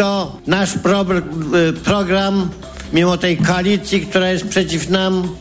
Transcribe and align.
wszystko, 0.00 0.36
nasz 0.46 0.78
pro, 0.78 1.02
y, 1.02 1.72
program, 1.72 2.50
mimo 2.92 3.16
tej 3.16 3.36
koalicji, 3.36 4.00
która 4.00 4.30
jest 4.30 4.48
przeciw 4.48 4.88
nam, 4.88 5.36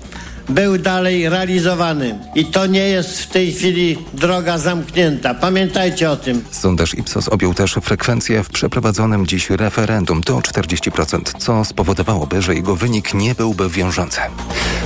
był 0.50 0.78
dalej 0.78 1.30
realizowany. 1.30 2.20
I 2.36 2.46
to 2.46 2.67
nie 2.67 2.90
jest 2.90 3.20
w 3.20 3.27
tej 3.27 3.54
chwili 3.54 3.98
droga 4.14 4.58
zamknięta. 4.58 5.33
Pamiętajcie 5.33 6.11
o 6.11 6.16
tym. 6.16 6.43
Sondaż 6.52 6.93
Ipsos 6.93 7.27
objął 7.27 7.54
też 7.54 7.74
frekwencję 7.82 8.43
w 8.43 8.50
przeprowadzonym 8.50 9.27
dziś 9.27 9.50
referendum 9.50 10.21
do 10.21 10.38
40%, 10.38 11.21
co 11.38 11.66
spowodowałoby, 11.66 12.41
że 12.41 12.55
jego 12.55 12.75
wynik 12.75 13.13
nie 13.13 13.35
byłby 13.35 13.70
wiążący. 13.70 14.20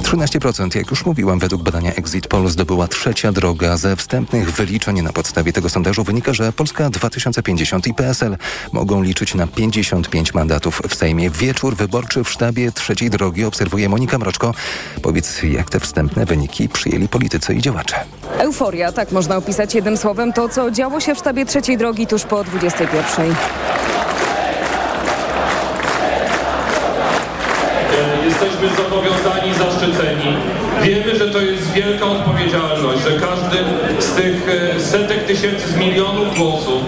13%, 0.03 0.75
jak 0.75 0.89
już 0.89 1.05
mówiłem, 1.05 1.39
według 1.39 1.63
badania 1.63 1.93
Exit 1.93 2.27
Poll 2.27 2.49
zdobyła 2.49 2.87
trzecia 2.87 3.31
droga. 3.31 3.77
Ze 3.77 3.95
wstępnych 3.95 4.51
wyliczeń 4.51 5.01
na 5.01 5.13
podstawie 5.13 5.53
tego 5.53 5.69
sondażu 5.69 6.03
wynika, 6.03 6.33
że 6.33 6.53
Polska 6.53 6.89
2050 6.89 7.87
i 7.87 7.93
PSL 7.93 8.37
mogą 8.71 9.03
liczyć 9.03 9.35
na 9.35 9.47
55 9.47 10.33
mandatów 10.33 10.81
w 10.89 10.95
Sejmie. 10.95 11.29
Wieczór 11.29 11.75
wyborczy 11.75 12.23
w 12.23 12.29
sztabie 12.29 12.71
trzeciej 12.71 13.09
drogi 13.09 13.45
obserwuje 13.45 13.89
Monika 13.89 14.17
Mroczko. 14.17 14.53
Powiedz, 15.01 15.39
jak 15.53 15.69
te 15.69 15.79
wstępne 15.79 16.25
wyniki 16.25 16.69
przyjęli 16.69 17.07
politycy 17.07 17.53
i 17.53 17.61
działacze. 17.61 17.95
Euforia, 18.37 18.91
tak 18.91 19.11
można 19.11 19.37
opisać 19.37 19.75
jednym 19.75 19.97
słowem 19.97 20.33
to, 20.33 20.49
co 20.49 20.71
działo 20.71 20.99
się 20.99 21.15
w 21.15 21.17
sztabie 21.17 21.45
trzeciej 21.45 21.77
drogi 21.77 22.07
tuż 22.07 22.23
po 22.23 22.43
21. 22.43 23.35
Jesteśmy 28.25 28.69
zobowiązani, 28.83 29.53
zaszczyceni. 29.53 30.37
Wiemy, 30.81 31.15
że 31.15 31.29
to 31.29 31.41
jest 31.41 31.71
wielka 31.71 32.05
odpowiedzialność, 32.05 33.03
że 33.03 33.19
każdy 33.19 33.57
z 34.13 34.15
tych 34.15 34.49
e, 34.49 34.79
setek 34.79 35.25
tysięcy, 35.25 35.67
z 35.67 35.75
milionów 35.75 36.37
głosów 36.37 36.81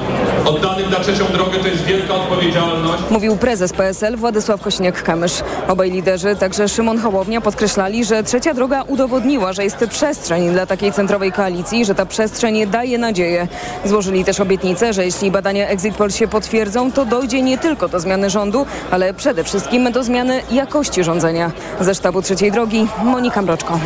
oddanych 0.45 0.89
na 0.89 0.99
trzecią 0.99 1.25
drogę 1.25 1.59
to 1.59 1.67
jest 1.67 1.83
wielka 1.83 2.13
odpowiedzialność. 2.13 3.03
Mówił 3.09 3.37
prezes 3.37 3.73
PSL 3.73 4.17
Władysław 4.17 4.61
Kośniak-Kamysz. 4.61 5.43
Obaj 5.67 5.91
liderzy, 5.91 6.35
także 6.35 6.69
Szymon 6.69 6.97
Hołownia 6.97 7.41
podkreślali, 7.41 8.05
że 8.05 8.23
trzecia 8.23 8.53
droga 8.53 8.81
udowodniła, 8.81 9.53
że 9.53 9.63
jest 9.63 9.85
przestrzeń 9.89 10.51
dla 10.51 10.65
takiej 10.65 10.91
centrowej 10.91 11.31
koalicji, 11.31 11.85
że 11.85 11.95
ta 11.95 12.05
przestrzeń 12.05 12.67
daje 12.67 12.97
nadzieję. 12.97 13.47
Złożyli 13.85 14.25
też 14.25 14.39
obietnicę, 14.39 14.93
że 14.93 15.05
jeśli 15.05 15.31
badania 15.31 15.67
Exit 15.67 15.95
Poll 15.95 16.11
się 16.11 16.27
potwierdzą, 16.27 16.91
to 16.91 17.05
dojdzie 17.05 17.41
nie 17.41 17.57
tylko 17.57 17.87
do 17.87 17.99
zmiany 17.99 18.29
rządu, 18.29 18.65
ale 18.91 19.13
przede 19.13 19.43
wszystkim 19.43 19.91
do 19.91 20.03
zmiany 20.03 20.41
jakości 20.51 21.03
rządzenia. 21.03 21.51
Ze 21.79 21.95
sztabu 21.95 22.21
trzeciej 22.21 22.51
drogi 22.51 22.87
Monika 23.03 23.41
Mroczko. 23.41 23.79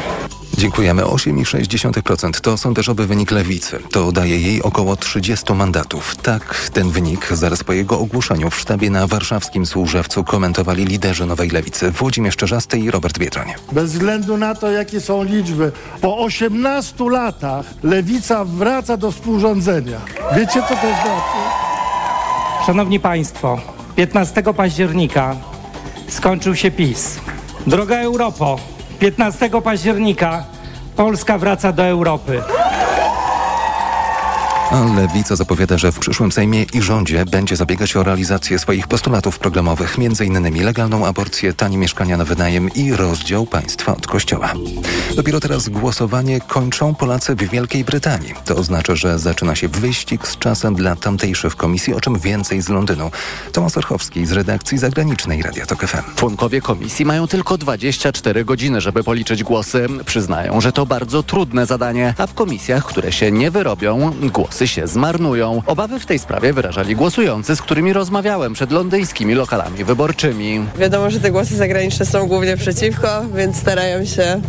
Dziękujemy. 0.59 1.03
8,6% 1.03 2.41
to 2.41 2.57
sondażowy 2.57 3.07
wynik 3.07 3.28
lewicy. 3.31 3.79
To 3.91 4.11
daje 4.11 4.39
jej 4.39 4.63
około 4.63 4.95
30 4.95 5.53
mandatów. 5.53 6.15
Tak 6.15 6.69
ten 6.73 6.89
wynik 6.89 7.27
zaraz 7.31 7.63
po 7.63 7.73
jego 7.73 7.99
ogłoszeniu 7.99 8.49
w 8.49 8.59
sztabie 8.59 8.89
na 8.89 9.07
warszawskim 9.07 9.65
Służewcu 9.65 10.23
komentowali 10.23 10.85
liderzy 10.85 11.25
Nowej 11.25 11.49
Lewicy 11.49 11.91
Włodzimierz 11.91 12.35
Czerzasty 12.35 12.79
i 12.79 12.91
Robert 12.91 13.19
Biedroń. 13.19 13.53
Bez 13.71 13.91
względu 13.91 14.37
na 14.37 14.55
to, 14.55 14.71
jakie 14.71 15.01
są 15.01 15.23
liczby, 15.23 15.71
po 16.01 16.17
18 16.17 17.09
latach 17.09 17.65
lewica 17.83 18.45
wraca 18.45 18.97
do 18.97 19.11
współrządzenia. 19.11 19.99
Wiecie, 20.35 20.61
co 20.61 20.75
to 20.75 20.75
znaczy? 20.75 21.39
Szanowni 22.65 22.99
Państwo, 22.99 23.61
15 23.95 24.43
października 24.57 25.35
skończył 26.07 26.55
się 26.55 26.71
PiS. 26.71 27.19
Droga 27.67 27.97
Europo, 27.97 28.59
15 28.99 29.49
października 29.63 30.43
Polska 30.95 31.37
wraca 31.37 31.71
do 31.71 31.83
Europy. 31.83 32.41
Lewica 34.71 35.35
zapowiada, 35.35 35.77
że 35.77 35.91
w 35.91 35.99
przyszłym 35.99 36.31
Sejmie 36.31 36.63
i 36.73 36.81
rządzie 36.81 37.25
będzie 37.25 37.55
zabiegać 37.55 37.95
o 37.95 38.03
realizację 38.03 38.59
swoich 38.59 38.87
postulatów 38.87 39.39
programowych, 39.39 39.95
m.in. 39.99 40.63
legalną 40.63 41.05
aborcję, 41.05 41.53
tanie 41.53 41.77
mieszkania 41.77 42.17
na 42.17 42.25
wynajem 42.25 42.69
i 42.75 42.93
rozdział 42.93 43.45
państwa 43.45 43.95
od 43.95 44.07
kościoła. 44.07 44.53
Dopiero 45.15 45.39
teraz 45.39 45.69
głosowanie 45.69 46.41
kończą 46.41 46.95
Polacy 46.95 47.35
w 47.35 47.49
Wielkiej 47.49 47.83
Brytanii. 47.83 48.33
To 48.45 48.55
oznacza, 48.55 48.95
że 48.95 49.19
zaczyna 49.19 49.55
się 49.55 49.67
wyścig 49.67 50.27
z 50.27 50.37
czasem 50.37 50.75
dla 50.75 50.95
tamtejszych 50.95 51.55
komisji, 51.55 51.93
o 51.93 52.01
czym 52.01 52.19
więcej 52.19 52.61
z 52.61 52.69
Londynu. 52.69 53.11
Tomasz 53.51 53.77
Orchowski 53.77 54.25
z 54.25 54.31
redakcji 54.31 54.77
zagranicznej 54.77 55.41
Radia 55.41 55.65
Tok 55.65 55.87
FM. 55.87 56.15
Członkowie 56.15 56.61
komisji 56.61 57.05
mają 57.05 57.27
tylko 57.27 57.57
24 57.57 58.45
godziny, 58.45 58.81
żeby 58.81 59.03
policzyć 59.03 59.43
głosy. 59.43 59.87
Przyznają, 60.05 60.61
że 60.61 60.71
to 60.71 60.85
bardzo 60.85 61.23
trudne 61.23 61.65
zadanie, 61.65 62.13
a 62.17 62.27
w 62.27 62.33
komisjach, 62.33 62.85
które 62.85 63.11
się 63.11 63.31
nie 63.31 63.51
wyrobią, 63.51 64.11
głosy 64.33 64.58
się 64.67 64.87
zmarnują. 64.87 65.63
Obawy 65.65 65.99
w 65.99 66.05
tej 66.05 66.19
sprawie 66.19 66.53
wyrażali 66.53 66.95
głosujący, 66.95 67.55
z 67.55 67.61
którymi 67.61 67.93
rozmawiałem 67.93 68.53
przed 68.53 68.71
londyńskimi 68.71 69.33
lokalami 69.33 69.83
wyborczymi. 69.83 70.65
Wiadomo, 70.77 71.11
że 71.11 71.19
te 71.19 71.31
głosy 71.31 71.55
zagraniczne 71.55 72.05
są 72.05 72.27
głównie 72.27 72.57
przeciwko, 72.57 73.25
więc 73.35 73.57
starają 73.57 74.05
się 74.05 74.41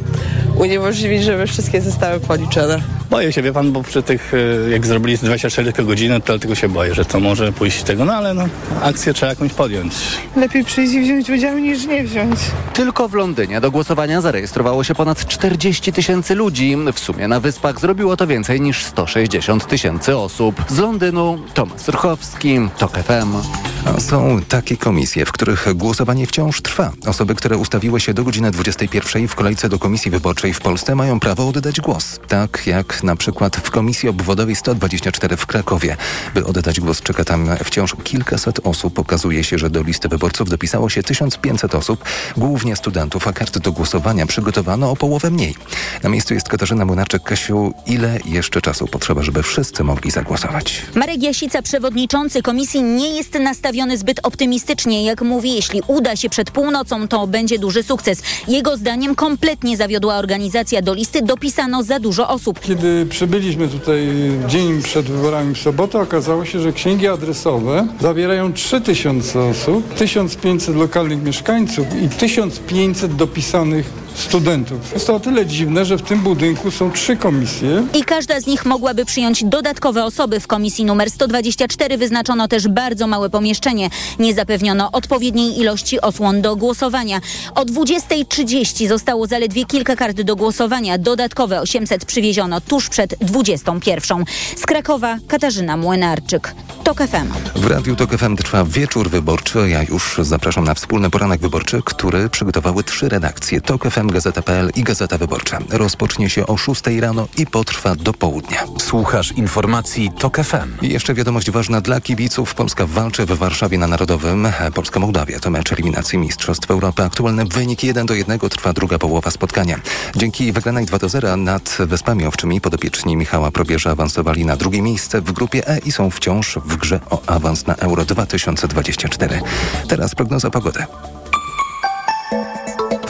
uniemożliwić, 0.56 1.24
żeby 1.24 1.46
wszystkie 1.46 1.80
zostały 1.80 2.20
policzone. 2.20 2.80
Boję 3.10 3.32
się, 3.32 3.42
wie 3.42 3.52
pan, 3.52 3.72
bo 3.72 3.82
przy 3.82 4.02
tych, 4.02 4.32
e, 4.66 4.70
jak 4.70 4.86
zrobili 4.86 5.18
24 5.18 5.72
tylko 5.72 5.88
godziny, 5.88 6.20
to 6.20 6.26
dlatego 6.26 6.54
się 6.54 6.68
boję, 6.68 6.94
że 6.94 7.04
to 7.04 7.20
może 7.20 7.52
pójść 7.52 7.80
z 7.80 7.84
tego, 7.84 8.04
no 8.04 8.12
ale 8.12 8.34
no, 8.34 8.48
akcję 8.82 9.14
trzeba 9.14 9.30
jakąś 9.30 9.52
podjąć. 9.52 9.94
Lepiej 10.36 10.64
przyjść 10.64 10.94
i 10.94 11.00
wziąć 11.00 11.30
udział 11.30 11.58
niż 11.58 11.86
nie 11.86 12.04
wziąć. 12.04 12.38
Tylko 12.72 13.08
w 13.08 13.14
Londynie 13.14 13.60
do 13.60 13.70
głosowania 13.70 14.20
zarejestrowało 14.20 14.84
się 14.84 14.94
ponad 14.94 15.26
40 15.26 15.92
tysięcy 15.92 16.34
ludzi. 16.34 16.76
W 16.92 16.98
sumie 16.98 17.28
na 17.28 17.40
Wyspach 17.40 17.80
zrobiło 17.80 18.16
to 18.16 18.26
więcej 18.26 18.60
niż 18.60 18.84
160 18.84 19.66
tysięcy 19.66 19.99
osób. 20.08 20.64
Z 20.68 20.78
Londynu 20.78 21.38
Tomasz 21.54 21.80
Surchowski, 21.80 22.58
TOK 22.78 22.92
FM. 22.92 23.36
A 23.84 24.00
są 24.00 24.40
takie 24.48 24.76
komisje, 24.76 25.26
w 25.26 25.32
których 25.32 25.66
głosowanie 25.74 26.26
wciąż 26.26 26.60
trwa. 26.60 26.92
Osoby, 27.06 27.34
które 27.34 27.56
ustawiły 27.56 28.00
się 28.00 28.14
do 28.14 28.24
godziny 28.24 28.50
21 28.50 29.28
w 29.28 29.34
kolejce 29.34 29.68
do 29.68 29.78
komisji 29.78 30.10
wyborczej 30.10 30.54
w 30.54 30.60
Polsce 30.60 30.94
mają 30.94 31.20
prawo 31.20 31.48
oddać 31.48 31.80
głos. 31.80 32.20
Tak 32.28 32.66
jak 32.66 33.02
na 33.02 33.16
przykład 33.16 33.56
w 33.56 33.70
Komisji 33.70 34.08
Obwodowej 34.08 34.56
124 34.56 35.36
w 35.36 35.46
Krakowie. 35.46 35.96
By 36.34 36.46
oddać 36.46 36.80
głos 36.80 37.02
czeka 37.02 37.24
tam 37.24 37.48
wciąż 37.64 37.96
kilkaset 38.02 38.60
osób. 38.64 38.98
Okazuje 38.98 39.44
się, 39.44 39.58
że 39.58 39.70
do 39.70 39.82
listy 39.82 40.08
wyborców 40.08 40.48
dopisało 40.48 40.88
się 40.88 41.02
1500 41.02 41.74
osób, 41.74 42.04
głównie 42.36 42.76
studentów, 42.76 43.28
a 43.28 43.32
kart 43.32 43.58
do 43.58 43.72
głosowania 43.72 44.26
przygotowano 44.26 44.90
o 44.90 44.96
połowę 44.96 45.30
mniej. 45.30 45.54
Na 46.02 46.10
miejscu 46.10 46.34
jest 46.34 46.48
Katarzyna 46.48 46.86
Młynarczyk-Kasiu. 46.86 47.72
Ile 47.86 48.18
jeszcze 48.24 48.60
czasu 48.60 48.86
potrzeba, 48.86 49.22
żeby 49.22 49.42
wszyscy 49.42 49.84
mogli 49.84 49.89
zagłosować? 50.08 50.82
Marek 50.94 51.22
Jasica, 51.22 51.62
przewodniczący 51.62 52.42
komisji, 52.42 52.82
nie 52.82 53.10
jest 53.16 53.34
nastawiony 53.34 53.98
zbyt 53.98 54.20
optymistycznie. 54.22 55.04
Jak 55.04 55.22
mówi, 55.22 55.54
jeśli 55.54 55.82
uda 55.86 56.16
się 56.16 56.28
przed 56.28 56.50
północą, 56.50 57.08
to 57.08 57.26
będzie 57.26 57.58
duży 57.58 57.82
sukces. 57.82 58.22
Jego 58.48 58.76
zdaniem 58.76 59.14
kompletnie 59.14 59.76
zawiodła 59.76 60.16
organizacja 60.16 60.82
do 60.82 60.94
listy, 60.94 61.22
dopisano 61.22 61.82
za 61.82 62.00
dużo 62.00 62.28
osób. 62.28 62.60
Kiedy 62.60 63.06
przybyliśmy 63.06 63.68
tutaj 63.68 64.08
dzień 64.48 64.82
przed 64.82 65.06
wyborami 65.06 65.54
w 65.54 65.58
sobotę, 65.58 65.98
okazało 65.98 66.44
się, 66.44 66.60
że 66.60 66.72
księgi 66.72 67.08
adresowe 67.08 67.88
zawierają 68.00 68.52
3000 68.52 69.40
osób, 69.40 69.94
1500 69.94 70.76
lokalnych 70.76 71.22
mieszkańców 71.22 71.86
i 72.02 72.08
1500 72.08 73.16
dopisanych 73.16 73.92
studentów. 74.20 74.92
Jest 74.92 75.06
to 75.06 75.14
o 75.14 75.20
tyle 75.20 75.46
dziwne, 75.46 75.84
że 75.84 75.96
w 75.96 76.02
tym 76.02 76.20
budynku 76.20 76.70
są 76.70 76.92
trzy 76.92 77.16
komisje. 77.16 77.86
I 77.94 78.04
każda 78.04 78.40
z 78.40 78.46
nich 78.46 78.66
mogłaby 78.66 79.04
przyjąć 79.04 79.44
dodatkowe 79.44 80.04
osoby. 80.04 80.40
W 80.40 80.46
komisji 80.46 80.84
numer 80.84 81.10
124 81.10 81.98
wyznaczono 81.98 82.48
też 82.48 82.68
bardzo 82.68 83.06
małe 83.06 83.30
pomieszczenie. 83.30 83.90
Nie 84.18 84.34
zapewniono 84.34 84.92
odpowiedniej 84.92 85.60
ilości 85.60 86.00
osłon 86.00 86.42
do 86.42 86.56
głosowania. 86.56 87.20
O 87.54 87.62
20.30 87.62 88.88
zostało 88.88 89.26
zaledwie 89.26 89.64
kilka 89.64 89.96
kart 89.96 90.20
do 90.20 90.36
głosowania. 90.36 90.98
Dodatkowe 90.98 91.60
800 91.60 92.04
przywieziono 92.04 92.60
tuż 92.60 92.88
przed 92.88 93.14
21. 93.20 94.24
Z 94.56 94.66
Krakowa 94.66 95.18
Katarzyna 95.28 95.76
Młynarczyk. 95.76 96.54
TOK 96.84 96.98
FM. 96.98 97.58
W 97.60 97.66
Radiu 97.66 97.96
TOK 97.96 98.10
FM 98.16 98.36
trwa 98.36 98.64
wieczór 98.64 99.10
wyborczy. 99.10 99.68
Ja 99.68 99.82
już 99.82 100.20
zapraszam 100.22 100.64
na 100.64 100.74
wspólny 100.74 101.10
poranek 101.10 101.40
wyborczy, 101.40 101.80
który 101.84 102.28
przygotowały 102.28 102.84
trzy 102.84 103.08
redakcje. 103.08 103.60
TOK 103.60 103.90
FM, 103.90 104.09
Gazeta.pl 104.10 104.70
i 104.76 104.82
Gazeta 104.82 105.18
Wyborcza. 105.18 105.58
Rozpocznie 105.70 106.30
się 106.30 106.46
o 106.46 106.56
6 106.56 106.82
rano 107.00 107.28
i 107.36 107.46
potrwa 107.46 107.94
do 107.94 108.12
południa. 108.12 108.64
Słuchasz 108.78 109.32
informacji 109.32 110.10
TOK 110.18 110.36
FM. 110.36 110.82
I 110.82 110.88
jeszcze 110.88 111.14
wiadomość 111.14 111.50
ważna 111.50 111.80
dla 111.80 112.00
kibiców. 112.00 112.54
Polska 112.54 112.86
walczy 112.86 113.26
w 113.26 113.32
Warszawie 113.32 113.78
na 113.78 113.86
Narodowym. 113.86 114.48
Polska-Mołdawia 114.74 115.40
to 115.40 115.50
mecz 115.50 115.72
eliminacji 115.72 116.18
Mistrzostw 116.18 116.70
Europy. 116.70 117.02
Aktualny 117.02 117.44
wynik 117.44 117.84
1 117.84 118.06
do 118.06 118.14
1 118.14 118.38
trwa 118.38 118.72
druga 118.72 118.98
połowa 118.98 119.30
spotkania. 119.30 119.80
Dzięki 120.16 120.52
wygranej 120.52 120.86
2 120.86 120.98
do 120.98 121.08
0 121.08 121.36
nad 121.36 121.76
Wyspami 121.78 122.26
Owczymi 122.26 122.60
podopieczni 122.60 123.16
Michała 123.16 123.50
Probierza 123.50 123.90
awansowali 123.90 124.44
na 124.44 124.56
drugie 124.56 124.82
miejsce 124.82 125.20
w 125.20 125.32
grupie 125.32 125.68
E 125.68 125.78
i 125.78 125.92
są 125.92 126.10
wciąż 126.10 126.58
w 126.64 126.76
grze 126.76 127.00
o 127.10 127.22
awans 127.26 127.66
na 127.66 127.74
Euro 127.74 128.04
2024. 128.04 129.40
Teraz 129.88 130.14
prognoza 130.14 130.50
pogody. 130.50 130.84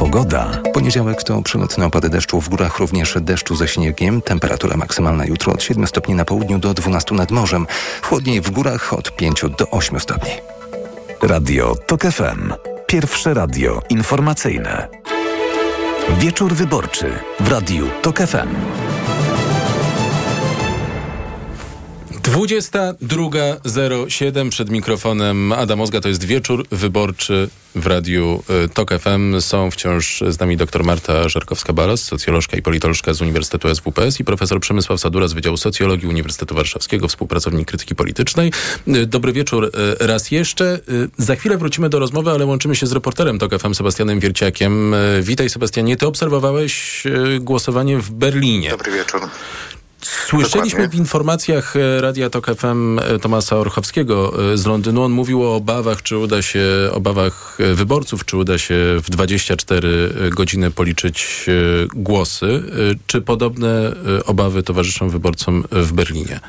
Pogoda. 0.01 0.63
Poniedziałek 0.75 1.23
to 1.23 1.43
przelotne 1.43 1.87
opady 1.87 2.09
deszczu 2.09 2.41
w 2.41 2.49
górach, 2.49 2.79
również 2.79 3.15
deszczu 3.21 3.57
ze 3.57 3.69
śniegiem. 3.69 4.23
Temperatura 4.23 4.77
maksymalna 4.77 5.25
jutro 5.25 5.53
od 5.53 5.63
7 5.63 5.87
stopni 5.87 6.15
na 6.15 6.25
południu 6.25 6.59
do 6.59 6.75
12 6.75 7.15
nad 7.15 7.31
morzem. 7.31 7.67
Chłodniej 8.03 8.41
w 8.41 8.51
górach 8.51 8.93
od 8.93 9.17
5 9.17 9.45
do 9.59 9.71
8 9.71 10.01
stopni. 10.01 10.31
Radio 11.23 11.75
TOK 11.87 12.03
FM. 12.03 12.53
Pierwsze 12.87 13.35
radio 13.35 13.83
informacyjne. 13.89 14.89
Wieczór 16.19 16.55
wyborczy 16.55 17.13
w 17.41 17.49
Radiu 17.49 17.87
TOK 18.03 18.19
FM. 18.19 18.49
22.07 22.23 24.51
przed 24.51 24.71
mikrofonem 24.71 25.53
Adam 25.53 25.81
Ozga. 25.81 26.01
To 26.01 26.09
jest 26.09 26.25
wieczór 26.25 26.67
wyborczy 26.71 27.49
w 27.75 27.87
Radiu 27.87 28.43
y, 28.65 28.69
TOK 28.69 28.91
FM. 29.01 29.41
Są 29.41 29.71
wciąż 29.71 30.23
z 30.29 30.41
nami 30.41 30.57
dr 30.57 30.85
Marta 30.85 31.29
Żarkowska-Balas, 31.29 31.97
socjolożka 31.97 32.57
i 32.57 32.63
politolożka 32.63 33.15
z 33.15 33.23
Uniwersytetu 33.23 33.75
SWPS 33.75 34.21
i 34.21 34.25
profesor 34.25 34.61
Przemysław 34.61 35.01
Sadura 35.01 35.29
z 35.29 35.33
Wydziału 35.33 35.57
Socjologii 35.57 36.09
Uniwersytetu 36.09 36.55
Warszawskiego, 36.55 37.09
współpracownik 37.09 37.69
krytyki 37.69 37.95
politycznej. 37.95 38.53
Y, 38.89 39.07
Dobry 39.07 39.33
wieczór 39.33 39.65
y, 39.65 39.71
raz 40.07 40.31
jeszcze. 40.31 40.81
Za 41.19 41.37
chwilę 41.37 41.59
wrócimy 41.59 41.89
do 41.89 41.99
rozmowy, 41.99 42.31
ale 42.31 42.47
łączymy 42.47 42.77
się 42.77 42.87
z 42.87 42.93
reporterem 42.93 43.39
TOK 43.39 43.59
FM 43.59 43.75
Sebastianem 43.75 44.21
Wierciakiem. 44.21 44.95
Witaj 45.23 45.51
Sebastianie. 45.51 45.97
Ty 45.97 46.07
obserwowałeś 46.07 47.05
głosowanie 47.41 47.99
w 47.99 48.11
Berlinie. 48.11 48.71
Dobry 48.71 48.93
wieczór. 48.93 49.21
Słyszeliśmy 50.03 50.61
Dokładnie. 50.61 50.89
w 50.89 50.95
informacjach 50.95 51.77
e, 51.77 52.01
Radia 52.01 52.31
Tok 52.31 52.47
FM 52.57 52.99
e, 52.99 53.19
Tomasa 53.19 53.57
Orchowskiego 53.57 54.33
e, 54.53 54.57
z 54.59 54.67
Londynu. 54.67 55.03
On 55.03 55.13
mówił 55.13 55.43
o 55.43 55.57
obawach, 55.57 56.03
czy 56.03 56.19
uda 56.19 56.43
się, 56.43 56.65
obawach 56.93 57.59
wyborców, 57.75 58.25
czy 58.25 58.37
uda 58.37 58.59
się 58.59 58.75
w 59.03 59.11
24 59.11 60.11
godziny 60.31 60.71
policzyć 60.71 61.47
głosy. 61.95 62.63
Czy 63.07 63.21
podobne 63.21 63.93
obawy 64.27 64.63
towarzyszą 64.63 65.09
wyborcom 65.09 65.65
w 65.71 65.93
Berlinie? 65.93 66.41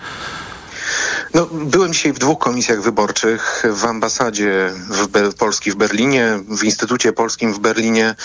No, 1.33 1.45
byłem 1.51 1.93
dzisiaj 1.93 2.13
w 2.13 2.19
dwóch 2.19 2.39
komisjach 2.39 2.81
wyborczych, 2.81 3.63
w 3.73 3.85
ambasadzie 3.85 4.71
w 4.89 5.07
Be 5.07 5.31
Polski 5.31 5.71
w 5.71 5.75
Berlinie, 5.75 6.39
w 6.49 6.63
Instytucie 6.63 7.13
Polskim 7.13 7.53
w 7.53 7.59
Berlinie 7.59 8.15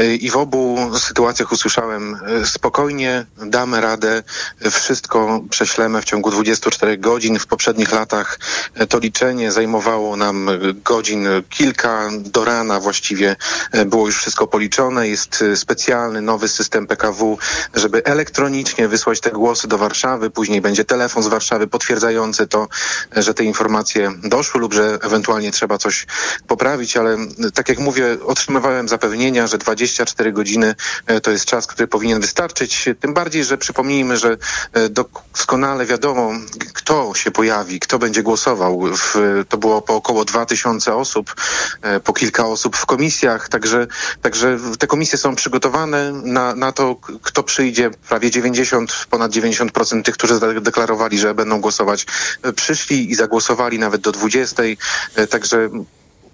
y, 0.00 0.16
i 0.16 0.30
w 0.30 0.36
obu 0.36 0.90
sytuacjach 0.98 1.52
usłyszałem 1.52 2.16
y, 2.42 2.46
spokojnie, 2.46 3.26
damy 3.46 3.80
radę, 3.80 4.22
wszystko 4.70 5.40
prześlemy 5.50 6.02
w 6.02 6.04
ciągu 6.04 6.30
24 6.30 6.98
godzin. 6.98 7.38
W 7.38 7.46
poprzednich 7.46 7.92
latach 7.92 8.38
y, 8.80 8.86
to 8.86 8.98
liczenie 8.98 9.52
zajmowało 9.52 10.16
nam 10.16 10.50
godzin 10.84 11.28
kilka, 11.50 12.10
do 12.18 12.44
rana 12.44 12.80
właściwie 12.80 13.36
było 13.86 14.06
już 14.06 14.16
wszystko 14.16 14.46
policzone. 14.46 15.08
Jest 15.08 15.44
specjalny, 15.54 16.20
nowy 16.20 16.48
system 16.48 16.86
PKW, 16.86 17.38
żeby 17.74 18.04
elektronicznie 18.04 18.88
wysłać 18.88 19.20
te 19.20 19.30
głosy 19.30 19.68
do 19.68 19.78
Warszawy, 19.78 20.30
później 20.30 20.60
będzie 20.60 20.84
telefon 20.84 21.22
z 21.22 21.26
Warszawy 21.26 21.66
potwierdzający 21.66 22.46
to, 22.54 22.68
że 23.16 23.34
te 23.34 23.44
informacje 23.44 24.12
doszły 24.22 24.60
lub 24.60 24.74
że 24.74 24.98
ewentualnie 25.02 25.50
trzeba 25.50 25.78
coś 25.78 26.06
poprawić, 26.46 26.96
ale 26.96 27.16
tak 27.54 27.68
jak 27.68 27.78
mówię, 27.78 28.16
otrzymywałem 28.26 28.88
zapewnienia, 28.88 29.46
że 29.46 29.58
24 29.58 30.32
godziny 30.32 30.74
e, 31.06 31.20
to 31.20 31.30
jest 31.30 31.44
czas, 31.44 31.66
który 31.66 31.88
powinien 31.88 32.20
wystarczyć. 32.20 32.88
Tym 33.00 33.14
bardziej, 33.14 33.44
że 33.44 33.58
przypomnijmy, 33.58 34.16
że 34.16 34.36
e, 34.72 34.88
doskonale 34.88 35.86
wiadomo, 35.86 36.32
kto 36.74 37.14
się 37.14 37.30
pojawi, 37.30 37.80
kto 37.80 37.98
będzie 37.98 38.22
głosował. 38.22 38.82
To 39.48 39.56
było 39.58 39.82
po 39.82 39.94
około 39.94 40.24
2000 40.24 40.94
osób, 40.94 41.34
e, 41.82 42.00
po 42.00 42.12
kilka 42.12 42.46
osób 42.46 42.76
w 42.76 42.86
komisjach, 42.86 43.48
także, 43.48 43.86
także 44.22 44.58
te 44.78 44.86
komisje 44.86 45.18
są 45.18 45.36
przygotowane 45.36 46.12
na, 46.12 46.54
na 46.54 46.72
to, 46.72 46.96
kto 47.22 47.42
przyjdzie. 47.42 47.90
Prawie 48.08 48.30
90, 48.30 49.06
ponad 49.10 49.32
90% 49.32 50.02
tych, 50.02 50.14
którzy 50.14 50.38
zadeklarowali, 50.38 51.18
że 51.18 51.34
będą 51.34 51.60
głosować 51.60 52.06
przyszli 52.52 53.10
i 53.10 53.14
zagłosowali 53.14 53.78
nawet 53.78 54.00
do 54.00 54.12
20. 54.12 54.62
E, 55.14 55.26
także 55.26 55.70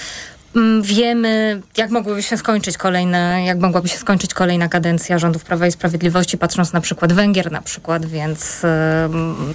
Mm, 0.56 0.82
wiemy, 0.82 1.60
jak 1.76 1.90
mogłyby 1.90 2.22
się 2.22 2.36
skończyć 2.36 2.78
kolejne, 2.78 3.44
jak 3.44 3.58
mogłaby 3.58 3.88
się 3.88 3.98
skończyć 3.98 4.34
kolejna 4.34 4.68
kadencja 4.68 5.18
rządów 5.18 5.44
Prawa 5.44 5.66
i 5.66 5.72
Sprawiedliwości, 5.72 6.38
patrząc 6.38 6.72
na 6.72 6.80
przykład 6.80 7.12
Węgier 7.12 7.52
na 7.52 7.62
przykład, 7.62 8.06
więc 8.06 8.62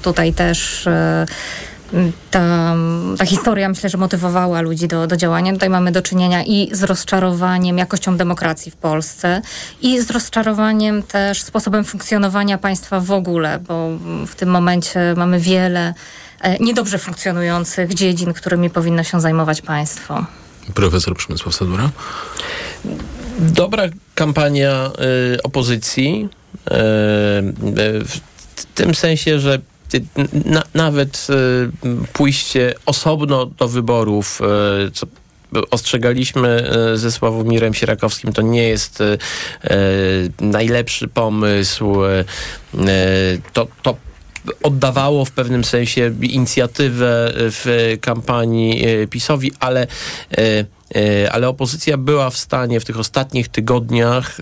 tutaj 0.02 0.34
też 0.34 0.88
e, 0.88 1.26
ta, 2.32 2.76
ta 3.18 3.26
historia 3.26 3.70
myślę, 3.70 3.90
że 3.90 3.98
motywowała 3.98 4.62
ludzi 4.62 4.88
do, 4.88 5.08
do 5.08 5.18
działania. 5.18 5.54
Tutaj 5.54 5.70
mamy 5.70 5.92
do 5.92 6.02
czynienia 6.02 6.44
i 6.44 6.70
z 6.72 6.84
rozczarowaniem 6.84 7.78
jakością 7.78 8.18
demokracji 8.18 8.72
w 8.72 8.76
Polsce 8.76 9.42
i 9.82 10.02
z 10.02 10.10
rozczarowaniem 10.10 11.04
też 11.04 11.44
sposobem 11.44 11.84
funkcjonowania 11.84 12.58
państwa 12.58 13.00
w 13.00 13.12
ogóle, 13.12 13.60
bo 13.68 13.90
w 14.28 14.36
tym 14.36 14.50
momencie 14.50 15.14
mamy 15.18 15.40
wiele 15.40 15.94
e, 16.42 16.58
niedobrze 16.60 16.98
funkcjonujących 16.98 17.94
dziedzin, 17.94 18.34
którymi 18.34 18.70
powinno 18.70 19.04
się 19.04 19.22
zajmować 19.22 19.62
państwo. 19.62 20.26
Profesor 20.74 21.16
Przemysław 21.16 21.56
Sadura. 21.56 21.90
Dobra 23.40 23.84
kampania 24.16 24.92
y, 25.36 25.44
opozycji 25.44 26.30
y, 26.54 26.74
y, 26.74 28.06
w 28.56 28.66
tym 28.76 28.96
sensie, 28.96 29.40
że 29.40 29.60
na, 30.46 30.64
nawet 30.74 31.28
y, 31.30 32.08
pójście 32.14 32.74
osobno 32.86 33.46
do 33.46 33.68
wyborów, 33.68 34.42
y, 34.88 34.92
co 34.92 35.08
ostrzegaliśmy 35.72 36.72
y, 36.94 36.98
ze 36.98 37.12
Sławomirem 37.12 37.74
Sierakowskim, 37.74 38.34
to 38.34 38.42
nie 38.42 38.64
jest 38.64 39.04
najlepszy 40.40 41.08
pomysł. 41.08 41.96
To, 43.54 43.68
to 43.84 43.96
oddawało 44.64 45.26
w 45.26 45.32
pewnym 45.32 45.64
sensie 45.64 46.12
inicjatywę 46.22 47.34
w 47.36 47.98
kampanii 48.02 48.86
e, 48.86 49.08
PiSowi, 49.08 49.52
ale 49.60 49.88
e, 50.38 50.66
ale 51.32 51.48
opozycja 51.48 51.98
była 51.98 52.30
w 52.30 52.38
stanie 52.38 52.80
w 52.80 52.86
tych 52.86 53.00
ostatnich 53.00 53.48
tygodniach 53.48 54.42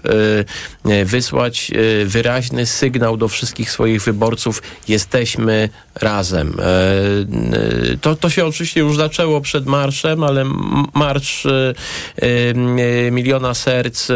wysłać 1.05 1.71
wyraźny 2.05 2.65
sygnał 2.65 3.17
do 3.17 3.27
wszystkich 3.27 3.71
swoich 3.71 4.01
wyborców: 4.01 4.61
jesteśmy 4.87 5.69
razem. 5.95 6.57
To, 8.01 8.15
to 8.15 8.29
się 8.29 8.45
oczywiście 8.45 8.79
już 8.79 8.97
zaczęło 8.97 9.41
przed 9.41 9.65
marszem, 9.65 10.23
ale 10.23 10.45
marsz 10.93 11.47
miliona 13.11 13.53
serc 13.53 14.07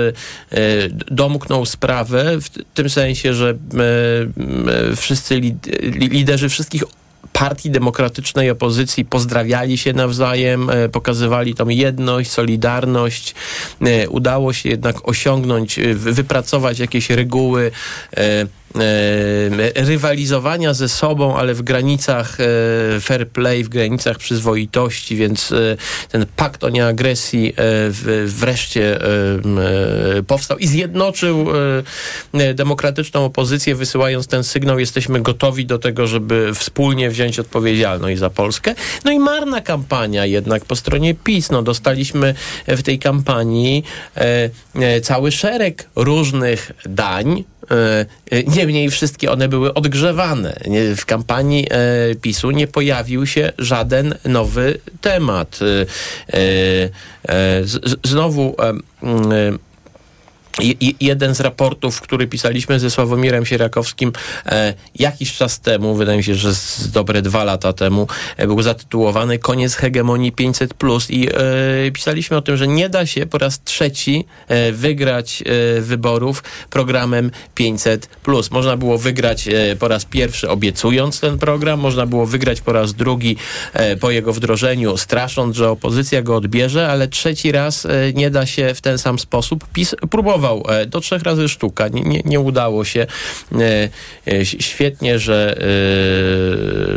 domknął 1.12 1.66
sprawę 1.66 2.42
w 2.42 2.50
tym 2.74 2.90
sensie, 2.90 3.34
że 3.34 3.58
wszyscy 4.96 5.42
liderzy 5.92 6.50
wszystkich 6.50 6.84
partii 7.34 7.72
demokratycznej 7.72 8.50
opozycji 8.50 9.06
pozdrawiali 9.06 9.78
się 9.78 9.94
nawzajem, 9.94 10.70
e, 10.70 10.90
pokazywali 10.90 11.56
tą 11.56 11.70
jedność, 11.70 12.32
solidarność. 12.32 13.36
E, 13.82 14.10
udało 14.10 14.54
się 14.54 14.70
jednak 14.70 15.08
osiągnąć, 15.10 15.80
e, 15.80 15.94
wypracować 15.94 16.80
jakieś 16.80 17.10
reguły 17.10 17.72
rywalizowania 19.76 20.74
ze 20.74 20.90
sobą, 20.90 21.38
ale 21.38 21.54
w 21.54 21.62
granicach 21.62 22.38
e, 22.40 22.46
fair 23.02 23.30
play, 23.30 23.64
w 23.64 23.70
granicach 23.70 24.18
przyzwoitości, 24.18 25.16
więc 25.16 25.52
e, 25.52 25.78
ten 26.10 26.26
pakt 26.36 26.64
o 26.64 26.70
nieagresji 26.70 27.54
e, 27.58 28.24
wreszcie 28.26 29.02
e, 29.02 29.08
e, 30.18 30.24
powstał 30.24 30.58
i 30.58 30.68
zjednoczył 30.68 31.48
e, 32.34 32.54
demokratyczną 32.54 33.26
opozycję, 33.26 33.76
wysyłając 33.76 34.28
ten 34.28 34.44
sygnał, 34.44 34.80
jesteśmy 34.80 35.22
gotowi 35.22 35.66
do 35.66 35.80
tego, 35.80 36.08
żeby 36.08 36.52
wspólnie 36.54 37.10
wziąć 37.10 37.40
odpowiedzialność 37.40 38.20
za 38.20 38.30
Polskę. 38.30 38.76
No 39.06 39.12
i 39.12 39.20
marna 39.20 39.62
kampania 39.62 40.26
jednak 40.26 40.66
po 40.66 40.76
stronie 40.76 41.16
PiS. 41.16 41.52
No, 41.52 41.62
dostaliśmy 41.62 42.36
w 42.68 42.82
tej 42.84 43.00
kampanii 43.00 43.84
e, 44.18 44.50
e, 44.76 45.02
cały 45.02 45.32
szereg 45.32 45.90
różnych 45.96 46.72
dań, 46.86 47.44
E, 47.61 47.61
e, 47.61 47.61
Niemniej 48.48 48.90
wszystkie 48.90 49.32
one 49.32 49.48
były 49.48 49.74
odgrzewane. 49.74 50.60
W 50.98 51.06
kampanii 51.06 51.68
e, 51.70 52.16
PiSu 52.16 52.52
nie 52.52 52.68
pojawił 52.68 53.28
się 53.28 53.54
żaden 53.58 54.16
nowy 54.26 54.80
temat. 55.02 55.60
E, 55.64 56.40
e, 57.30 57.62
Znowu 58.04 58.56
e, 58.60 58.70
e, 58.70 59.71
jeden 61.00 61.36
z 61.36 61.40
raportów, 61.40 62.02
który 62.02 62.28
pisaliśmy 62.28 62.80
ze 62.80 62.90
Sławomirem 62.90 63.46
Sierakowskim 63.46 64.12
e, 64.46 64.74
jakiś 64.96 65.34
czas 65.34 65.60
temu, 65.60 65.96
wydaje 65.96 66.18
mi 66.18 66.24
się, 66.24 66.36
że 66.36 66.52
dobre 66.94 67.22
dwa 67.22 67.44
lata 67.44 67.74
temu, 67.74 68.08
e, 68.38 68.48
był 68.48 68.62
zatytułowany 68.62 69.40
Koniec 69.40 69.76
hegemonii 69.76 70.32
500+. 70.32 71.12
I 71.12 71.30
e, 71.30 71.92
pisaliśmy 71.92 72.38
o 72.38 72.42
tym, 72.42 72.58
że 72.58 72.68
nie 72.68 72.90
da 72.90 73.06
się 73.06 73.26
po 73.26 73.38
raz 73.38 73.64
trzeci 73.64 74.26
wygrać 74.72 75.44
wyborów 75.82 76.44
programem 76.70 77.32
500+. 77.60 78.52
Można 78.52 78.78
było 78.78 78.98
wygrać 78.98 79.50
po 79.80 79.88
raz 79.88 80.06
pierwszy 80.06 80.50
obiecując 80.50 81.20
ten 81.20 81.38
program, 81.38 81.80
można 81.80 82.06
było 82.06 82.26
wygrać 82.26 82.62
po 82.62 82.74
raz 82.74 82.94
drugi 82.94 83.38
po 84.00 84.12
jego 84.12 84.34
wdrożeniu, 84.34 84.98
strasząc, 84.98 85.56
że 85.56 85.70
opozycja 85.70 86.22
go 86.22 86.36
odbierze, 86.36 86.90
ale 86.90 87.08
trzeci 87.08 87.52
raz 87.52 87.88
nie 88.14 88.30
da 88.30 88.46
się 88.46 88.74
w 88.74 88.82
ten 88.82 88.98
sam 88.98 89.20
sposób. 89.20 89.68
PiS 89.74 89.96
próbował 90.10 90.41
e, 90.70 90.86
do 90.86 91.02
trzech 91.02 91.24
razy 91.24 91.50
sztuka, 91.50 91.88
nie, 91.88 92.02
nie, 92.02 92.22
nie 92.26 92.40
udało 92.40 92.86
się. 92.86 93.08
E, 93.52 93.90
e, 94.28 94.46
Świetnie, 94.46 95.20
że, 95.20 95.58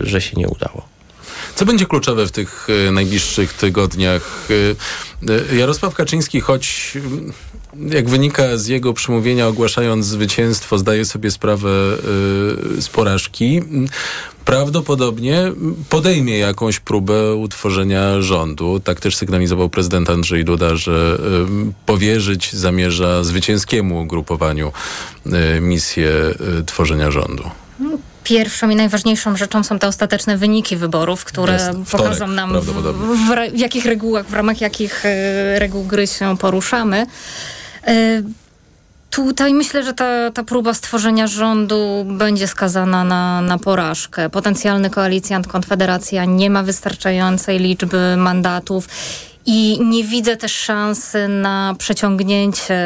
że 0.03 0.21
się 0.21 0.37
nie 0.37 0.49
udało. 0.49 0.89
Co 1.55 1.65
będzie 1.65 1.87
kluczowe 1.87 2.27
w 2.27 2.33
tych 2.33 2.69
najbliższych 2.93 3.53
tygodniach? 3.53 4.49
Jarosław 5.53 5.95
Kaczyński, 5.95 6.41
choć 6.41 6.93
jak 7.91 8.09
wynika 8.09 8.57
z 8.57 8.67
jego 8.67 8.93
przemówienia 8.93 9.47
ogłaszając 9.47 10.07
zwycięstwo, 10.07 10.79
zdaje 10.79 11.05
sobie 11.05 11.31
sprawę 11.31 11.69
e, 11.69 12.83
z 12.83 12.89
porażki, 12.89 13.63
prawdopodobnie 14.45 15.53
podejmie 15.89 16.39
jakąś 16.39 16.81
próbę 16.81 17.35
utworzenia 17.35 18.23
rządu. 18.23 18.81
Tak 18.81 19.01
też 19.01 19.17
sygnalizował 19.17 19.69
prezydent 19.69 20.11
Andrzej 20.11 20.45
Duda, 20.45 20.77
że 20.77 21.19
em, 21.43 21.73
powierzyć 21.87 22.53
zamierza 22.53 23.25
zwycięskiemu 23.25 24.01
ugrupowaniu 24.03 24.73
e, 25.27 25.61
misję 25.61 26.11
tworzenia 26.67 27.11
rządu. 27.11 27.51
Pierwszą 28.25 28.71
i 28.71 28.77
najważniejszą 28.77 29.37
rzeczą 29.37 29.65
są 29.65 29.79
te 29.79 29.89
ostateczne 29.89 30.37
wyniki 30.37 30.77
wyborów, 30.77 31.25
które. 31.25 31.59
Wtorek 31.59 31.89
pokażą 31.91 32.27
nam, 32.27 32.61
w, 32.61 32.65
w, 32.65 33.55
w 33.55 33.59
jakich 33.59 33.85
regułach, 33.85 34.27
w 34.27 34.33
ramach 34.33 34.61
jakich 34.61 35.05
reguł 35.59 35.85
gry 35.85 36.07
się 36.07 36.37
poruszamy. 36.37 37.07
E, 37.87 38.23
Tutaj 39.15 39.55
myślę, 39.55 39.85
że 39.85 39.93
ta, 39.93 40.31
ta 40.31 40.45
próba 40.45 40.75
stworzenia 40.75 41.27
rządu 41.27 42.07
będzie 42.09 42.49
skazana 42.49 43.05
na, 43.05 43.41
na 43.41 43.59
porażkę. 43.59 44.31
Potencjalny 44.31 44.91
koalicjant 44.91 45.47
Konfederacja 45.47 46.25
nie 46.25 46.51
ma 46.51 46.63
wystarczającej 46.63 47.59
liczby 47.59 48.17
mandatów. 48.17 48.89
I 49.47 49.81
nie 49.85 50.05
widzę 50.05 50.37
też 50.37 50.53
szansy 50.53 51.29
na 51.29 51.75
przeciągnięcie 51.79 52.79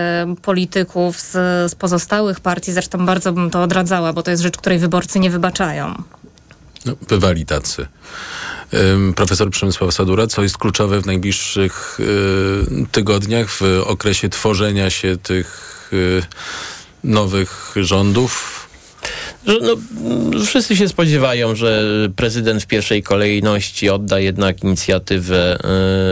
polityków 0.42 1.20
z, 1.20 1.32
z 1.70 1.74
pozostałych 1.74 2.40
partii. 2.40 2.72
Zresztą 2.72 3.06
bardzo 3.06 3.32
bym 3.32 3.50
to 3.50 3.62
odradzała, 3.62 4.12
bo 4.12 4.22
to 4.22 4.30
jest 4.30 4.42
rzecz, 4.42 4.56
której 4.56 4.78
wyborcy 4.78 5.20
nie 5.20 5.30
wybaczają. 5.30 6.02
No, 6.86 6.92
bywali 7.08 7.46
tacy. 7.46 7.86
Profesor 9.16 9.50
Przemysław 9.50 9.94
Sadura, 9.94 10.26
co 10.26 10.42
jest 10.42 10.58
kluczowe 10.58 11.00
w 11.02 11.06
najbliższych 11.06 12.00
y, 12.00 12.87
tygodniach, 12.92 13.50
w 13.50 13.62
okresie 13.84 14.28
tworzenia 14.28 14.90
się 14.90 15.16
tych 15.16 15.90
y, 15.92 16.22
nowych 17.04 17.75
rządów? 17.76 18.57
Że, 19.47 19.59
no, 19.61 19.76
wszyscy 20.45 20.76
się 20.76 20.88
spodziewają, 20.88 21.54
że 21.54 21.83
prezydent 22.16 22.62
w 22.62 22.66
pierwszej 22.66 23.02
kolejności 23.02 23.90
odda 23.90 24.18
jednak 24.21 24.64
inicjatywę 24.64 25.59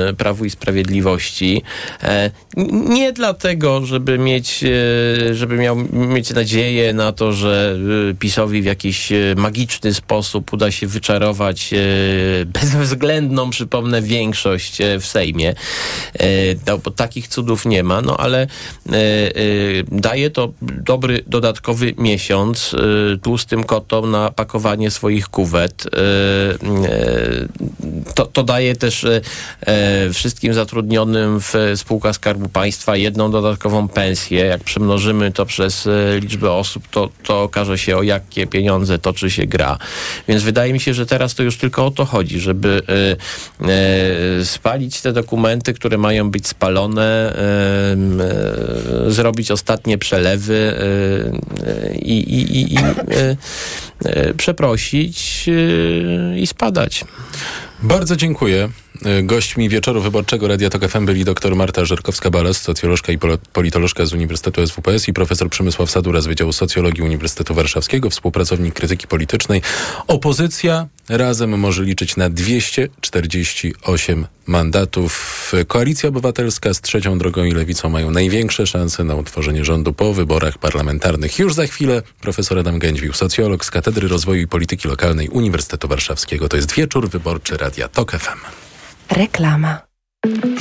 e, 0.09 0.14
Prawu 0.14 0.45
i 0.45 0.50
Sprawiedliwości. 0.50 1.62
E, 2.02 2.30
nie 2.73 3.12
dlatego, 3.12 3.87
żeby 3.87 4.18
mieć, 4.18 4.64
e, 4.64 5.35
żeby 5.35 5.56
miał 5.56 5.76
mieć 5.92 6.30
nadzieję 6.30 6.92
na 6.92 7.12
to, 7.12 7.33
że 7.33 7.76
e, 8.11 8.14
PiSowi 8.14 8.62
w 8.62 8.64
jakiś 8.64 9.12
magiczny 9.37 9.95
sposób 9.95 10.52
uda 10.52 10.71
się 10.71 10.87
wyczarować 10.87 11.71
bezwzględną, 12.61 13.50
przypomnę, 13.50 14.02
większość 14.02 14.78
w 15.00 15.06
Sejmie. 15.06 15.54
No, 16.66 16.78
bo 16.78 16.90
takich 16.90 17.28
cudów 17.28 17.66
nie 17.66 17.83
ma, 17.83 18.00
no 18.00 18.16
ale 18.16 18.47
daje 19.92 20.30
to 20.30 20.52
dobry 20.61 21.25
dodatkowy 21.26 21.95
miesiąc 21.99 22.76
tłustym 23.18 23.64
kotom 23.64 24.11
na 24.11 24.30
pakowanie 24.30 24.90
swoich 24.90 25.28
kuwet. 25.28 25.87
E, 25.87 25.99
e, 26.88 27.46
To, 28.14 28.26
to 28.26 28.42
daje 28.42 28.76
też 28.76 29.04
e, 29.04 29.20
wszystkim 30.12 30.54
zatrudnionym 30.54 31.40
w 31.40 31.54
spółkach 31.76 32.14
Skarbu 32.14 32.49
Państwa 32.49 32.96
jedną 32.96 33.30
dodatkową 33.30 33.88
pensję. 33.88 34.44
Jak 34.44 34.64
przemnożymy 34.64 35.32
to 35.32 35.46
przez 35.46 35.88
liczbę 36.20 36.52
osób, 36.52 36.88
to, 36.90 37.08
to 37.23 37.42
okaże 37.42 37.78
się, 37.78 37.96
o 37.96 38.02
jakie 38.02 38.46
pieniądze 38.46 38.99
toczy 38.99 39.30
się 39.30 39.46
gra. 39.46 39.78
Więc 40.28 40.42
wydaje 40.42 40.73
mi 40.73 40.80
się, 40.80 40.94
że 40.94 41.06
teraz 41.06 41.35
to 41.35 41.42
już 41.42 41.56
tylko 41.56 41.87
o 41.87 41.90
to 41.90 42.04
chodzi, 42.04 42.40
żeby 42.40 42.82
spalić 44.44 45.00
te 45.00 45.12
dokumenty, 45.12 45.75
które 45.75 45.99
mają 45.99 46.30
być 46.30 46.46
spalone, 46.46 47.37
zrobić 49.08 49.50
ostatnie 49.50 49.99
przelewy 49.99 50.75
i, 52.02 52.18
i, 52.18 52.75
i, 52.75 52.78
przeprosić 54.36 55.48
e, 55.48 56.38
i 56.38 56.46
spadać. 56.46 57.04
Bardzo 57.83 58.16
dziękuję. 58.16 58.68
Y, 59.21 59.23
Gośćmi 59.23 59.68
wieczoru 59.68 60.00
wyborczego 60.00 60.49
Radia 60.49 60.71
Tok 60.71 60.88
FM 60.88 61.06
byli 61.06 61.25
dr 61.25 61.56
Marta 61.56 61.83
Żerkowska-Balas, 61.83 62.52
socjolożka 62.52 63.12
i 63.12 63.18
politolożka 63.52 64.06
z 64.06 64.12
Uniwersytetu 64.12 64.66
SWPS 64.66 65.09
i 65.09 65.12
profesor 65.12 65.50
Przemysław 65.50 65.90
Sadura 65.90 66.21
z 66.21 66.26
Wydziału 66.26 66.52
Socjologii 66.52 67.02
Uniwersytetu 67.02 67.54
Warszawskiego, 67.54 68.11
współpracownik 68.11 68.75
krytyki 68.75 69.06
politycznej. 69.06 69.62
Opozycja 70.06 70.87
razem 71.09 71.59
może 71.59 71.83
liczyć 71.83 72.16
na 72.16 72.30
248 72.30 74.26
mandatów. 74.47 75.52
Koalicja 75.66 76.09
Obywatelska 76.09 76.75
z 76.75 76.80
Trzecią 76.80 77.18
Drogą 77.18 77.45
i 77.45 77.52
Lewicą 77.52 77.88
mają 77.88 78.11
największe 78.11 78.66
szanse 78.66 79.04
na 79.04 79.14
utworzenie 79.14 79.64
rządu 79.64 79.92
po 79.92 80.12
wyborach 80.12 80.59
parlamentarnych. 80.59 81.38
Już 81.38 81.54
za 81.54 81.66
chwilę 81.66 82.02
profesor 82.21 82.59
Adam 82.59 82.78
Gędźwił, 82.78 83.12
socjolog 83.12 83.64
z 83.64 83.71
Katedry 83.71 84.09
Rozwoju 84.09 84.42
i 84.42 84.47
Polityki 84.47 84.88
Lokalnej 84.88 85.28
Uniwersytetu 85.28 85.88
Warszawskiego. 85.88 86.49
To 86.49 86.56
jest 86.56 86.75
wieczór 86.75 87.09
wyborczy 87.11 87.56
Radia 87.56 87.75
Tok 87.85 88.12
FM. 88.12 88.38
Reklama. 89.11 89.78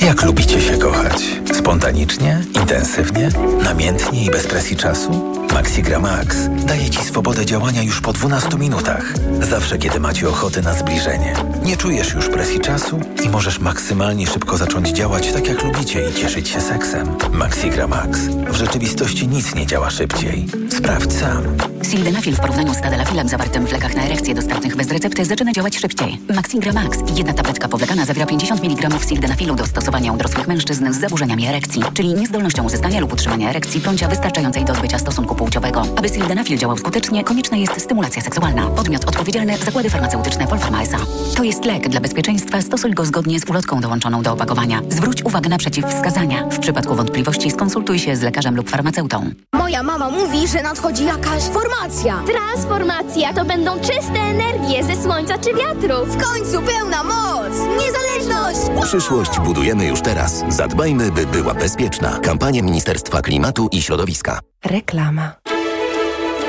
Jak 0.00 0.22
lubicie 0.22 0.60
się 0.60 0.78
kochać? 0.78 1.22
Spontanicznie, 1.54 2.44
intensywnie, 2.54 3.28
namiętnie 3.62 4.24
i 4.24 4.30
bez 4.30 4.46
presji 4.46 4.76
czasu? 4.76 5.36
Maxigra 5.54 5.98
Max 5.98 6.36
daje 6.66 6.90
Ci 6.90 7.04
swobodę 7.04 7.46
działania 7.46 7.82
już 7.82 8.00
po 8.00 8.12
12 8.12 8.58
minutach. 8.58 9.12
Zawsze, 9.40 9.78
kiedy 9.78 10.00
macie 10.00 10.28
ochotę 10.28 10.62
na 10.62 10.74
zbliżenie. 10.74 11.34
Nie 11.62 11.76
czujesz 11.76 12.14
już 12.14 12.28
presji 12.28 12.60
czasu 12.60 13.00
i 13.24 13.28
możesz 13.28 13.58
maksymalnie 13.58 14.26
szybko 14.26 14.56
zacząć 14.56 14.88
działać 14.88 15.32
tak 15.32 15.48
jak 15.48 15.64
lubicie 15.64 16.10
i 16.10 16.14
cieszyć 16.14 16.48
się 16.48 16.60
seksem. 16.60 17.16
Maxigra 17.32 17.86
Max. 17.86 18.18
W 18.48 18.54
rzeczywistości 18.54 19.28
nic 19.28 19.54
nie 19.54 19.66
działa 19.66 19.90
szybciej. 19.90 20.46
Sprawdź 20.70 21.12
sam. 21.12 21.75
Sildenafil 21.90 22.34
w 22.34 22.40
porównaniu 22.40 22.74
z 22.74 22.80
tadalafilem 22.80 23.28
zawartym 23.28 23.66
w 23.66 23.72
lekach 23.72 23.94
na 23.94 24.02
erekcję 24.02 24.34
dostępnych 24.34 24.76
bez 24.76 24.90
recepty 24.90 25.24
zaczyna 25.24 25.52
działać 25.52 25.76
szybciej. 25.76 26.20
Maxigra 26.34 26.72
Max. 26.72 26.98
Jedna 27.16 27.32
tabletka 27.32 27.68
powlekana 27.68 28.04
zawiera 28.04 28.26
50 28.26 28.64
mg 28.64 28.88
sildenafilu 29.08 29.54
do 29.54 29.66
stosowania 29.66 30.12
u 30.12 30.16
dorosłych 30.16 30.48
mężczyzn 30.48 30.92
z 30.92 31.00
zaburzeniami 31.00 31.46
erekcji, 31.46 31.82
czyli 31.94 32.14
niezdolnością 32.14 32.64
uzyskania 32.64 33.00
lub 33.00 33.12
utrzymania 33.12 33.50
erekcji 33.50 33.80
bądź 33.80 34.04
wystarczającej 34.04 34.64
do 34.64 34.72
odbycia 34.72 34.98
stosunku 34.98 35.34
płciowego. 35.34 35.82
Aby 35.96 36.08
sildenafil 36.08 36.58
działał 36.58 36.78
skutecznie, 36.78 37.24
konieczna 37.24 37.56
jest 37.56 37.80
stymulacja 37.80 38.22
seksualna. 38.22 38.66
Podmiot 38.66 39.04
odpowiedzialny 39.04 39.58
Zakłady 39.58 39.90
Farmaceutyczne 39.90 40.46
Polpharma 40.46 40.82
S.A. 40.82 40.98
To 41.36 41.42
jest 41.42 41.64
lek. 41.64 41.88
Dla 41.88 42.00
bezpieczeństwa 42.00 42.62
stosuj 42.62 42.94
go 42.94 43.04
zgodnie 43.04 43.40
z 43.40 43.50
ulotką 43.50 43.80
dołączoną 43.80 44.22
do 44.22 44.32
opakowania. 44.32 44.80
Zwróć 44.88 45.22
uwagę 45.24 45.48
na 45.48 45.58
przeciwwskazania. 45.58 46.46
W 46.48 46.58
przypadku 46.58 46.94
wątpliwości 46.94 47.50
skonsultuj 47.50 47.98
się 47.98 48.16
z 48.16 48.22
lekarzem 48.22 48.56
lub 48.56 48.70
farmaceutą. 48.70 49.30
Moja 49.52 49.82
mama 49.82 50.10
mówi, 50.10 50.48
że 50.48 50.62
nadchodzi 50.62 51.04
jakaś 51.04 51.42
forma 51.42 51.75
transformacja. 51.76 52.22
Transformacja 52.26 53.32
to 53.32 53.44
będą 53.44 53.80
czyste 53.80 54.20
energie 54.20 54.84
ze 54.84 55.02
słońca 55.02 55.38
czy 55.38 55.54
wiatru. 55.54 56.06
W 56.06 56.24
końcu 56.24 56.62
pełna 56.62 57.02
moc! 57.02 57.52
Niezależność! 57.78 58.82
Przyszłość 58.82 59.38
budujemy 59.40 59.86
już 59.86 60.00
teraz. 60.00 60.44
Zadbajmy, 60.48 61.12
by 61.12 61.26
była 61.26 61.54
bezpieczna. 61.54 62.18
Kampania 62.22 62.62
Ministerstwa 62.62 63.22
Klimatu 63.22 63.68
i 63.72 63.82
Środowiska. 63.82 64.40
Reklama. 64.64 65.32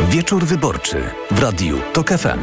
Wieczór 0.10 0.46
wyborczy 0.46 1.10
w 1.32 1.40
Radiu 1.40 1.78
TOK 1.94 2.10
FM. 2.10 2.40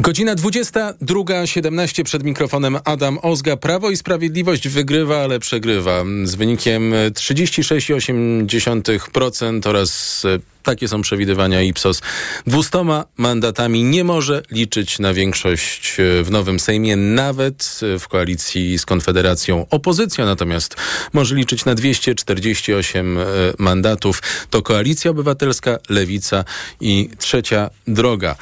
Godzina 0.00 0.34
22.17 0.34 2.02
przed 2.02 2.24
mikrofonem 2.24 2.78
Adam 2.84 3.18
Ozga. 3.22 3.56
Prawo 3.56 3.90
i 3.90 3.96
Sprawiedliwość 3.96 4.68
wygrywa, 4.68 5.18
ale 5.18 5.38
przegrywa 5.38 6.04
z 6.24 6.34
wynikiem 6.34 6.92
36,8% 7.12 9.68
oraz 9.68 10.22
takie 10.62 10.88
są 10.88 11.02
przewidywania 11.02 11.62
Ipsos. 11.62 12.02
Dwustoma 12.46 13.04
mandatami 13.16 13.84
nie 13.84 14.04
może 14.04 14.42
liczyć 14.50 14.98
na 14.98 15.14
większość 15.14 15.96
w 16.22 16.30
nowym 16.30 16.60
Sejmie, 16.60 16.96
nawet 16.96 17.80
w 17.98 18.08
koalicji 18.08 18.78
z 18.78 18.86
Konfederacją. 18.86 19.66
Opozycja 19.70 20.24
natomiast 20.24 20.76
może 21.12 21.34
liczyć 21.34 21.64
na 21.64 21.74
248 21.74 23.18
mandatów. 23.58 24.22
To 24.50 24.62
Koalicja 24.62 25.10
Obywatelska, 25.10 25.78
Lewica 25.88 26.44
i 26.80 27.10
Trzecia 27.18 27.70
Droga. 27.86 28.36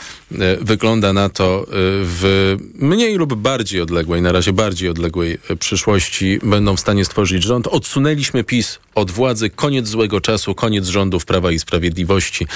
Wygląda 0.61 1.13
na 1.13 1.29
to 1.29 1.48
w 1.71 2.57
mniej 2.75 3.17
lub 3.17 3.35
bardziej 3.35 3.81
odległej, 3.81 4.23
na 4.23 4.33
razie 4.33 4.53
bardziej 4.53 4.89
odległej 4.89 5.39
przyszłości 5.59 6.39
będą 6.43 6.77
w 6.77 6.81
stanie 6.81 7.05
stworzyć 7.05 7.43
rząd. 7.43 7.67
Odsunęliśmy 7.67 8.45
PiS 8.45 8.79
od 8.99 9.11
władzy. 9.11 9.51
Koniec 9.51 9.89
złego 9.89 10.21
czasu, 10.21 10.55
koniec 10.55 10.87
rządów 10.87 11.25
Prawa 11.25 11.53
i 11.53 11.59
Sprawiedliwości 11.59 12.47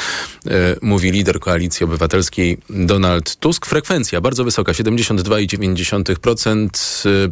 mówi 0.82 1.10
lider 1.10 1.40
Koalicji 1.40 1.84
Obywatelskiej 1.84 2.58
Donald 2.70 3.36
Tusk. 3.36 3.66
Frekwencja 3.66 4.20
bardzo 4.20 4.44
wysoka, 4.44 4.72
72,9%. 4.72 6.68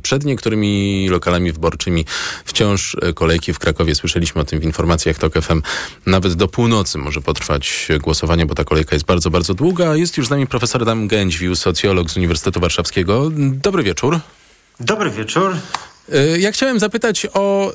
Przed 0.03 0.25
niektórymi 0.25 1.09
lokalami 1.09 1.53
wyborczymi 1.53 2.05
wciąż 2.45 2.97
kolejki 3.15 3.53
w 3.53 3.59
Krakowie. 3.59 3.95
Słyszeliśmy 3.95 4.41
o 4.41 4.45
tym 4.45 4.61
w 4.61 4.65
informacjach 4.65 5.19
TOK 5.19 5.35
FM. 5.35 5.63
Nawet 6.07 6.35
do 6.35 6.49
północy 6.49 6.99
może 6.99 7.21
potrwać 7.21 7.89
głosowanie, 8.01 8.47
bo 8.47 8.55
ta 8.55 8.65
kolejka 8.65 8.97
jest 8.97 9.07
bardzo, 9.07 9.31
bardzo 9.31 9.55
długa. 9.55 9.97
Jest 9.97 10.17
już 10.17 10.27
z 10.27 10.31
nami 10.31 10.47
profesor 10.47 10.83
Adam 10.83 11.09
Gędźwił, 11.09 11.57
socjolog 11.57 12.11
z 12.11 12.17
Uniwersytetu 12.17 12.61
Warszawskiego. 12.61 13.31
Dobry 13.37 13.83
wieczór. 13.83 14.21
Dobry 14.81 15.11
wieczór. 15.11 15.57
Ja 16.39 16.53
chciałem 16.53 16.79
zapytać 16.79 17.27
o 17.35 17.73
y, 17.73 17.75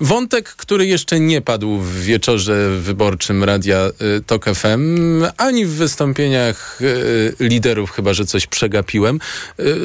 wątek, 0.00 0.48
który 0.48 0.86
jeszcze 0.86 1.20
nie 1.20 1.40
padł 1.40 1.78
w 1.78 2.00
wieczorze 2.00 2.70
wyborczym 2.80 3.44
Radia 3.44 3.90
y, 4.18 4.22
TOK 4.26 4.44
FM, 4.44 5.24
ani 5.36 5.66
w 5.66 5.70
wystąpieniach 5.70 6.78
y, 6.82 7.34
liderów, 7.40 7.90
chyba 7.90 8.14
że 8.14 8.24
coś 8.24 8.46
przegapiłem. 8.46 9.20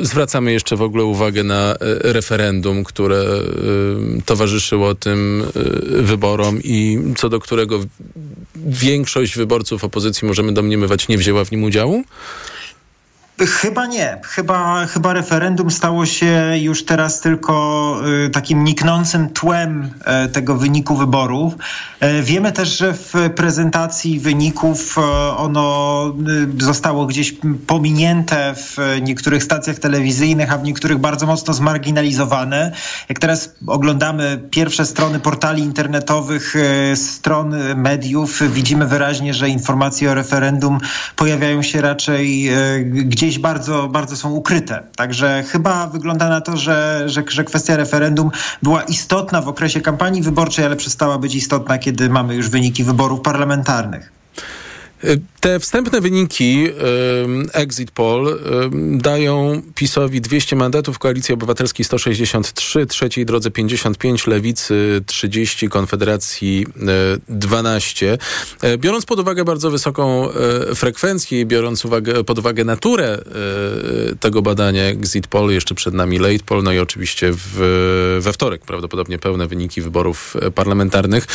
Zwracamy 0.01 0.51
jeszcze 0.51 0.75
w 0.75 0.81
ogóle 0.81 1.03
uwagę 1.03 1.43
na 1.43 1.75
referendum, 2.01 2.83
które 2.83 3.25
towarzyszyło 4.25 4.95
tym 4.95 5.43
wyborom 5.85 6.59
i 6.63 6.99
co 7.17 7.29
do 7.29 7.39
którego 7.39 7.79
większość 8.55 9.35
wyborców 9.35 9.83
opozycji, 9.83 10.27
możemy 10.27 10.53
domniemywać, 10.53 11.07
nie 11.07 11.17
wzięła 11.17 11.45
w 11.45 11.51
nim 11.51 11.63
udziału? 11.63 12.03
Chyba 13.39 13.85
nie. 13.85 14.17
Chyba, 14.23 14.85
chyba 14.85 15.13
referendum 15.13 15.71
stało 15.71 16.05
się 16.05 16.51
już 16.61 16.85
teraz 16.85 17.19
tylko 17.19 17.99
y, 18.25 18.29
takim 18.29 18.63
niknącym 18.63 19.29
tłem 19.29 19.89
y, 20.25 20.29
tego 20.29 20.55
wyniku 20.55 20.95
wyborów. 20.95 21.53
Y, 22.03 22.23
wiemy 22.23 22.51
też, 22.51 22.77
że 22.77 22.93
w 22.93 23.13
prezentacji 23.35 24.19
wyników 24.19 24.97
ono 25.37 26.13
zostało 26.59 27.05
gdzieś 27.05 27.35
pominięte 27.67 28.53
w 28.55 28.77
niektórych 29.01 29.43
stacjach 29.43 29.79
telewizyjnych, 29.79 30.53
a 30.53 30.57
w 30.57 30.63
niektórych 30.63 30.97
bardzo 30.97 31.25
mocno 31.25 31.53
zmarginalizowane. 31.53 32.71
Jak 33.09 33.19
teraz 33.19 33.55
oglądamy 33.67 34.41
pierwsze 34.51 34.85
strony 34.85 35.19
portali 35.19 35.63
internetowych, 35.63 36.55
stron 36.95 37.55
mediów, 37.75 38.41
widzimy 38.53 38.87
wyraźnie, 38.87 39.33
że 39.33 39.49
informacje 39.49 40.11
o 40.11 40.13
referendum 40.13 40.79
pojawiają 41.15 41.61
się 41.61 41.81
raczej 41.81 42.49
gdzieś 42.85 43.24
gdzieś 43.25 43.39
bardzo, 43.39 43.87
bardzo 43.87 44.17
są 44.17 44.31
ukryte. 44.31 44.83
Także 44.95 45.43
chyba 45.47 45.87
wygląda 45.87 46.29
na 46.29 46.41
to, 46.41 46.57
że, 46.57 47.03
że, 47.05 47.23
że 47.27 47.43
kwestia 47.43 47.75
referendum 47.75 48.31
była 48.63 48.83
istotna 48.83 49.41
w 49.41 49.47
okresie 49.47 49.81
kampanii 49.81 50.21
wyborczej, 50.21 50.65
ale 50.65 50.75
przestała 50.75 51.17
być 51.17 51.35
istotna, 51.35 51.77
kiedy 51.77 52.09
mamy 52.09 52.35
już 52.35 52.49
wyniki 52.49 52.83
wyborów 52.83 53.21
parlamentarnych. 53.21 54.14
Te 55.39 55.59
wstępne 55.59 56.01
wyniki 56.01 56.67
exit 57.53 57.91
poll 57.91 58.39
dają 58.91 59.61
PiSowi 59.75 60.21
200 60.21 60.55
mandatów, 60.55 60.99
Koalicji 60.99 61.33
Obywatelskiej 61.33 61.85
163, 61.85 62.85
Trzeciej 62.85 63.25
Drodze 63.25 63.51
55, 63.51 64.27
Lewicy 64.27 65.01
30, 65.05 65.69
Konfederacji 65.69 66.65
12. 67.29 68.17
E, 68.61 68.77
biorąc 68.77 69.05
pod 69.05 69.19
uwagę 69.19 69.43
bardzo 69.45 69.71
wysoką 69.71 70.27
frekwencję, 70.75 71.45
biorąc 71.45 71.85
uwagę, 71.85 72.23
pod 72.23 72.39
uwagę 72.39 72.63
naturę 72.63 73.19
tego 74.19 74.41
badania 74.41 74.83
exit 74.83 75.27
poll, 75.27 75.51
jeszcze 75.51 75.75
przed 75.75 75.93
nami 75.93 76.19
late 76.19 76.43
poll, 76.45 76.63
no 76.63 76.73
i 76.73 76.79
oczywiście 76.79 77.31
w, 77.33 78.19
we 78.21 78.33
wtorek 78.33 78.61
prawdopodobnie 78.61 79.19
pełne 79.19 79.47
wyniki 79.47 79.81
wyborów 79.81 80.37
parlamentarnych. 80.55 81.27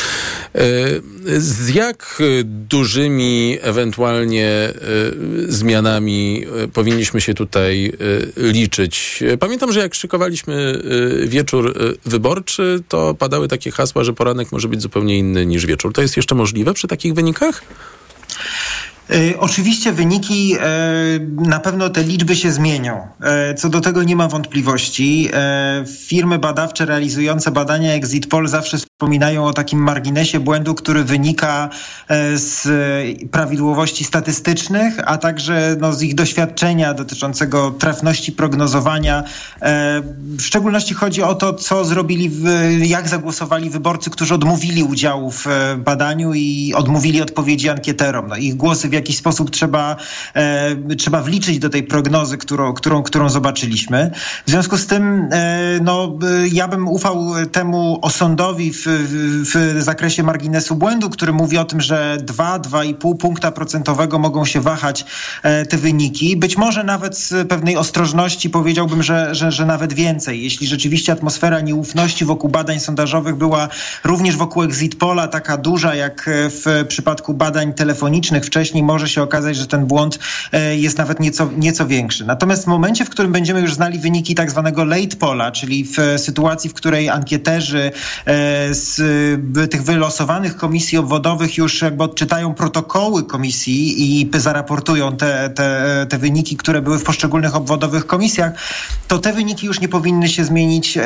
Z 1.37 1.69
jak 1.69 2.21
dużymi 2.43 3.50
ewentualnie 3.61 4.69
y, 5.47 5.51
zmianami 5.51 6.45
y, 6.63 6.67
powinniśmy 6.67 7.21
się 7.21 7.33
tutaj 7.33 7.93
y, 8.37 8.51
liczyć. 8.51 9.23
Pamiętam, 9.39 9.71
że 9.71 9.79
jak 9.79 9.95
szykowaliśmy 9.95 10.81
wieczór 11.27 11.73
wyborczy, 12.05 12.83
to 12.87 13.13
padały 13.13 13.47
takie 13.47 13.71
hasła, 13.71 14.03
że 14.03 14.13
poranek 14.13 14.51
może 14.51 14.67
być 14.67 14.81
zupełnie 14.81 15.17
inny 15.17 15.45
niż 15.45 15.65
wieczór. 15.65 15.93
To 15.93 16.01
jest 16.01 16.17
jeszcze 16.17 16.35
możliwe 16.35 16.73
przy 16.73 16.87
takich 16.87 17.13
wynikach? 17.13 17.61
E, 19.11 19.39
oczywiście 19.39 19.91
wyniki, 19.91 20.57
e, 20.59 21.19
na 21.37 21.59
pewno 21.59 21.89
te 21.89 22.03
liczby 22.03 22.35
się 22.35 22.51
zmienią. 22.51 23.07
E, 23.21 23.53
co 23.53 23.69
do 23.69 23.81
tego 23.81 24.03
nie 24.03 24.15
ma 24.15 24.27
wątpliwości. 24.27 25.29
Firmy 26.07 26.39
badawcze 26.39 26.85
realizujące 26.85 27.51
badania 27.51 27.93
Exit 27.93 28.27
Poll 28.27 28.47
zawsze 28.47 28.77
wspominają 29.01 29.45
o 29.45 29.53
takim 29.53 29.79
marginesie 29.79 30.39
błędu, 30.39 30.75
który 30.75 31.03
wynika 31.03 31.69
z 32.35 32.67
prawidłowości 33.31 34.03
statystycznych, 34.03 34.93
a 35.05 35.17
także 35.17 35.75
no, 35.79 35.93
z 35.93 36.03
ich 36.03 36.15
doświadczenia 36.15 36.93
dotyczącego 36.93 37.71
trafności 37.71 38.31
prognozowania. 38.31 39.23
W 40.37 40.41
szczególności 40.41 40.93
chodzi 40.93 41.23
o 41.23 41.35
to, 41.35 41.53
co 41.53 41.85
zrobili, 41.85 42.31
jak 42.89 43.09
zagłosowali 43.09 43.69
wyborcy, 43.69 44.09
którzy 44.09 44.33
odmówili 44.33 44.83
udziału 44.83 45.31
w 45.31 45.45
badaniu 45.77 46.33
i 46.33 46.73
odmówili 46.75 47.21
odpowiedzi 47.21 47.69
ankieterom. 47.69 48.27
No, 48.27 48.35
ich 48.35 48.55
głosy 48.55 48.89
w 48.89 48.93
jakiś 48.93 49.17
sposób 49.17 49.51
trzeba, 49.51 49.95
e, 50.33 50.95
trzeba 50.95 51.21
wliczyć 51.21 51.59
do 51.59 51.69
tej 51.69 51.83
prognozy, 51.83 52.37
którą, 52.37 52.73
którą, 52.73 53.03
którą 53.03 53.29
zobaczyliśmy. 53.29 54.11
W 54.45 54.49
związku 54.49 54.77
z 54.77 54.87
tym 54.87 55.29
e, 55.31 55.79
no, 55.83 56.17
ja 56.51 56.67
bym 56.67 56.87
ufał 56.87 57.33
temu 57.51 57.99
osądowi 58.01 58.73
w, 58.73 58.90
w, 58.99 59.75
zakresie 59.79 60.23
marginesu 60.23 60.75
błędu, 60.75 61.09
który 61.09 61.33
mówi 61.33 61.57
o 61.57 61.65
tym, 61.65 61.81
że 61.81 62.17
2-2,5 62.25 63.17
punkta 63.17 63.51
procentowego 63.51 64.19
mogą 64.19 64.45
się 64.45 64.61
wahać 64.61 65.05
e, 65.43 65.65
te 65.65 65.77
wyniki. 65.77 66.37
Być 66.37 66.57
może 66.57 66.83
nawet 66.83 67.17
z 67.17 67.47
pewnej 67.47 67.77
ostrożności 67.77 68.49
powiedziałbym, 68.49 69.03
że, 69.03 69.35
że, 69.35 69.51
że 69.51 69.65
nawet 69.65 69.93
więcej. 69.93 70.43
Jeśli 70.43 70.67
rzeczywiście 70.67 71.11
atmosfera 71.13 71.61
nieufności 71.61 72.25
wokół 72.25 72.49
badań 72.49 72.79
sondażowych 72.79 73.35
była 73.35 73.67
również 74.03 74.37
wokół 74.37 74.63
exit 74.63 74.95
pola 74.95 75.27
taka 75.27 75.57
duża, 75.57 75.95
jak 75.95 76.29
w 76.29 76.85
przypadku 76.87 77.33
badań 77.33 77.73
telefonicznych 77.73 78.45
wcześniej, 78.45 78.83
może 78.83 79.09
się 79.09 79.21
okazać, 79.21 79.57
że 79.57 79.67
ten 79.67 79.85
błąd 79.85 80.19
e, 80.51 80.77
jest 80.77 80.97
nawet 80.97 81.19
nieco, 81.19 81.49
nieco 81.57 81.87
większy. 81.87 82.25
Natomiast 82.25 82.63
w 82.63 82.67
momencie, 82.67 83.05
w 83.05 83.09
którym 83.09 83.31
będziemy 83.31 83.61
już 83.61 83.73
znali 83.73 83.99
wyniki 83.99 84.35
tak 84.35 84.51
zwanego 84.51 84.83
late 84.83 85.17
pola, 85.19 85.51
czyli 85.51 85.83
w 85.83 85.97
sytuacji, 86.17 86.69
w 86.69 86.73
której 86.73 87.09
ankieterzy 87.09 87.91
e, 88.25 88.75
z 88.81 89.71
tych 89.71 89.83
wylosowanych 89.83 90.55
komisji 90.55 90.97
obwodowych 90.97 91.57
już 91.57 91.81
jakby 91.81 92.03
odczytają 92.03 92.53
protokoły 92.53 93.23
komisji 93.23 94.21
i 94.21 94.29
zaraportują 94.33 95.17
te, 95.17 95.49
te, 95.49 96.05
te 96.09 96.17
wyniki, 96.17 96.57
które 96.57 96.81
były 96.81 96.99
w 96.99 97.03
poszczególnych 97.03 97.55
obwodowych 97.55 98.07
komisjach, 98.07 98.51
to 99.07 99.19
te 99.19 99.33
wyniki 99.33 99.65
już 99.65 99.79
nie 99.79 99.89
powinny 99.89 100.29
się 100.29 100.43
zmienić 100.45 100.97
e, 100.97 101.03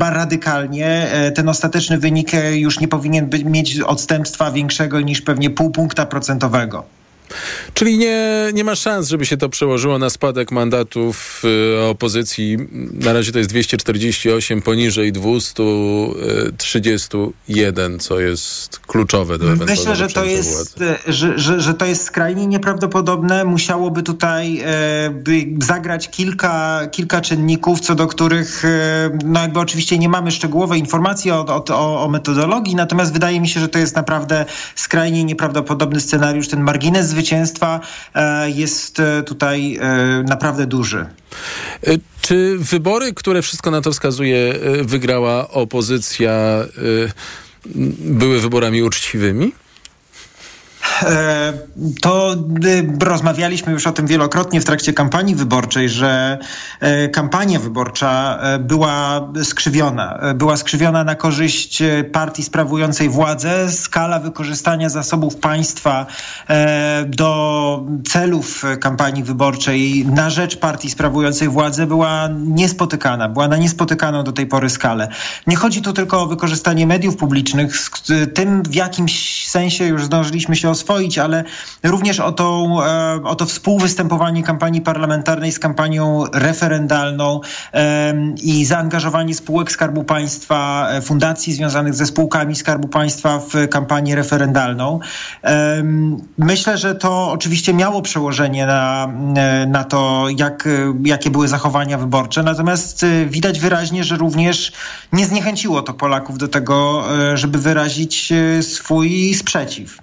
radykalnie. 0.00 1.10
Ten 1.34 1.48
ostateczny 1.48 1.98
wynik 1.98 2.30
już 2.54 2.80
nie 2.80 2.88
powinien 2.88 3.26
być, 3.26 3.44
mieć 3.44 3.80
odstępstwa 3.80 4.50
większego 4.50 5.00
niż 5.00 5.20
pewnie 5.20 5.50
pół 5.50 5.70
punkta 5.70 6.06
procentowego. 6.06 6.96
Czyli 7.74 7.98
nie, 7.98 8.50
nie 8.54 8.64
ma 8.64 8.74
szans, 8.74 9.08
żeby 9.08 9.26
się 9.26 9.36
to 9.36 9.48
przełożyło 9.48 9.98
na 9.98 10.10
spadek 10.10 10.52
mandatów 10.52 11.42
y, 11.44 11.84
opozycji. 11.84 12.56
Na 12.92 13.12
razie 13.12 13.32
to 13.32 13.38
jest 13.38 13.50
248, 13.50 14.62
poniżej 14.62 15.12
231, 15.12 17.98
co 17.98 18.20
jest 18.20 18.78
kluczowe 18.78 19.38
do 19.38 19.44
ewentualnego 19.44 19.80
Myślę, 19.80 19.96
że 19.96 20.08
to 20.08 20.24
jest, 20.24 20.78
że, 21.06 21.38
że, 21.38 21.60
że 21.60 21.74
to 21.74 21.86
jest 21.86 22.04
skrajnie 22.04 22.46
nieprawdopodobne. 22.46 23.44
Musiałoby 23.44 24.02
tutaj 24.02 24.60
e, 24.60 24.66
zagrać 25.62 26.10
kilka, 26.10 26.80
kilka 26.92 27.20
czynników, 27.20 27.80
co 27.80 27.94
do 27.94 28.06
których 28.06 28.64
e, 28.64 29.10
no 29.24 29.40
jakby 29.40 29.60
oczywiście 29.60 29.98
nie 29.98 30.08
mamy 30.08 30.30
szczegółowej 30.30 30.80
informacji 30.80 31.30
o, 31.30 31.46
o, 31.46 31.64
o, 31.68 32.04
o 32.04 32.08
metodologii, 32.08 32.74
natomiast 32.74 33.12
wydaje 33.12 33.40
mi 33.40 33.48
się, 33.48 33.60
że 33.60 33.68
to 33.68 33.78
jest 33.78 33.96
naprawdę 33.96 34.44
skrajnie 34.74 35.24
nieprawdopodobny 35.24 36.00
scenariusz. 36.00 36.48
Ten 36.48 36.60
margines 36.60 37.14
zwycięstwa 37.16 37.80
e, 38.14 38.50
jest 38.50 39.00
e, 39.00 39.22
tutaj 39.22 39.76
e, 39.80 40.24
naprawdę 40.28 40.66
duży. 40.66 41.06
Czy 42.20 42.56
wybory, 42.58 43.14
które 43.14 43.42
wszystko 43.42 43.70
na 43.70 43.80
to 43.80 43.92
wskazuje, 43.92 44.54
wygrała 44.82 45.48
opozycja, 45.50 46.64
były 47.98 48.40
wyborami 48.40 48.82
uczciwymi? 48.82 49.52
E, 51.02 51.52
To 52.00 52.34
y, 52.64 53.04
rozmawialiśmy 53.04 53.72
już 53.72 53.86
o 53.86 53.92
tym 53.92 54.06
wielokrotnie 54.06 54.60
w 54.60 54.64
trakcie 54.64 54.92
kampanii 54.92 55.34
wyborczej, 55.34 55.88
że 55.88 56.38
e, 56.80 57.08
kampania 57.08 57.58
wyborcza 57.58 58.38
e, 58.40 58.58
była 58.58 59.28
skrzywiona. 59.44 60.18
Była 60.34 60.56
skrzywiona 60.56 61.04
na 61.04 61.14
korzyść 61.14 61.82
partii 62.12 62.42
sprawującej 62.42 63.08
władzę. 63.08 63.72
Skala 63.72 64.18
wykorzystania 64.18 64.88
zasobów 64.88 65.36
państwa 65.36 66.06
do 67.06 67.84
celów 68.08 68.64
kampanii 68.80 69.22
wyborczej 69.24 70.06
na 70.06 70.30
rzecz 70.30 70.56
partii 70.56 70.90
sprawującej 70.90 71.48
władzę 71.48 71.86
była 71.86 72.28
niespotykana. 72.38 73.28
Była 73.28 73.48
na 73.48 73.56
niespotykaną 73.56 74.22
do 74.22 74.32
tej 74.32 74.46
pory 74.46 74.70
skalę. 74.70 75.08
Nie 75.46 75.56
chodzi 75.56 75.82
tu 75.82 75.92
tylko 75.92 76.22
o 76.22 76.26
wykorzystanie 76.26 76.86
mediów 76.86 77.16
publicznych, 77.16 77.76
z 77.76 78.02
tym 78.34 78.62
w 78.62 78.74
jakimś 78.74 79.48
sensie 79.48 79.84
już 79.84 80.04
zdążyliśmy 80.04 80.56
się 80.56 80.70
oswoić, 80.76 81.18
ale 81.18 81.44
również 81.82 82.20
o, 82.20 82.32
tą, 82.32 82.78
e, 82.82 83.20
o 83.24 83.34
to 83.34 83.46
współwystępowanie 83.46 84.42
kampanii 84.42 84.80
parlamentarnej 84.80 85.52
z 85.52 85.58
kampanią 85.58 86.24
referendalną 86.34 87.40
i 88.42 88.64
zaangażowanie 88.64 89.34
spółek 89.34 89.72
Skarbu 89.72 90.04
Państwa, 90.04 90.88
e, 90.90 91.02
fundacji 91.02 91.52
związanych 91.52 91.94
ze 91.94 92.06
spółkami 92.06 92.56
Skarbu 92.56 92.88
Państwa 92.88 93.38
w 93.38 93.68
kampanię 93.68 94.16
referendalną. 94.16 95.00
Myślę, 96.38 96.78
że 96.78 96.94
to 96.94 97.30
oczywiście 97.30 97.74
miało 97.74 98.02
przełożenie 98.02 98.66
na, 98.66 99.08
e, 99.36 99.66
na 99.66 99.84
to, 99.84 100.26
jak, 100.36 100.68
jakie 101.04 101.30
były 101.30 101.48
zachowania 101.48 101.98
wyborcze, 101.98 102.42
natomiast 102.42 103.06
widać 103.26 103.60
wyraźnie, 103.60 104.04
że 104.04 104.16
również 104.16 104.72
nie 105.12 105.26
zniechęciło 105.26 105.82
to 105.82 105.94
Polaków 105.94 106.38
do 106.38 106.48
tego, 106.48 107.04
żeby 107.34 107.58
wyrazić 107.58 108.32
swój 108.60 109.34
sprzeciw. 109.34 109.98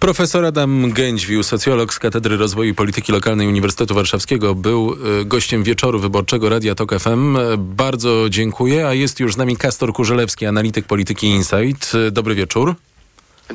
Profesor 0.00 0.44
Adam 0.44 0.90
Gędźwił, 0.92 1.42
socjolog 1.42 1.94
z 1.94 1.98
Katedry 1.98 2.36
Rozwoju 2.36 2.70
i 2.70 2.74
Polityki 2.74 3.12
Lokalnej 3.12 3.48
Uniwersytetu 3.48 3.94
Warszawskiego, 3.94 4.54
był 4.54 4.96
y, 5.20 5.24
gościem 5.24 5.62
wieczoru 5.62 5.98
wyborczego 5.98 6.48
Radia 6.48 6.74
Tok 6.74 6.98
FM. 6.98 7.36
E, 7.36 7.40
Bardzo 7.58 8.24
dziękuję, 8.30 8.86
a 8.88 8.94
jest 8.94 9.20
już 9.20 9.34
z 9.34 9.36
nami 9.36 9.56
Kastor 9.56 9.92
Kurzelewski, 9.92 10.46
analityk 10.46 10.86
polityki 10.86 11.26
Insight. 11.26 11.92
E, 11.94 12.10
Dobry 12.10 12.34
wieczór. 12.34 12.74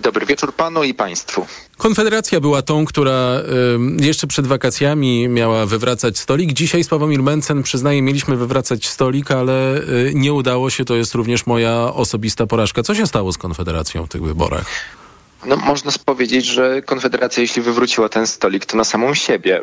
Dobry 0.01 0.25
wieczór 0.25 0.53
panu 0.53 0.83
i 0.83 0.93
państwu. 0.93 1.45
Konfederacja 1.77 2.39
była 2.39 2.61
tą, 2.61 2.85
która 2.85 3.39
y, 3.99 4.05
jeszcze 4.05 4.27
przed 4.27 4.47
wakacjami 4.47 5.27
miała 5.27 5.65
wywracać 5.65 6.17
stolik. 6.19 6.53
Dzisiaj 6.53 6.83
Sławomir 6.83 7.23
Mencen 7.23 7.63
przyznaje, 7.63 8.01
mieliśmy 8.01 8.35
wywracać 8.37 8.87
stolik, 8.87 9.31
ale 9.31 9.77
y, 9.77 10.11
nie 10.15 10.33
udało 10.33 10.69
się. 10.69 10.85
To 10.85 10.95
jest 10.95 11.15
również 11.15 11.45
moja 11.45 11.93
osobista 11.93 12.47
porażka. 12.47 12.83
Co 12.83 12.95
się 12.95 13.07
stało 13.07 13.33
z 13.33 13.37
Konfederacją 13.37 14.05
w 14.05 14.09
tych 14.09 14.21
wyborach? 14.23 14.65
No, 15.45 15.55
można 15.55 15.91
powiedzieć, 16.05 16.45
że 16.45 16.81
Konfederacja, 16.81 17.41
jeśli 17.41 17.61
wywróciła 17.61 18.09
ten 18.09 18.27
stolik, 18.27 18.65
to 18.65 18.77
na 18.77 18.83
samą 18.83 19.13
siebie, 19.13 19.61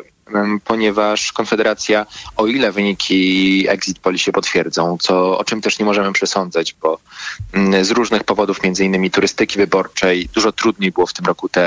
ponieważ 0.65 1.31
Konfederacja, 1.31 2.05
o 2.37 2.47
ile 2.47 2.71
wyniki 2.71 3.65
exit 3.69 3.99
poli 3.99 4.19
się 4.19 4.31
potwierdzą, 4.31 4.97
co, 5.01 5.37
o 5.37 5.43
czym 5.43 5.61
też 5.61 5.79
nie 5.79 5.85
możemy 5.85 6.13
przesądzać, 6.13 6.75
bo 6.81 6.99
mm, 7.53 7.85
z 7.85 7.91
różnych 7.91 8.23
powodów, 8.23 8.63
między 8.63 8.85
innymi 8.85 9.11
turystyki 9.11 9.57
wyborczej, 9.57 10.29
dużo 10.33 10.51
trudniej 10.51 10.91
było 10.91 11.07
w 11.07 11.13
tym 11.13 11.25
roku 11.25 11.49
te 11.49 11.63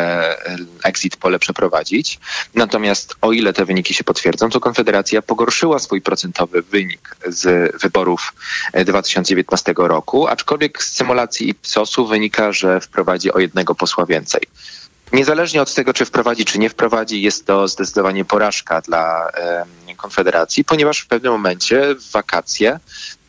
e, 0.47 0.59
exit 0.85 1.17
pole 1.17 1.39
przeprowadzić. 1.39 2.19
Natomiast 2.55 3.17
o 3.21 3.33
ile 3.33 3.53
te 3.53 3.65
wyniki 3.65 3.95
się 3.95 4.05
potwierdzą, 4.05 4.51
to 4.51 4.61
Konfederacja 4.61 5.23
pogorszyła 5.23 5.79
swój 5.79 6.01
procentowy 6.01 6.63
wynik 6.63 7.17
z 7.27 7.73
wyborów 7.83 8.33
e, 8.73 8.85
2019 8.85 9.75
roku, 9.77 10.27
aczkolwiek 10.27 10.83
z 10.83 10.93
symulacji 10.93 11.49
Ipsosu 11.49 12.07
wynika, 12.07 12.53
że 12.53 12.81
wprowadzi 12.81 13.33
o 13.33 13.39
jednego 13.39 13.75
posła 13.75 14.07
więcej. 14.07 14.43
Niezależnie 15.13 15.63
od 15.63 15.75
tego, 15.75 15.93
czy 15.93 16.05
wprowadzi, 16.05 16.45
czy 16.45 16.59
nie 16.59 16.71
wprowadzi, 16.71 17.23
jest 17.23 17.47
to 17.47 17.69
zdecydowanie 17.69 18.25
porażka 18.25 18.81
dla 18.81 19.31
Konfederacji, 19.97 20.65
ponieważ 20.65 21.01
w 21.01 21.07
pewnym 21.07 21.33
momencie 21.33 21.95
w 21.95 22.11
wakacje 22.11 22.81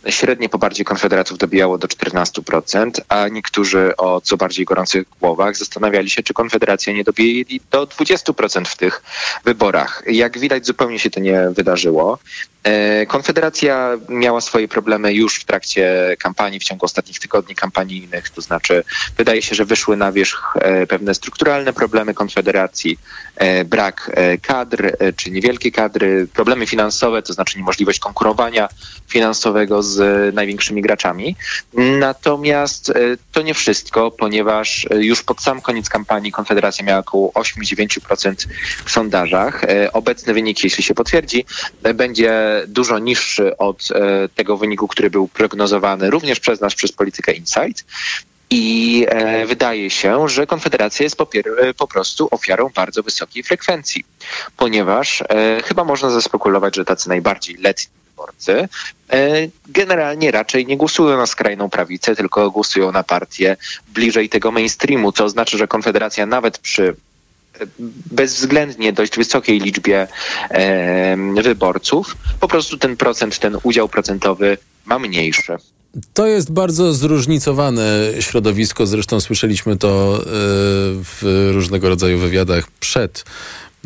średnie 0.09 0.49
poparcie 0.49 0.83
Konfederatów 0.83 1.37
dobijało 1.37 1.77
do 1.77 1.87
14%, 1.87 2.91
a 3.09 3.27
niektórzy 3.27 3.93
o 3.97 4.21
co 4.21 4.37
bardziej 4.37 4.65
gorących 4.65 5.03
głowach 5.19 5.57
zastanawiali 5.57 6.09
się, 6.09 6.23
czy 6.23 6.33
Konfederacja 6.33 6.93
nie 6.93 7.03
dobije 7.03 7.45
do 7.71 7.87
20% 7.87 8.65
w 8.65 8.77
tych 8.77 9.03
wyborach. 9.45 10.03
Jak 10.07 10.39
widać, 10.39 10.65
zupełnie 10.65 10.99
się 10.99 11.09
to 11.09 11.19
nie 11.19 11.49
wydarzyło. 11.49 12.19
E, 12.63 13.05
Konfederacja 13.05 13.97
miała 14.09 14.41
swoje 14.41 14.67
problemy 14.67 15.13
już 15.13 15.35
w 15.35 15.45
trakcie 15.45 16.15
kampanii, 16.19 16.59
w 16.59 16.63
ciągu 16.63 16.85
ostatnich 16.85 17.19
tygodni 17.19 17.55
kampanijnych, 17.55 18.29
to 18.29 18.41
znaczy 18.41 18.83
wydaje 19.17 19.41
się, 19.41 19.55
że 19.55 19.65
wyszły 19.65 19.97
na 19.97 20.11
wierzch 20.11 20.53
e, 20.55 20.87
pewne 20.87 21.15
strukturalne 21.15 21.73
problemy 21.73 22.13
Konfederacji, 22.13 22.99
e, 23.35 23.65
brak 23.65 24.11
kadr 24.41 24.97
czy 25.15 25.31
niewielkie 25.31 25.71
kadry, 25.71 26.27
problemy 26.33 26.67
finansowe, 26.67 27.21
to 27.21 27.33
znaczy 27.33 27.57
niemożliwość 27.57 27.99
konkurowania 27.99 28.69
finansowego 29.07 29.83
z 29.83 29.92
e, 29.99 30.31
największymi 30.33 30.81
graczami. 30.81 31.35
Natomiast 31.73 32.89
e, 32.89 32.93
to 33.31 33.41
nie 33.41 33.53
wszystko, 33.53 34.11
ponieważ 34.11 34.87
e, 34.89 35.03
już 35.03 35.23
pod 35.23 35.41
sam 35.41 35.61
koniec 35.61 35.89
kampanii 35.89 36.31
Konfederacja 36.31 36.85
miała 36.85 36.99
około 36.99 37.31
8-9% 37.31 38.47
w 38.85 38.91
sondażach. 38.91 39.63
E, 39.63 39.93
Obecny 39.93 40.33
wynik, 40.33 40.63
jeśli 40.63 40.83
się 40.83 40.93
potwierdzi, 40.93 41.45
będzie 41.95 42.63
dużo 42.67 42.99
niższy 42.99 43.57
od 43.57 43.87
tego 44.35 44.57
wyniku, 44.57 44.87
który 44.87 45.09
był 45.09 45.27
prognozowany 45.27 46.09
również 46.09 46.39
przez 46.39 46.61
nas, 46.61 46.75
przez 46.75 46.91
Politykę 46.91 47.33
Insight. 47.33 47.85
I 48.55 49.05
e, 49.09 49.45
wydaje 49.45 49.89
się, 49.89 50.29
że 50.29 50.47
Konfederacja 50.47 51.03
jest 51.03 51.15
po, 51.15 51.27
po 51.77 51.87
prostu 51.87 52.27
ofiarą 52.31 52.69
bardzo 52.75 53.03
wysokiej 53.03 53.43
frekwencji, 53.43 54.05
ponieważ 54.57 55.21
e, 55.21 55.61
chyba 55.65 55.83
można 55.83 56.09
zaspekulować, 56.09 56.75
że 56.75 56.85
tacy 56.85 57.09
najbardziej 57.09 57.55
letni 57.55 58.02
wyborcy 58.13 58.67
e, 59.09 59.47
generalnie 59.67 60.31
raczej 60.31 60.65
nie 60.65 60.77
głosują 60.77 61.17
na 61.17 61.25
skrajną 61.25 61.69
prawicę, 61.69 62.15
tylko 62.15 62.51
głosują 62.51 62.91
na 62.91 63.03
partię 63.03 63.57
bliżej 63.93 64.29
tego 64.29 64.51
mainstreamu, 64.51 65.11
co 65.11 65.23
oznacza, 65.23 65.57
że 65.57 65.67
Konfederacja 65.67 66.25
nawet 66.25 66.57
przy 66.57 66.95
bezwzględnie 68.11 68.93
dość 68.93 69.17
wysokiej 69.17 69.59
liczbie 69.59 70.07
e, 70.49 71.17
wyborców, 71.41 72.17
po 72.39 72.47
prostu 72.47 72.77
ten 72.77 72.97
procent, 72.97 73.39
ten 73.39 73.57
udział 73.63 73.89
procentowy 73.89 74.57
ma 74.85 74.99
mniejszy. 74.99 75.57
To 76.13 76.27
jest 76.27 76.51
bardzo 76.51 76.93
zróżnicowane 76.93 77.83
środowisko. 78.19 78.85
Zresztą 78.85 79.19
słyszeliśmy 79.19 79.77
to 79.77 80.17
e, 80.17 80.23
w 81.03 81.49
różnego 81.53 81.89
rodzaju 81.89 82.19
wywiadach 82.19 82.67
przed 82.79 83.25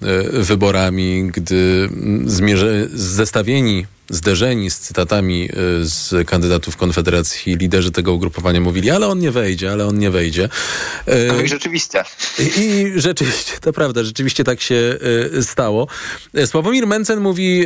e, 0.01 0.23
wyborami, 0.41 1.29
gdy 1.33 1.89
zmierze, 2.25 2.87
zestawieni, 2.93 3.85
zderzeni 4.09 4.71
z 4.71 4.79
cytatami 4.79 5.49
e, 5.51 5.55
z 5.81 6.27
kandydatów 6.27 6.77
Konfederacji, 6.77 7.55
liderzy 7.55 7.91
tego 7.91 8.13
ugrupowania 8.13 8.61
mówili, 8.61 8.91
ale 8.91 9.07
on 9.07 9.19
nie 9.19 9.31
wejdzie, 9.31 9.71
ale 9.71 9.85
on 9.85 9.99
nie 9.99 10.11
wejdzie. 10.11 10.49
E, 11.05 11.27
No 11.27 11.41
i 11.41 11.47
rzeczywiście. 11.47 12.03
I, 12.57 12.91
rzeczywiście, 12.95 13.53
to 13.61 13.73
prawda, 13.73 14.03
rzeczywiście 14.03 14.43
tak 14.43 14.61
się 14.61 14.97
e, 15.37 15.43
stało. 15.43 15.87
Sławomir 16.45 16.87
Mencen 16.87 17.19
mówi, 17.19 17.65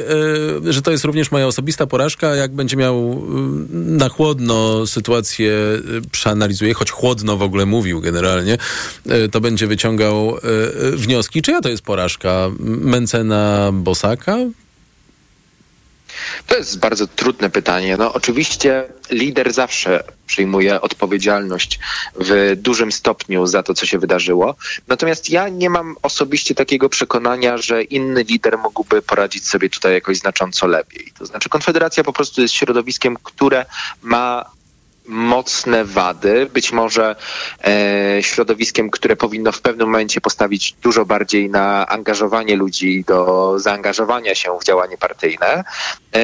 że 0.69 0.81
to 0.81 0.91
jest 0.91 1.05
również 1.05 1.31
moja 1.31 1.47
osobista 1.47 1.87
porażka. 1.87 2.35
Jak 2.35 2.51
będzie 2.51 2.77
miał 2.77 3.27
na 3.69 4.09
chłodno 4.09 4.87
sytuację 4.87 5.53
przeanalizuje, 6.11 6.73
choć 6.73 6.91
chłodno 6.91 7.37
w 7.37 7.41
ogóle 7.41 7.65
mówił 7.65 8.01
generalnie, 8.01 8.57
to 9.31 9.41
będzie 9.41 9.67
wyciągał 9.67 10.37
wnioski. 10.93 11.41
Czyja 11.41 11.61
to 11.61 11.69
jest 11.69 11.83
porażka? 11.83 12.49
Mencena 12.59 13.71
Bosaka? 13.73 14.37
To 16.47 16.57
jest 16.57 16.79
bardzo 16.79 17.07
trudne 17.07 17.49
pytanie. 17.49 17.97
No, 17.97 18.13
oczywiście 18.13 18.83
lider 19.11 19.53
zawsze 19.53 20.03
przyjmuje 20.27 20.81
odpowiedzialność 20.81 21.79
w 22.15 22.53
dużym 22.55 22.91
stopniu 22.91 23.47
za 23.47 23.63
to, 23.63 23.73
co 23.73 23.85
się 23.85 23.99
wydarzyło. 23.99 24.55
Natomiast 24.87 25.29
ja 25.29 25.49
nie 25.49 25.69
mam 25.69 25.95
osobiście 26.01 26.55
takiego 26.55 26.89
przekonania, 26.89 27.57
że 27.57 27.83
inny 27.83 28.23
lider 28.23 28.57
mógłby 28.57 29.01
poradzić 29.01 29.47
sobie 29.47 29.69
tutaj 29.69 29.93
jakoś 29.93 30.17
znacząco 30.17 30.67
lepiej. 30.67 31.13
To 31.19 31.25
znaczy, 31.25 31.49
Konfederacja 31.49 32.03
po 32.03 32.13
prostu 32.13 32.41
jest 32.41 32.53
środowiskiem, 32.53 33.17
które 33.23 33.65
ma 34.01 34.45
mocne 35.11 35.85
wady, 35.85 36.47
być 36.53 36.71
może 36.71 37.15
e, 37.63 38.23
środowiskiem, 38.23 38.89
które 38.89 39.15
powinno 39.15 39.51
w 39.51 39.61
pewnym 39.61 39.87
momencie 39.87 40.21
postawić 40.21 40.75
dużo 40.81 41.05
bardziej 41.05 41.49
na 41.49 41.87
angażowanie 41.87 42.55
ludzi 42.55 43.03
do 43.07 43.53
zaangażowania 43.59 44.35
się 44.35 44.57
w 44.61 44.63
działanie 44.63 44.97
partyjne. 44.97 45.63
E, 46.15 46.23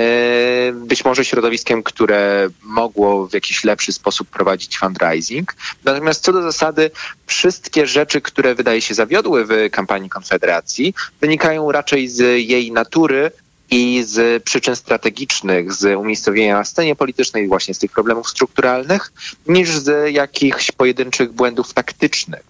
być 0.72 1.06
może 1.06 1.26
środowiskiem, 1.26 1.84
które 1.84 2.50
mogło 2.64 3.28
w 3.28 3.34
jakiś 3.34 3.64
lepszy 3.64 3.94
sposób 3.94 4.30
prowadzić 4.30 4.78
fundraising. 4.78 5.54
Natomiast 5.84 6.24
co 6.24 6.34
do 6.34 6.42
zasady, 6.42 6.92
wszystkie 7.26 7.88
rzeczy, 7.88 8.22
które 8.22 8.56
wydaje 8.56 8.82
się 8.82 8.94
zawiodły 8.94 9.46
w 9.46 9.70
kampanii 9.72 10.10
Konfederacji, 10.10 10.94
wynikają 11.22 11.72
raczej 11.72 12.08
z 12.08 12.20
jej 12.50 12.72
natury, 12.72 13.32
i 13.72 14.04
z 14.04 14.44
przyczyn 14.44 14.76
strategicznych, 14.76 15.74
z 15.74 16.00
umiejscowienia 16.00 16.58
na 16.58 16.64
scenie 16.64 16.96
politycznej, 16.96 17.48
właśnie 17.48 17.74
z 17.74 17.80
tych 17.80 17.92
problemów 17.92 18.30
strukturalnych, 18.30 19.12
niż 19.48 19.70
z 19.70 20.14
jakichś 20.14 20.72
pojedynczych 20.72 21.32
błędów 21.32 21.74
taktycznych. 21.74 22.44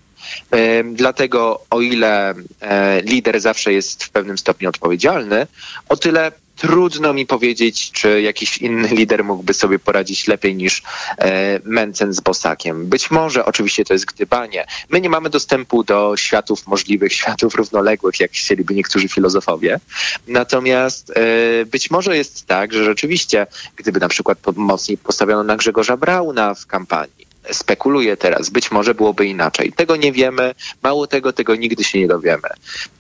Dlatego, 0.94 1.62
o 1.70 1.82
ile 1.82 2.34
e, 2.62 3.02
lider 3.02 3.42
zawsze 3.42 3.74
jest 3.74 4.04
w 4.04 4.10
pewnym 4.10 4.38
stopniu 4.38 4.70
odpowiedzialny, 4.70 5.48
o 5.90 5.98
tyle 5.98 6.32
trudno 6.58 7.14
mi 7.14 7.26
powiedzieć, 7.26 7.92
czy 7.92 8.22
jakiś 8.22 8.58
inny 8.58 8.88
lider 8.88 9.24
mógłby 9.24 9.54
sobie 9.54 9.80
poradzić 9.80 10.28
lepiej 10.28 10.56
niż 10.56 10.84
e, 11.18 11.60
Mencen 11.64 12.14
z 12.14 12.20
Bosakiem. 12.20 12.86
Być 12.86 13.12
może, 13.12 13.46
oczywiście 13.46 13.86
to 13.86 13.94
jest 13.94 14.06
gdybanie. 14.06 14.66
My 14.90 15.02
nie 15.02 15.10
mamy 15.10 15.30
dostępu 15.30 15.84
do 15.84 16.18
światów 16.18 16.68
możliwych, 16.68 17.14
światów 17.14 17.56
równoległych, 17.56 18.20
jak 18.20 18.32
chcieliby 18.32 18.74
niektórzy 18.74 19.08
filozofowie. 19.08 19.80
Natomiast 20.28 21.12
e, 21.16 21.66
być 21.66 21.92
może 21.92 22.18
jest 22.18 22.46
tak, 22.46 22.74
że 22.74 22.84
rzeczywiście, 22.86 23.48
gdyby 23.76 24.00
na 24.00 24.08
przykład 24.08 24.38
mocniej 24.56 24.98
postawiono 24.98 25.44
na 25.44 25.56
Grzegorza 25.56 25.98
Brauna 25.98 26.54
w 26.54 26.66
kampanii, 26.66 27.27
spekuluje 27.52 28.18
teraz. 28.18 28.50
Być 28.50 28.72
może 28.72 28.96
byłoby 28.96 29.26
inaczej. 29.26 29.74
Tego 29.74 29.96
nie 29.96 30.12
wiemy. 30.12 30.56
Mało 30.84 31.08
tego, 31.08 31.34
tego 31.34 31.56
nigdy 31.56 31.84
się 31.84 32.00
nie 32.00 32.08
dowiemy. 32.08 32.50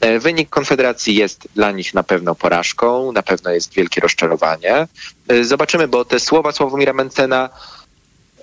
E, 0.02 0.20
wynik 0.20 0.50
Konfederacji 0.50 1.16
jest 1.16 1.48
dla 1.56 1.72
nich 1.72 1.94
na 1.94 2.04
pewno 2.04 2.36
porażką, 2.36 3.12
na 3.12 3.24
pewno 3.24 3.52
jest 3.52 3.74
wielkie 3.74 4.02
rozczarowanie. 4.02 4.88
E, 5.28 5.44
zobaczymy, 5.44 5.88
bo 5.88 6.06
te 6.06 6.20
słowa 6.20 6.52
Sławomira 6.52 6.94
Mencena 6.94 7.50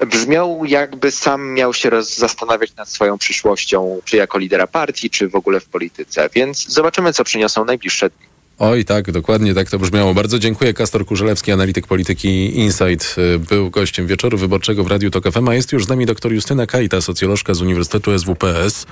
brzmią 0.07 0.65
jakby 0.65 1.11
sam 1.11 1.53
miał 1.53 1.75
się 1.75 1.91
zastanawiać 2.03 2.77
nad 2.77 2.89
swoją 2.89 3.19
przyszłością, 3.19 4.01
czy 4.05 4.17
jako 4.17 4.39
lidera 4.39 4.67
partii, 4.67 5.11
czy 5.11 5.29
w 5.29 5.35
ogóle 5.37 5.61
w 5.61 5.67
polityce. 5.67 6.29
Więc 6.35 6.69
zobaczymy, 6.69 7.13
co 7.13 7.25
przyniosą 7.25 7.65
najbliższe 7.65 8.11
dni. 8.11 8.34
Oj, 8.59 8.85
tak, 8.85 9.13
dokładnie 9.13 9.55
tak 9.55 9.71
to 9.71 9.79
brzmiało. 9.79 10.15
Bardzo 10.15 10.39
dziękuję. 10.39 10.75
Kastor 10.75 11.07
Kurzelewski, 11.07 11.53
analityk 11.53 11.87
polityki 11.87 12.59
Insight, 12.59 13.17
y, 13.19 13.39
był 13.39 13.71
gościem 13.71 14.07
wieczoru 14.07 14.39
wyborczego 14.39 14.85
w 14.85 14.87
Radiu 14.87 15.11
Tok 15.11 15.25
FM, 15.33 15.49
a 15.49 15.55
jest 15.55 15.73
już 15.73 15.85
z 15.85 15.89
nami 15.89 16.07
doktor 16.07 16.33
Justyna 16.33 16.67
Kajta, 16.67 17.01
socjolożka 17.01 17.55
z 17.55 17.63
Uniwersytetu 17.63 18.19
SWPS. 18.19 18.87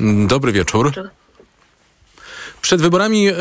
Mm, 0.00 0.26
dobry 0.26 0.52
wieczór. 0.52 0.92
Przed 2.62 2.82
wyborami 2.82 3.28
y, 3.28 3.32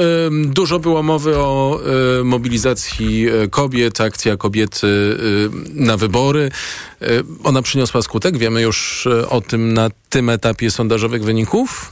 dużo 0.45 0.79
było 0.79 1.03
mowy 1.03 1.37
o 1.37 1.79
y, 2.19 2.23
mobilizacji 2.23 3.29
y, 3.43 3.49
kobiet, 3.49 4.01
akcja 4.01 4.37
kobiety 4.37 4.87
y, 4.87 5.49
na 5.73 5.97
wybory. 5.97 6.51
Y, 7.01 7.23
ona 7.43 7.61
przyniosła 7.61 8.01
skutek. 8.01 8.37
Wiemy 8.37 8.61
już 8.61 9.07
o 9.29 9.41
tym 9.41 9.73
na 9.73 9.89
tym 10.09 10.29
etapie 10.29 10.71
sondażowych 10.71 11.23
wyników? 11.23 11.91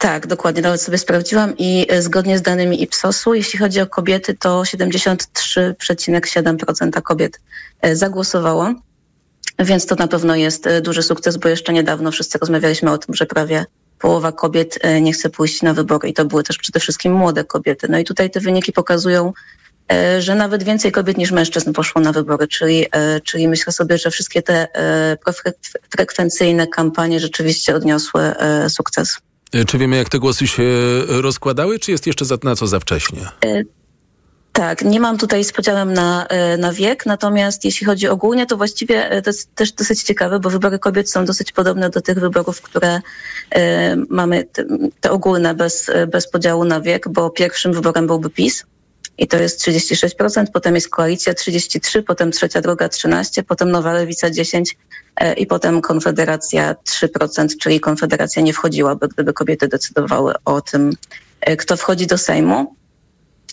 Tak, 0.00 0.26
dokładnie. 0.26 0.62
Nawet 0.62 0.82
sobie 0.82 0.98
sprawdziłam 0.98 1.54
i 1.58 1.86
e, 1.88 2.02
zgodnie 2.02 2.38
z 2.38 2.42
danymi 2.42 2.82
Ipsosu, 2.82 3.34
jeśli 3.34 3.58
chodzi 3.58 3.80
o 3.80 3.86
kobiety, 3.86 4.34
to 4.34 4.62
73,7% 4.62 7.02
kobiet 7.02 7.40
e, 7.80 7.96
zagłosowało. 7.96 8.74
Więc 9.58 9.86
to 9.86 9.94
na 9.94 10.08
pewno 10.08 10.36
jest 10.36 10.66
e, 10.66 10.80
duży 10.80 11.02
sukces, 11.02 11.36
bo 11.36 11.48
jeszcze 11.48 11.72
niedawno 11.72 12.10
wszyscy 12.10 12.38
rozmawialiśmy 12.38 12.90
o 12.90 12.98
tym, 12.98 13.14
że 13.14 13.26
prawie 13.26 13.64
połowa 13.98 14.32
kobiet 14.32 14.78
nie 15.00 15.12
chce 15.12 15.30
pójść 15.30 15.62
na 15.62 15.74
wybory 15.74 16.08
i 16.08 16.14
to 16.14 16.24
były 16.24 16.42
też 16.42 16.58
przede 16.58 16.80
wszystkim 16.80 17.12
młode 17.12 17.44
kobiety. 17.44 17.86
No 17.90 17.98
i 17.98 18.04
tutaj 18.04 18.30
te 18.30 18.40
wyniki 18.40 18.72
pokazują, 18.72 19.32
że 20.18 20.34
nawet 20.34 20.62
więcej 20.62 20.92
kobiet 20.92 21.18
niż 21.18 21.30
mężczyzn 21.30 21.72
poszło 21.72 22.00
na 22.00 22.12
wybory, 22.12 22.48
czyli, 22.48 22.86
czyli 23.24 23.48
myślę 23.48 23.72
sobie, 23.72 23.98
że 23.98 24.10
wszystkie 24.10 24.42
te 24.42 24.68
frekwencyjne 25.90 26.66
kampanie 26.66 27.20
rzeczywiście 27.20 27.74
odniosły 27.74 28.32
sukces. 28.68 29.16
E, 29.52 29.64
czy 29.64 29.78
wiemy, 29.78 29.96
jak 29.96 30.08
te 30.08 30.18
głosy 30.18 30.46
się 30.46 30.64
rozkładały, 31.08 31.78
czy 31.78 31.90
jest 31.90 32.06
jeszcze 32.06 32.24
za, 32.24 32.38
na 32.42 32.56
co 32.56 32.66
za 32.66 32.80
wcześnie? 32.80 33.20
E, 33.44 33.62
tak, 34.52 34.82
nie 34.82 35.00
mam 35.00 35.18
tutaj 35.18 35.44
z 35.44 35.52
podziałem 35.52 35.92
na, 35.92 36.26
e, 36.26 36.56
na 36.56 36.72
wiek, 36.72 37.06
natomiast 37.06 37.64
jeśli 37.64 37.86
chodzi 37.86 38.08
ogólnie, 38.08 38.46
to 38.46 38.56
właściwie 38.56 39.22
to 39.22 39.30
jest 39.30 39.54
też 39.54 39.72
dosyć 39.72 40.02
ciekawe, 40.02 40.40
bo 40.40 40.50
wybory 40.50 40.78
kobiet 40.78 41.10
są 41.10 41.24
dosyć 41.24 41.52
podobne 41.52 41.90
do 41.90 42.00
tych 42.00 42.18
wyborów, 42.18 42.62
które 42.62 43.00
mamy, 44.08 44.44
te, 44.44 44.64
te 45.00 45.10
ogólne, 45.10 45.54
bez, 45.54 45.90
bez 46.08 46.30
podziału 46.30 46.64
na 46.64 46.80
wiek, 46.80 47.08
bo 47.08 47.30
pierwszym 47.30 47.72
wyborem 47.72 48.06
byłby 48.06 48.30
PiS 48.30 48.64
i 49.18 49.26
to 49.26 49.36
jest 49.36 49.66
36%, 49.66 50.44
potem 50.52 50.74
jest 50.74 50.88
Koalicja 50.88 51.32
33%, 51.32 52.02
potem 52.02 52.32
Trzecia 52.32 52.60
Droga 52.60 52.88
13%, 52.88 53.42
potem 53.42 53.70
Nowa 53.70 53.92
Lewica 53.92 54.30
10%, 54.30 54.62
E, 55.20 55.32
i 55.32 55.46
potem 55.46 55.80
Konfederacja 55.80 56.74
3%, 56.74 57.56
czyli 57.60 57.80
Konfederacja 57.80 58.42
nie 58.42 58.52
wchodziłaby, 58.52 59.08
gdyby 59.08 59.32
kobiety 59.32 59.68
decydowały 59.68 60.34
o 60.44 60.60
tym, 60.60 60.92
e, 61.40 61.56
kto 61.56 61.76
wchodzi 61.76 62.06
do 62.06 62.18
Sejmu. 62.18 62.74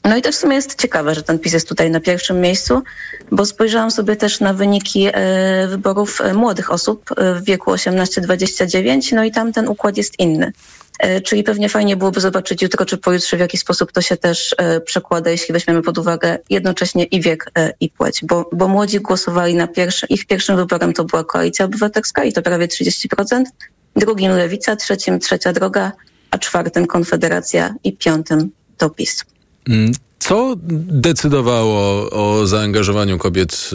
No 0.04 0.18
i 0.18 0.22
też 0.22 0.36
w 0.36 0.40
sumie 0.40 0.56
jest 0.56 0.82
ciekawe, 0.82 1.16
że 1.16 1.24
ten 1.24 1.40
PiS 1.40 1.54
jest 1.54 1.70
tutaj 1.70 1.92
na 1.92 2.00
pierwszym 2.00 2.42
miejscu, 2.42 2.84
bo 3.32 3.46
spojrzałam 3.46 3.92
sobie 3.92 4.16
też 4.16 4.40
na 4.40 4.54
wyniki 4.54 5.08
e, 5.14 5.68
wyborów 5.68 6.22
młodych 6.34 6.72
osób 6.72 7.10
w 7.36 7.44
wieku 7.44 7.72
18-29, 7.72 9.16
no 9.16 9.24
i 9.24 9.32
tam 9.32 9.54
ten 9.54 9.68
układ 9.68 9.98
jest 9.98 10.20
inny. 10.20 10.52
E, 11.00 11.22
czyli 11.22 11.44
pewnie 11.44 11.70
fajnie 11.70 11.98
byłoby 11.98 12.22
zobaczyć 12.22 12.62
jutro 12.62 12.86
czy 12.86 12.98
pojutrze, 12.98 13.38
w 13.38 13.40
jaki 13.40 13.58
sposób 13.58 13.92
to 13.92 14.02
się 14.02 14.18
też 14.18 14.56
e, 14.58 14.82
przekłada, 14.82 15.32
jeśli 15.32 15.54
weźmiemy 15.54 15.82
pod 15.82 15.98
uwagę 15.98 16.38
jednocześnie 16.50 17.04
i 17.04 17.22
wiek, 17.22 17.52
e, 17.58 17.74
i 17.80 17.90
płeć. 17.90 18.22
Bo, 18.24 18.50
bo 18.54 18.68
młodzi 18.68 19.00
głosowali 19.00 19.56
na 19.56 19.68
pierwszy, 19.68 20.06
ich 20.10 20.26
pierwszym 20.26 20.56
wyborem 20.56 20.94
to 20.94 21.04
była 21.04 21.24
Koalicja 21.24 21.66
Obywatelska 21.66 22.24
i 22.24 22.34
to 22.34 22.42
prawie 22.42 22.68
30%, 22.68 23.44
drugim 23.96 24.32
Lewica, 24.32 24.76
trzecim 24.76 25.20
Trzecia 25.20 25.54
Droga, 25.54 25.92
a 26.32 26.38
czwartym 26.38 26.88
Konfederacja 26.88 27.76
i 27.84 27.94
piątym 27.94 28.50
to 28.78 28.90
PiS. 28.90 29.26
Mm, 29.70 29.92
co 30.20 30.54
decydowało 30.90 32.10
o 32.10 32.48
zaangażowaniu 32.48 33.18
kobiet 33.18 33.70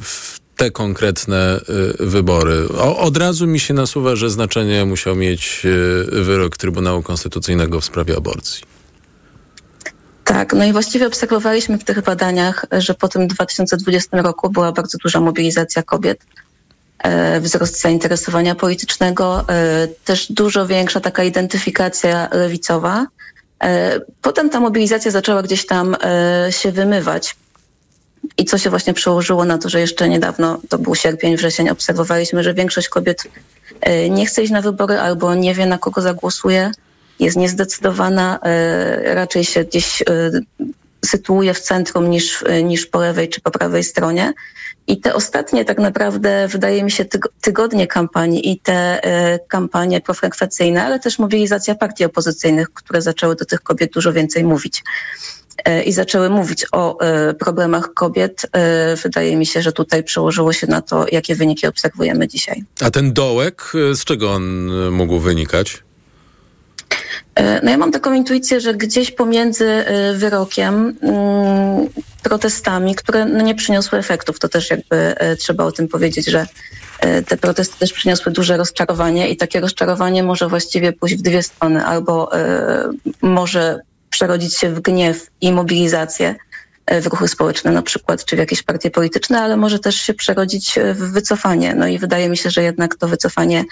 w 0.00 0.43
te 0.56 0.70
konkretne 0.70 1.60
y, 2.00 2.06
wybory. 2.06 2.68
O, 2.78 2.98
od 2.98 3.16
razu 3.16 3.46
mi 3.46 3.60
się 3.60 3.74
nasuwa, 3.74 4.16
że 4.16 4.30
znaczenie 4.30 4.84
musiał 4.84 5.16
mieć 5.16 5.62
y, 5.64 6.24
wyrok 6.24 6.56
Trybunału 6.56 7.02
Konstytucyjnego 7.02 7.80
w 7.80 7.84
sprawie 7.84 8.16
aborcji. 8.16 8.74
Tak, 10.24 10.52
no 10.52 10.64
i 10.64 10.72
właściwie 10.72 11.06
obserwowaliśmy 11.06 11.78
w 11.78 11.84
tych 11.84 12.02
badaniach, 12.02 12.66
że 12.72 12.94
po 12.94 13.08
tym 13.08 13.28
2020 13.28 14.22
roku 14.22 14.50
była 14.50 14.72
bardzo 14.72 14.98
duża 14.98 15.20
mobilizacja 15.20 15.82
kobiet, 15.82 16.24
e, 16.98 17.40
wzrost 17.40 17.80
zainteresowania 17.80 18.54
politycznego, 18.54 19.44
e, 19.48 19.88
też 20.04 20.32
dużo 20.32 20.66
większa 20.66 21.00
taka 21.00 21.24
identyfikacja 21.24 22.28
lewicowa. 22.32 23.06
E, 23.62 24.00
potem 24.22 24.50
ta 24.50 24.60
mobilizacja 24.60 25.10
zaczęła 25.10 25.42
gdzieś 25.42 25.66
tam 25.66 25.96
się 26.50 26.72
wymywać 26.72 27.36
i 28.38 28.44
co 28.44 28.58
się 28.58 28.70
właśnie 28.70 28.94
przełożyło 28.94 29.44
na 29.44 29.58
to, 29.58 29.68
że 29.68 29.80
jeszcze 29.80 30.08
niedawno, 30.08 30.60
to 30.68 30.78
był 30.78 30.94
sierpień, 30.94 31.36
wrzesień, 31.36 31.68
obserwowaliśmy, 31.68 32.42
że 32.42 32.54
większość 32.54 32.88
kobiet 32.88 33.22
e, 33.80 34.10
nie 34.10 34.26
chce 34.26 34.42
iść 34.42 34.52
na 34.52 34.60
wybory 34.60 34.98
albo 34.98 35.34
nie 35.34 35.54
wie, 35.54 35.66
na 35.66 35.78
kogo 35.78 36.00
zagłosuje, 36.00 36.70
jest 37.20 37.36
niezdecydowana, 37.36 38.38
e, 38.42 39.14
raczej 39.14 39.44
się 39.44 39.64
gdzieś 39.64 40.02
e, 40.02 40.04
sytuuje 41.04 41.54
w 41.54 41.60
centrum 41.60 42.10
niż, 42.10 42.44
niż 42.64 42.86
po 42.86 43.00
lewej 43.00 43.28
czy 43.28 43.40
po 43.40 43.50
prawej 43.50 43.84
stronie. 43.84 44.32
I 44.86 45.00
te 45.00 45.14
ostatnie 45.14 45.64
tak 45.64 45.78
naprawdę, 45.78 46.48
wydaje 46.48 46.84
mi 46.84 46.90
się, 46.90 47.04
tygodnie 47.40 47.86
kampanii 47.86 48.50
i 48.50 48.60
te 48.60 49.00
kampanie 49.48 50.00
profrekwencyjne, 50.00 50.84
ale 50.84 51.00
też 51.00 51.18
mobilizacja 51.18 51.74
partii 51.74 52.04
opozycyjnych, 52.04 52.72
które 52.74 53.02
zaczęły 53.02 53.36
do 53.36 53.44
tych 53.44 53.60
kobiet 53.60 53.92
dużo 53.92 54.12
więcej 54.12 54.44
mówić. 54.44 54.82
E, 55.64 55.82
i 55.82 55.92
zaczęły 55.92 56.30
mówić 56.30 56.66
o 56.72 57.00
e, 57.00 57.34
problemach 57.34 57.94
kobiet, 57.94 58.46
e, 58.52 58.96
wydaje 58.96 59.36
mi 59.36 59.46
się, 59.46 59.62
że 59.62 59.72
tutaj 59.72 60.04
przełożyło 60.04 60.52
się 60.52 60.66
na 60.66 60.82
to, 60.82 61.06
jakie 61.12 61.34
wyniki 61.34 61.66
obserwujemy 61.66 62.28
dzisiaj. 62.28 62.64
A 62.80 62.90
ten 62.90 63.12
dołek, 63.12 63.72
z 63.94 64.04
czego 64.04 64.32
on 64.32 64.70
mógł 64.90 65.18
wynikać? 65.18 65.84
No 67.62 67.70
ja 67.70 67.78
mam 67.78 67.92
taką 67.92 68.12
intuicję, 68.12 68.60
że 68.60 68.74
gdzieś 68.74 69.10
pomiędzy 69.10 69.84
wyrokiem, 70.14 70.96
mm, 71.02 71.88
protestami, 72.22 72.94
które 72.94 73.24
no 73.24 73.40
nie 73.40 73.54
przyniosły 73.54 73.98
efektów, 73.98 74.38
to 74.38 74.48
też 74.48 74.70
jakby 74.70 75.14
trzeba 75.38 75.64
o 75.64 75.72
tym 75.72 75.88
powiedzieć, 75.88 76.26
że 76.26 76.46
te 77.26 77.36
protesty 77.36 77.78
też 77.78 77.92
przyniosły 77.92 78.32
duże 78.32 78.56
rozczarowanie 78.56 79.28
i 79.28 79.36
takie 79.36 79.60
rozczarowanie 79.60 80.22
może 80.22 80.48
właściwie 80.48 80.92
pójść 80.92 81.16
w 81.16 81.22
dwie 81.22 81.42
strony. 81.42 81.84
Albo 81.84 82.30
może 83.22 83.80
przerodzić 84.14 84.54
się 84.54 84.70
w 84.70 84.80
gniew 84.80 85.30
i 85.40 85.52
mobilizację 85.52 86.34
w 87.02 87.06
ruchy 87.06 87.28
społeczne 87.28 87.72
na 87.72 87.82
przykład, 87.82 88.24
czy 88.24 88.36
w 88.36 88.38
jakieś 88.38 88.62
partie 88.62 88.90
polityczne, 88.90 89.40
ale 89.40 89.56
może 89.56 89.78
też 89.78 89.96
się 89.96 90.14
przerodzić 90.14 90.78
w 90.94 91.12
wycofanie. 91.12 91.74
No 91.74 91.86
i 91.86 91.98
wydaje 91.98 92.28
mi 92.28 92.36
się, 92.36 92.50
że 92.50 92.62
jednak 92.62 92.96
to 92.96 93.08
wycofanie 93.08 93.64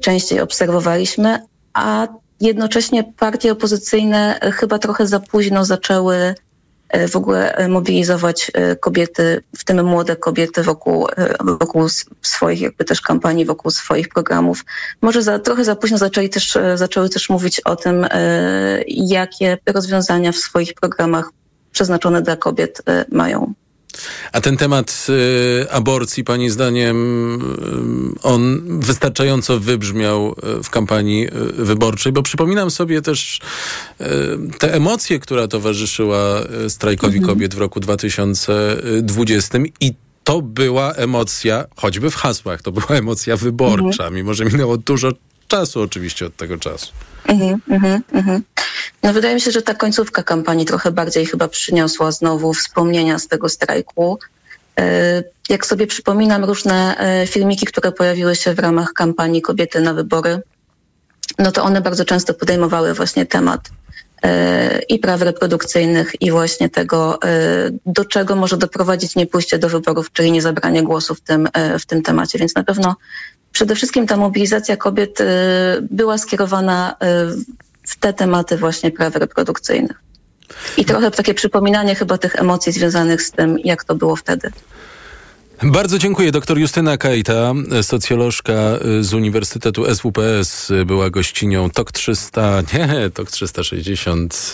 częściej 0.00 0.40
obserwowaliśmy, 0.40 1.38
a 1.72 2.08
jednocześnie 2.40 3.04
partie 3.04 3.52
opozycyjne 3.52 4.40
chyba 4.42 4.78
trochę 4.78 5.06
za 5.06 5.20
późno 5.20 5.64
zaczęły 5.64 6.34
w 7.12 7.16
ogóle 7.16 7.68
mobilizować 7.68 8.50
kobiety, 8.80 9.42
w 9.58 9.64
tym 9.64 9.86
młode 9.86 10.16
kobiety 10.16 10.62
wokół, 10.62 11.08
wokół 11.40 11.88
swoich 12.22 12.60
jakby 12.60 12.84
też 12.84 13.00
kampanii, 13.00 13.44
wokół 13.44 13.70
swoich 13.70 14.08
programów. 14.08 14.64
Może 15.02 15.22
za, 15.22 15.38
trochę 15.38 15.64
za 15.64 15.76
późno 15.76 15.98
zaczęli 15.98 16.28
też, 16.28 16.58
zaczęły 16.74 17.08
też 17.08 17.28
mówić 17.30 17.60
o 17.60 17.76
tym, 17.76 18.06
jakie 18.86 19.58
rozwiązania 19.66 20.32
w 20.32 20.36
swoich 20.36 20.74
programach 20.74 21.30
przeznaczone 21.72 22.22
dla 22.22 22.36
kobiet 22.36 22.82
mają. 23.12 23.54
A 24.32 24.40
ten 24.40 24.56
temat 24.56 25.06
y, 25.08 25.70
aborcji, 25.70 26.24
Pani 26.24 26.50
zdaniem, 26.50 26.96
y, 28.16 28.22
on 28.22 28.62
wystarczająco 28.80 29.60
wybrzmiał 29.60 30.34
y, 30.60 30.62
w 30.62 30.70
kampanii 30.70 31.26
y, 31.26 31.64
wyborczej? 31.64 32.12
Bo 32.12 32.22
przypominam 32.22 32.70
sobie 32.70 33.02
też 33.02 33.40
y, 34.00 34.04
te 34.58 34.74
emocje, 34.74 35.18
która 35.18 35.48
towarzyszyła 35.48 36.40
y, 36.66 36.70
strajkowi 36.70 37.18
Mhm. 37.18 37.34
kobiet 37.34 37.54
w 37.54 37.58
roku 37.58 37.80
2020 37.80 39.58
i 39.80 39.94
to 40.24 40.42
była 40.42 40.92
emocja, 40.92 41.64
choćby 41.76 42.10
w 42.10 42.14
hasłach, 42.16 42.62
to 42.62 42.72
była 42.72 42.86
emocja 42.98 43.36
wyborcza, 43.36 44.10
mimo 44.10 44.34
że 44.34 44.44
minęło 44.44 44.76
dużo 44.76 45.12
czasu 45.54 45.80
oczywiście 45.80 46.26
od 46.26 46.36
tego 46.36 46.58
czasu. 46.58 46.92
Mhm, 47.26 47.60
mhm, 47.70 48.02
mhm. 48.12 48.42
No 49.02 49.12
wydaje 49.12 49.34
mi 49.34 49.40
się, 49.40 49.50
że 49.50 49.62
ta 49.62 49.74
końcówka 49.74 50.22
kampanii 50.22 50.66
trochę 50.66 50.90
bardziej 50.90 51.26
chyba 51.26 51.48
przyniosła 51.48 52.12
znowu 52.12 52.52
wspomnienia 52.54 53.18
z 53.18 53.28
tego 53.28 53.48
strajku. 53.48 54.18
E, 54.80 55.22
Jak 55.48 55.66
sobie 55.66 55.86
przypominam 55.86 56.44
różne 56.44 56.96
e, 56.98 57.26
filmiki, 57.26 57.66
które 57.66 57.92
pojawiły 57.92 58.36
się 58.36 58.54
w 58.54 58.58
ramach 58.58 58.92
kampanii 58.92 59.42
Kobiety 59.42 59.80
na 59.80 59.94
wybory, 59.94 60.42
no 61.38 61.52
to 61.52 61.62
one 61.62 61.80
bardzo 61.80 62.04
często 62.04 62.34
podejmowały 62.34 62.94
właśnie 62.94 63.26
temat 63.26 63.60
e, 64.22 64.78
i 64.88 64.98
praw 64.98 65.22
reprodukcyjnych 65.22 66.22
i 66.22 66.30
właśnie 66.30 66.68
tego, 66.68 67.18
do 67.86 68.04
czego 68.04 68.36
może 68.36 68.56
doprowadzić 68.56 69.16
niepójście 69.16 69.58
do 69.58 69.68
wyborów, 69.68 70.12
czyli 70.12 70.32
niezabranie 70.32 70.82
głosu 70.82 71.14
w 71.14 71.20
tym, 71.20 71.48
w 71.78 71.86
tym 71.86 72.02
temacie. 72.02 72.38
Więc 72.38 72.54
na 72.54 72.64
pewno 72.64 72.96
przede 73.54 73.74
wszystkim 73.74 74.06
ta 74.06 74.16
mobilizacja 74.16 74.76
kobiet 74.76 75.20
e, 75.20 75.24
była 75.90 76.18
skierowana 76.18 76.96
e, 77.00 77.26
w 77.86 77.96
te 77.96 78.12
tematy 78.12 78.56
właśnie 78.56 78.90
praw 78.90 79.16
reprodukcyjnych. 79.16 79.96
I 80.76 80.84
trochę 80.84 81.10
takie 81.10 81.34
przypominanie 81.34 81.94
chyba 81.94 82.18
tych 82.18 82.36
emocji 82.36 82.72
związanych 82.72 83.22
z 83.22 83.30
tym, 83.30 83.58
jak 83.64 83.84
to 83.84 83.94
było 83.94 84.16
wtedy. 84.16 84.50
Bardzo 85.62 85.98
dziękuję. 85.98 86.32
Doktor 86.32 86.58
Justyna 86.58 86.96
Kajta, 86.96 87.52
socjolożka 87.82 88.52
y, 88.52 89.04
z 89.04 89.14
Uniwersytetu 89.14 89.94
SWPS, 89.94 90.70
y, 90.70 90.84
była 90.84 91.10
gościnią 91.10 91.70
TOK 91.70 91.92
300, 91.92 92.62
nie, 92.74 93.10
TOK 93.10 93.30
360 93.30 94.52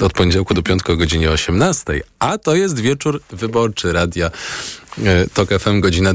y, 0.00 0.04
od 0.04 0.12
poniedziałku 0.12 0.54
do 0.54 0.62
piątku 0.62 0.92
o 0.92 0.96
godzinie 0.96 1.30
18, 1.30 2.00
a 2.18 2.38
to 2.38 2.54
jest 2.54 2.80
wieczór 2.80 3.20
wyborczy 3.30 3.92
Radia 3.92 4.30
y, 4.98 5.02
TOK 5.34 5.48
FM, 5.48 5.80
godzina 5.80 6.14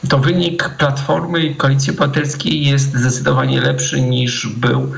to 0.09 0.19
wynik 0.19 0.69
Platformy 0.79 1.41
i 1.41 1.57
Koalicji 1.57 1.91
Obywatelskiej 1.91 2.67
jest 2.67 2.95
zdecydowanie 2.97 3.61
lepszy 3.61 4.01
niż 4.01 4.47
był 4.47 4.93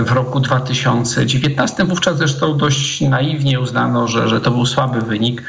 w 0.00 0.12
roku 0.12 0.40
2019. 0.40 1.84
Wówczas 1.84 2.18
zresztą 2.18 2.56
dość 2.56 3.00
naiwnie 3.00 3.60
uznano, 3.60 4.08
że, 4.08 4.28
że 4.28 4.40
to 4.40 4.50
był 4.50 4.66
słaby 4.66 5.00
wynik. 5.00 5.42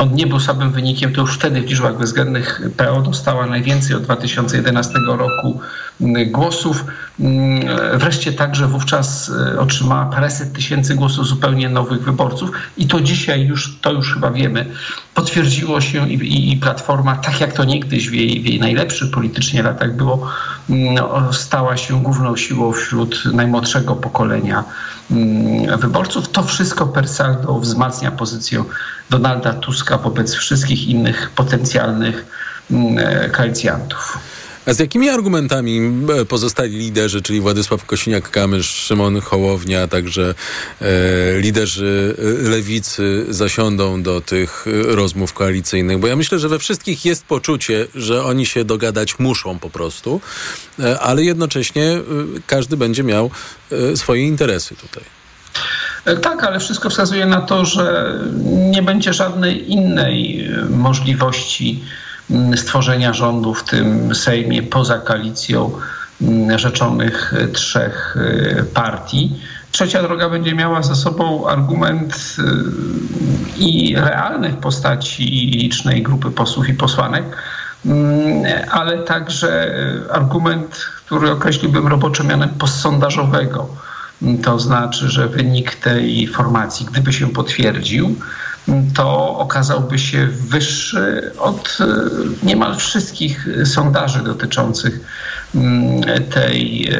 On 0.00 0.14
nie 0.14 0.26
był 0.26 0.40
słabym 0.40 0.72
wynikiem, 0.72 1.12
to 1.12 1.20
już 1.20 1.34
wtedy 1.34 1.60
w 1.62 1.64
liczbach 1.64 1.98
bezwzględnych 1.98 2.62
PO 2.76 3.00
dostała 3.02 3.46
najwięcej 3.46 3.96
od 3.96 4.02
2011 4.02 4.94
roku 5.08 5.60
mm, 6.00 6.30
głosów. 6.30 6.84
Mm, 7.20 7.98
Wreszcie 7.98 8.32
także 8.32 8.66
wówczas 8.66 9.30
e, 9.54 9.60
otrzymała 9.60 10.06
paręset 10.06 10.52
tysięcy 10.52 10.94
głosów 10.94 11.26
zupełnie 11.26 11.68
nowych 11.68 12.02
wyborców 12.02 12.50
i 12.76 12.86
to 12.86 13.00
dzisiaj 13.00 13.46
już, 13.46 13.78
to 13.80 13.92
już 13.92 14.14
chyba 14.14 14.30
wiemy, 14.30 14.66
potwierdziło 15.14 15.80
się 15.80 16.10
i, 16.10 16.14
i, 16.14 16.52
i 16.52 16.56
Platforma, 16.56 17.16
tak 17.16 17.40
jak 17.40 17.52
to 17.52 17.64
niegdyś 17.64 18.08
w 18.08 18.14
jej, 18.14 18.42
w 18.42 18.46
jej 18.46 18.60
najlepszych 18.60 19.10
politycznie 19.10 19.62
latach 19.62 19.96
było, 19.96 20.26
no, 20.68 21.32
stała 21.32 21.76
się 21.76 22.02
główną 22.02 22.36
siłą 22.36 22.72
wśród 22.72 23.24
najmłodszego 23.24 23.96
pokolenia 23.96 24.54
mm, 24.58 24.99
wyborców. 25.78 26.28
To 26.28 26.42
wszystko 26.42 26.86
per 26.86 27.08
saldo 27.08 27.58
wzmacnia 27.58 28.10
pozycję 28.10 28.64
Donalda 29.10 29.52
Tuska 29.52 29.98
wobec 29.98 30.34
wszystkich 30.34 30.88
innych 30.88 31.30
potencjalnych 31.30 32.26
mm, 32.70 33.30
koalicjantów. 33.30 34.18
A 34.66 34.72
z 34.72 34.78
jakimi 34.78 35.08
argumentami 35.08 35.80
e, 36.20 36.24
pozostali 36.24 36.78
liderzy, 36.78 37.22
czyli 37.22 37.40
Władysław 37.40 37.86
Kosiniak-Kamysz, 37.86 38.62
Szymon 38.62 39.20
Hołownia, 39.20 39.82
a 39.82 39.88
także 39.88 40.34
e, 40.80 41.40
liderzy 41.40 42.16
e, 42.18 42.48
lewicy 42.48 43.26
zasiądą 43.28 44.02
do 44.02 44.20
tych 44.20 44.66
e, 44.66 44.82
rozmów 44.94 45.32
koalicyjnych? 45.32 45.98
Bo 45.98 46.06
ja 46.06 46.16
myślę, 46.16 46.38
że 46.38 46.48
we 46.48 46.58
wszystkich 46.58 47.04
jest 47.04 47.24
poczucie, 47.24 47.86
że 47.94 48.24
oni 48.24 48.46
się 48.46 48.64
dogadać 48.64 49.18
muszą 49.18 49.58
po 49.58 49.70
prostu, 49.70 50.20
e, 50.78 51.00
ale 51.00 51.22
jednocześnie 51.22 51.84
e, 51.84 52.00
każdy 52.46 52.76
będzie 52.76 53.04
miał 53.04 53.30
swoje 53.94 54.26
interesy 54.26 54.76
tutaj. 54.76 55.02
Tak, 56.22 56.44
ale 56.44 56.60
wszystko 56.60 56.90
wskazuje 56.90 57.26
na 57.26 57.40
to, 57.40 57.64
że 57.64 58.14
nie 58.44 58.82
będzie 58.82 59.12
żadnej 59.12 59.72
innej 59.72 60.48
możliwości 60.70 61.84
stworzenia 62.56 63.12
rządu 63.12 63.54
w 63.54 63.64
tym 63.64 64.14
Sejmie 64.14 64.62
poza 64.62 64.98
koalicją 64.98 65.70
mm, 66.22 66.58
rzeczonych 66.58 67.34
trzech 67.52 68.16
y, 68.16 68.64
partii. 68.74 69.40
Trzecia 69.72 70.02
droga 70.02 70.28
będzie 70.28 70.54
miała 70.54 70.82
za 70.82 70.94
sobą 70.94 71.48
argument 71.48 72.36
y, 72.38 72.42
i 73.58 73.94
realnych 73.96 74.56
postaci 74.56 75.44
i 75.44 75.50
licznej 75.50 76.02
grupy 76.02 76.30
posłów 76.30 76.68
i 76.68 76.74
posłanek, 76.74 77.24
mm, 77.86 78.44
ale 78.70 78.98
także 78.98 79.80
argument, 80.12 80.86
który 81.06 81.30
określiłbym 81.30 81.86
roboczo 81.86 82.24
mianem 82.24 82.48
postsondażowego 82.48 83.68
to 84.42 84.58
znaczy, 84.58 85.08
że 85.08 85.28
wynik 85.28 85.74
tej 85.74 86.26
formacji, 86.26 86.86
gdyby 86.86 87.12
się 87.12 87.28
potwierdził, 87.28 88.16
to 88.94 89.38
okazałby 89.38 89.98
się 89.98 90.26
wyższy 90.26 91.32
od 91.38 91.78
e, 91.80 91.86
niemal 92.46 92.76
wszystkich 92.76 93.48
sondaży 93.64 94.22
dotyczących 94.22 95.00
mm, 95.54 96.02
tej, 96.30 96.92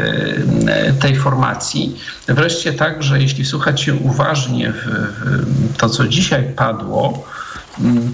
e, 0.66 0.92
tej 0.92 1.16
formacji. 1.16 1.96
Wreszcie 2.28 2.72
tak, 2.72 3.02
że 3.02 3.22
jeśli 3.22 3.44
słuchać 3.44 3.80
się 3.80 3.94
uważnie 3.94 4.72
w, 4.72 4.84
w 5.72 5.76
to, 5.76 5.88
co 5.88 6.08
dzisiaj 6.08 6.44
padło, 6.56 7.26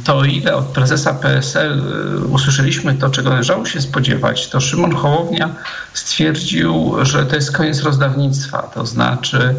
to 0.04 0.24
ile 0.24 0.56
od 0.56 0.64
prezesa 0.64 1.14
PSL 1.14 1.82
y, 2.24 2.26
usłyszeliśmy 2.26 2.94
to, 2.94 3.10
czego 3.10 3.30
należało 3.30 3.66
się 3.66 3.80
spodziewać, 3.80 4.48
to 4.48 4.60
Szymon 4.60 4.94
Hołownia 4.94 5.54
stwierdził, 5.92 6.94
że 7.02 7.26
to 7.26 7.34
jest 7.34 7.52
koniec 7.52 7.82
rozdawnictwa. 7.82 8.62
To 8.62 8.86
znaczy, 8.86 9.38
mm, 9.38 9.56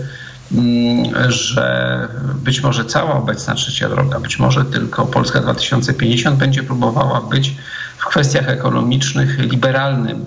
że 1.28 2.08
być 2.44 2.64
może 2.64 2.86
cała 2.86 3.14
obecna 3.14 3.56
trzecia 3.56 3.90
droga, 3.90 4.20
być 4.20 4.40
może 4.40 4.66
tylko 4.66 5.06
Polska 5.06 5.40
2050 5.40 6.40
będzie 6.40 6.64
próbowała 6.64 7.22
być 7.22 7.56
w 7.98 8.06
kwestiach 8.06 8.50
ekonomicznych 8.50 9.40
liberalnym 9.40 10.26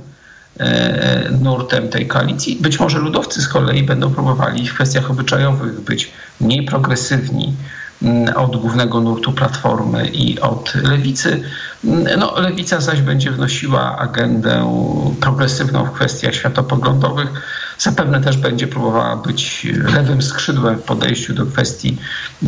e, 0.58 1.30
nurtem 1.30 1.88
tej 1.88 2.06
koalicji. 2.06 2.56
Być 2.60 2.80
może 2.80 2.98
ludowcy 2.98 3.42
z 3.42 3.48
kolei 3.48 3.82
będą 3.82 4.10
próbowali 4.10 4.68
w 4.68 4.74
kwestiach 4.74 5.10
obyczajowych 5.10 5.80
być 5.80 6.12
mniej 6.40 6.64
progresywni, 6.64 7.54
Mm, 8.02 8.36
od 8.36 8.56
głównego 8.56 9.00
nurtu 9.00 9.32
Platformy 9.32 10.08
i 10.08 10.40
od 10.40 10.74
Lewicy. 10.74 11.42
Mm, 11.84 12.20
no, 12.20 12.40
Lewica 12.40 12.80
zaś 12.80 13.00
będzie 13.00 13.30
wnosiła 13.30 13.98
agendę 13.98 14.72
progresywną 15.20 15.84
w 15.84 15.92
kwestiach 15.92 16.34
światopoglądowych. 16.34 17.28
Zapewne 17.80 18.20
też 18.20 18.36
będzie 18.36 18.66
próbowała 18.66 19.16
być 19.16 19.66
lewym 19.94 20.22
skrzydłem 20.22 20.78
w 20.78 20.82
podejściu 20.82 21.34
do 21.34 21.46
kwestii 21.46 21.96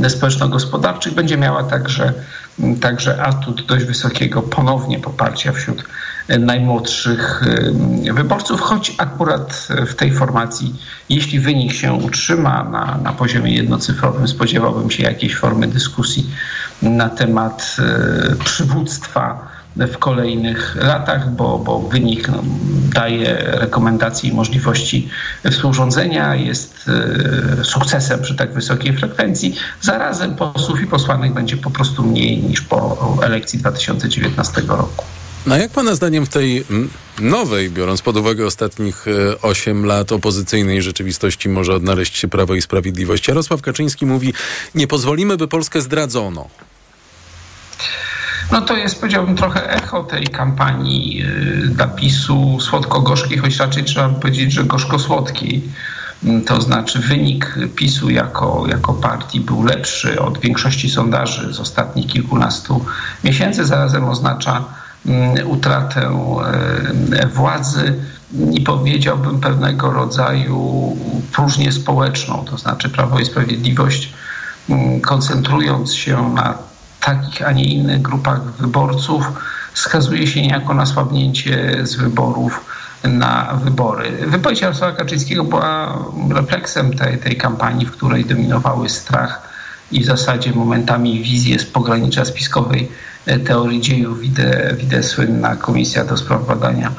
społeczno-gospodarczych. 0.09 1.15
Będzie 1.15 1.37
miała 1.37 1.65
także, 1.65 2.13
także 2.81 3.23
atut 3.23 3.67
dość 3.67 3.85
wysokiego 3.85 4.43
ponownie 4.43 4.99
poparcia 4.99 5.53
wśród 5.53 5.85
najmłodszych 6.29 7.45
wyborców, 8.15 8.61
choć 8.61 8.95
akurat 8.99 9.69
w 9.87 9.95
tej 9.95 10.13
formacji, 10.13 10.75
jeśli 11.09 11.41
wynik 11.41 11.73
się 11.73 11.93
utrzyma 11.93 12.65
na, 12.65 12.99
na 13.03 13.13
poziomie 13.13 13.55
jednocyfrowym, 13.55 14.29
spodziewałbym 14.29 14.91
się 14.91 15.03
jakiejś 15.03 15.37
formy 15.37 15.69
dyskusji 15.69 16.31
na 16.83 17.09
temat 17.09 17.77
e, 17.79 18.37
przywództwa 18.45 19.52
w 19.77 19.99
kolejnych 19.99 20.77
latach, 20.77 21.31
bo, 21.31 21.59
bo 21.59 21.79
wynik 21.79 22.29
no, 22.29 22.43
daje 22.95 23.37
rekomendacje 23.45 24.31
i 24.31 24.33
możliwości 24.33 25.09
współrządzenia, 25.51 26.35
jest 26.35 26.91
e, 27.61 27.65
sukcesem 27.65 28.23
przy 28.23 28.35
tak 28.35 28.55
wysokiej 28.55 28.97
frekwencji. 28.97 29.57
Zarazem 29.81 30.37
posłów 30.37 30.83
i 30.83 30.87
posłanek 30.87 31.33
będzie 31.33 31.57
po 31.57 31.71
prostu 31.71 32.03
mniej 32.03 32.39
niż 32.43 32.61
po 32.61 33.19
elekcji 33.23 33.59
2019 33.59 34.63
roku. 34.69 35.05
No 35.47 35.57
jak 35.57 35.71
Pana 35.71 35.95
zdaniem 35.95 36.27
w 36.27 36.29
tej 36.29 36.65
nowej, 37.21 37.71
biorąc 37.71 38.03
pod 38.03 38.17
uwagę 38.17 38.47
ostatnich 38.47 39.07
8 39.43 39.85
e, 39.85 39.87
lat 39.87 40.13
opozycyjnej 40.13 40.83
rzeczywistości, 40.83 41.49
może 41.49 41.75
odnaleźć 41.75 42.17
się 42.17 42.29
Prawo 42.29 42.55
i 42.55 42.63
Sprawiedliwość? 42.63 43.29
Jarosław 43.29 43.63
Kaczyński 43.63 44.07
mówi, 44.07 44.35
nie 44.75 44.87
pozwolimy, 44.87 45.37
by 45.37 45.49
Polskę 45.49 45.81
zdradzono. 45.81 46.49
No 48.53 48.61
to 48.61 48.77
jest, 48.77 49.01
powiedziałbym, 49.01 49.37
trochę 49.37 49.71
echo 49.71 50.03
tej 50.03 50.27
kampanii 50.27 51.25
dla 51.65 51.87
PiSu 51.87 52.61
słodko-gorzkiej, 52.61 53.39
choć 53.39 53.57
raczej 53.57 53.85
trzeba 53.85 54.09
powiedzieć, 54.09 54.53
że 54.53 54.65
gorzko-słodkiej. 54.65 55.63
Mm, 56.25 56.45
to 56.45 56.61
znaczy 56.61 56.99
wynik 56.99 57.55
PiSu 57.77 58.11
jako, 58.11 58.65
jako 58.69 58.93
partii 58.93 59.41
był 59.41 59.65
lepszy 59.65 60.21
od 60.21 60.39
większości 60.39 60.91
sondaży 60.91 61.55
z 61.55 61.61
ostatnich 61.61 62.07
kilkunastu 62.07 62.85
miesięcy. 63.25 63.65
Zarazem 63.65 64.05
oznacza 64.05 64.65
Mm, 65.07 65.51
utratę 65.51 66.01
e, 67.13 67.27
władzy 67.27 67.95
i 68.53 68.61
powiedziałbym 68.61 69.41
pewnego 69.41 69.91
rodzaju 69.91 70.97
próżnię 71.33 71.73
społeczną, 71.73 72.45
to 72.51 72.59
znaczy 72.59 72.89
Prawo 72.89 73.19
i 73.19 73.25
Sprawiedliwość 73.25 74.13
mm, 74.69 75.01
koncentrując 75.01 75.95
się 75.95 76.33
na 76.35 76.59
takich, 77.05 77.47
a 77.47 77.53
nie 77.53 77.65
innych 77.65 78.03
grupach 78.03 78.43
wyborców, 78.43 79.33
skazuje 79.75 80.27
się 80.27 80.43
niejako 80.43 80.75
na 80.75 80.87
słabnięcie 80.87 81.79
z 81.83 81.97
wyborów 81.97 82.65
na 83.05 83.55
wybory. 83.65 84.13
Wypowiedź 84.27 84.61
Jarosława 84.61 84.97
Kaczyńskiego 84.97 85.45
była 85.45 85.99
refleksem 86.31 86.97
tej, 86.97 87.19
tej 87.19 87.37
kampanii, 87.37 87.87
w 87.87 87.93
której 87.93 88.25
dominowały 88.25 88.89
strach 88.89 89.49
i 89.93 90.03
w 90.03 90.07
zasadzie 90.07 90.53
momentami 90.53 91.23
wizje 91.23 91.59
z 91.59 91.65
pogranicza 91.65 92.25
spiskowej 92.25 92.89
E, 93.27 93.39
teorii 93.39 93.81
dziejów 93.81 94.21
widzę, 94.21 94.75
widzę 94.79 95.03
słynna 95.03 95.57
Komisja 95.57 96.05
do 96.05 96.17
Spraw 96.17 96.47
Badania 96.47 96.93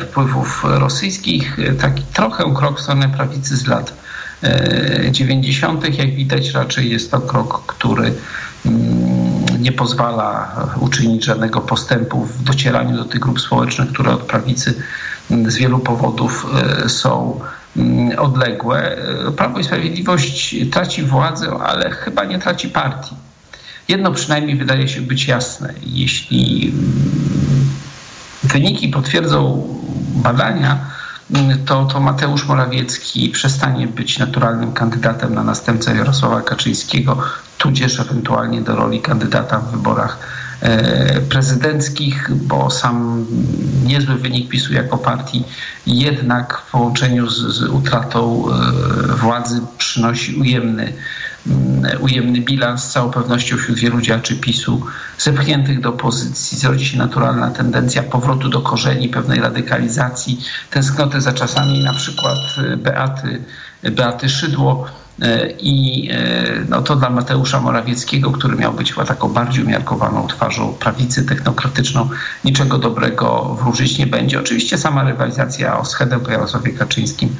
Wpływów 0.00 0.64
Rosyjskich. 0.64 1.56
Taki 1.80 2.02
trochę 2.12 2.54
krok 2.54 2.78
w 2.78 2.82
stronę 2.82 3.08
prawicy 3.08 3.56
z 3.56 3.66
lat 3.66 3.92
90. 5.10 5.84
E, 5.84 5.88
Jak 5.88 6.14
widać 6.14 6.50
raczej 6.50 6.90
jest 6.90 7.10
to 7.10 7.20
krok, 7.20 7.62
który 7.66 8.14
nie 9.60 9.72
pozwala 9.72 10.56
uczynić 10.80 11.24
żadnego 11.24 11.60
postępu 11.60 12.24
w 12.24 12.42
docieraniu 12.42 12.96
do 12.96 13.04
tych 13.04 13.20
grup 13.20 13.40
społecznych, 13.40 13.92
które 13.92 14.12
od 14.12 14.22
prawicy 14.22 14.74
z 15.46 15.56
wielu 15.56 15.78
powodów 15.78 16.46
są 16.86 17.40
odległe. 18.18 18.96
Prawo 19.36 19.58
i 19.58 19.64
Sprawiedliwość 19.64 20.56
traci 20.72 21.02
władzę, 21.02 21.50
ale 21.50 21.90
chyba 21.90 22.24
nie 22.24 22.38
traci 22.38 22.68
partii. 22.68 23.14
Jedno 23.88 24.12
przynajmniej 24.12 24.56
wydaje 24.56 24.88
się 24.88 25.00
być 25.00 25.28
jasne. 25.28 25.74
Jeśli 25.82 26.68
mm, 26.68 27.68
wyniki 28.42 28.88
potwierdzą 28.88 29.66
badania, 30.14 30.72
mm, 30.72 30.99
to, 31.66 31.84
to 31.84 32.00
Mateusz 32.00 32.46
Morawiecki 32.46 33.28
przestanie 33.28 33.86
być 33.86 34.18
naturalnym 34.18 34.72
kandydatem 34.72 35.34
na 35.34 35.44
następcę 35.44 35.96
Jarosława 35.96 36.42
Kaczyńskiego, 36.42 37.18
tudzież 37.58 38.00
ewentualnie 38.00 38.60
do 38.60 38.76
roli 38.76 39.00
kandydata 39.00 39.58
w 39.58 39.70
wyborach 39.70 40.18
e, 40.60 41.20
prezydenckich, 41.20 42.30
bo 42.34 42.70
sam 42.70 43.26
niezły 43.84 44.14
wynik 44.14 44.48
PiSu 44.48 44.74
jako 44.74 44.98
partii 44.98 45.44
jednak 45.86 46.62
w 46.66 46.70
połączeniu 46.70 47.30
z, 47.30 47.54
z 47.54 47.62
utratą 47.62 48.44
e, 48.48 49.16
władzy 49.16 49.60
przynosi 49.78 50.36
ujemny 50.36 50.92
ujemny 52.00 52.40
bilans 52.40 52.84
z 52.84 52.92
całą 52.92 53.10
pewnością 53.10 53.56
wśród 53.56 53.78
wielu 53.78 54.00
działaczy 54.00 54.36
PiSu 54.36 54.86
zepchniętych 55.18 55.80
do 55.80 55.88
opozycji. 55.88 56.58
Zrodzi 56.58 56.86
się 56.86 56.98
naturalna 56.98 57.50
tendencja 57.50 58.02
powrotu 58.02 58.48
do 58.48 58.60
korzeni, 58.60 59.08
pewnej 59.08 59.40
radykalizacji, 59.40 60.40
tęsknoty 60.70 61.20
za 61.20 61.32
czasami 61.32 61.84
na 61.84 61.92
przykład 61.92 62.38
y, 62.58 62.76
Beaty, 62.76 63.42
Beaty 63.82 64.28
Szydło. 64.28 64.86
Y, 65.22 65.54
I 65.58 66.08
y, 66.12 66.66
no 66.68 66.82
to 66.82 66.96
dla 66.96 67.10
Mateusza 67.10 67.60
Morawieckiego, 67.60 68.30
który 68.30 68.56
miał 68.56 68.72
być 68.72 68.92
chyba 68.92 69.06
taką 69.06 69.28
bardziej 69.28 69.64
umiarkowaną 69.64 70.26
twarzą 70.26 70.72
prawicy 70.72 71.24
technokratyczną, 71.24 72.08
niczego 72.44 72.78
dobrego 72.78 73.56
wróżyć 73.62 73.98
nie 73.98 74.06
będzie. 74.06 74.40
Oczywiście 74.40 74.78
sama 74.78 75.04
rywalizacja 75.04 75.78
o 75.78 75.84
schedę 75.84 76.20
po 76.20 76.30
Jarosławie 76.30 76.72
Kaczyńskim 76.72 77.36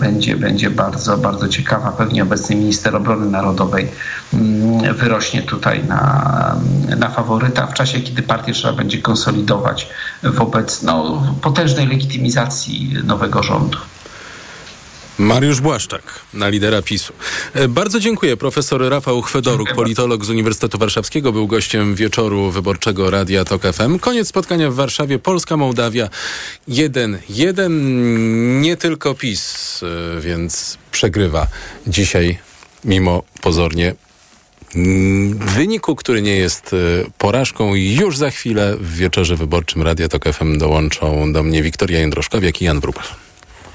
będzie, 0.00 0.36
będzie 0.36 0.70
bardzo, 0.70 1.18
bardzo 1.18 1.48
ciekawa. 1.48 1.92
Pewnie 1.92 2.22
obecny 2.22 2.56
minister 2.56 2.96
obrony 2.96 3.30
narodowej 3.30 3.88
mm, 4.34 4.94
wyrośnie 4.94 5.42
tutaj 5.42 5.84
na, 5.84 6.56
na 6.98 7.08
faworyta 7.08 7.66
w 7.66 7.74
czasie, 7.74 8.00
kiedy 8.00 8.22
partię 8.22 8.52
trzeba 8.52 8.74
będzie 8.74 8.98
konsolidować 8.98 9.88
wobec 10.22 10.82
no, 10.82 11.22
potężnej 11.42 11.86
legitymizacji 11.86 12.94
nowego 13.04 13.42
rządu. 13.42 13.78
Mariusz 15.20 15.60
Błaszczak 15.60 16.02
na 16.34 16.48
lidera 16.48 16.82
PiSu. 16.82 17.12
E, 17.54 17.68
bardzo 17.68 18.00
dziękuję. 18.00 18.36
Profesor 18.36 18.88
Rafał 18.88 19.22
Chwedoruk, 19.22 19.74
politolog 19.74 20.24
z 20.24 20.30
Uniwersytetu 20.30 20.78
Warszawskiego, 20.78 21.32
był 21.32 21.46
gościem 21.46 21.94
wieczoru 21.94 22.50
wyborczego 22.50 23.10
Radia 23.10 23.44
Tok 23.44 23.62
FM. 23.62 23.98
Koniec 23.98 24.28
spotkania 24.28 24.70
w 24.70 24.74
Warszawie. 24.74 25.18
Polska, 25.18 25.56
Mołdawia. 25.56 26.08
Jeden, 26.68 27.18
jeden, 27.28 28.60
nie 28.60 28.76
tylko 28.76 29.14
PiS, 29.14 29.80
e, 29.82 30.20
więc 30.20 30.78
przegrywa 30.92 31.46
dzisiaj 31.86 32.38
mimo 32.84 33.22
pozornie 33.40 33.94
mm, 34.74 35.38
wyniku, 35.38 35.96
który 35.96 36.22
nie 36.22 36.36
jest 36.36 36.72
e, 36.72 36.76
porażką. 37.18 37.74
Już 37.74 38.16
za 38.16 38.30
chwilę 38.30 38.76
w 38.80 38.94
wieczorze 38.94 39.36
wyborczym 39.36 39.82
Radia 39.82 40.08
Tok 40.08 40.24
FM 40.24 40.58
dołączą 40.58 41.32
do 41.32 41.42
mnie 41.42 41.62
Wiktoria 41.62 41.98
Jędroszkowiak 41.98 42.62
i 42.62 42.64
Jan 42.64 42.80
Wrubel. 42.80 43.04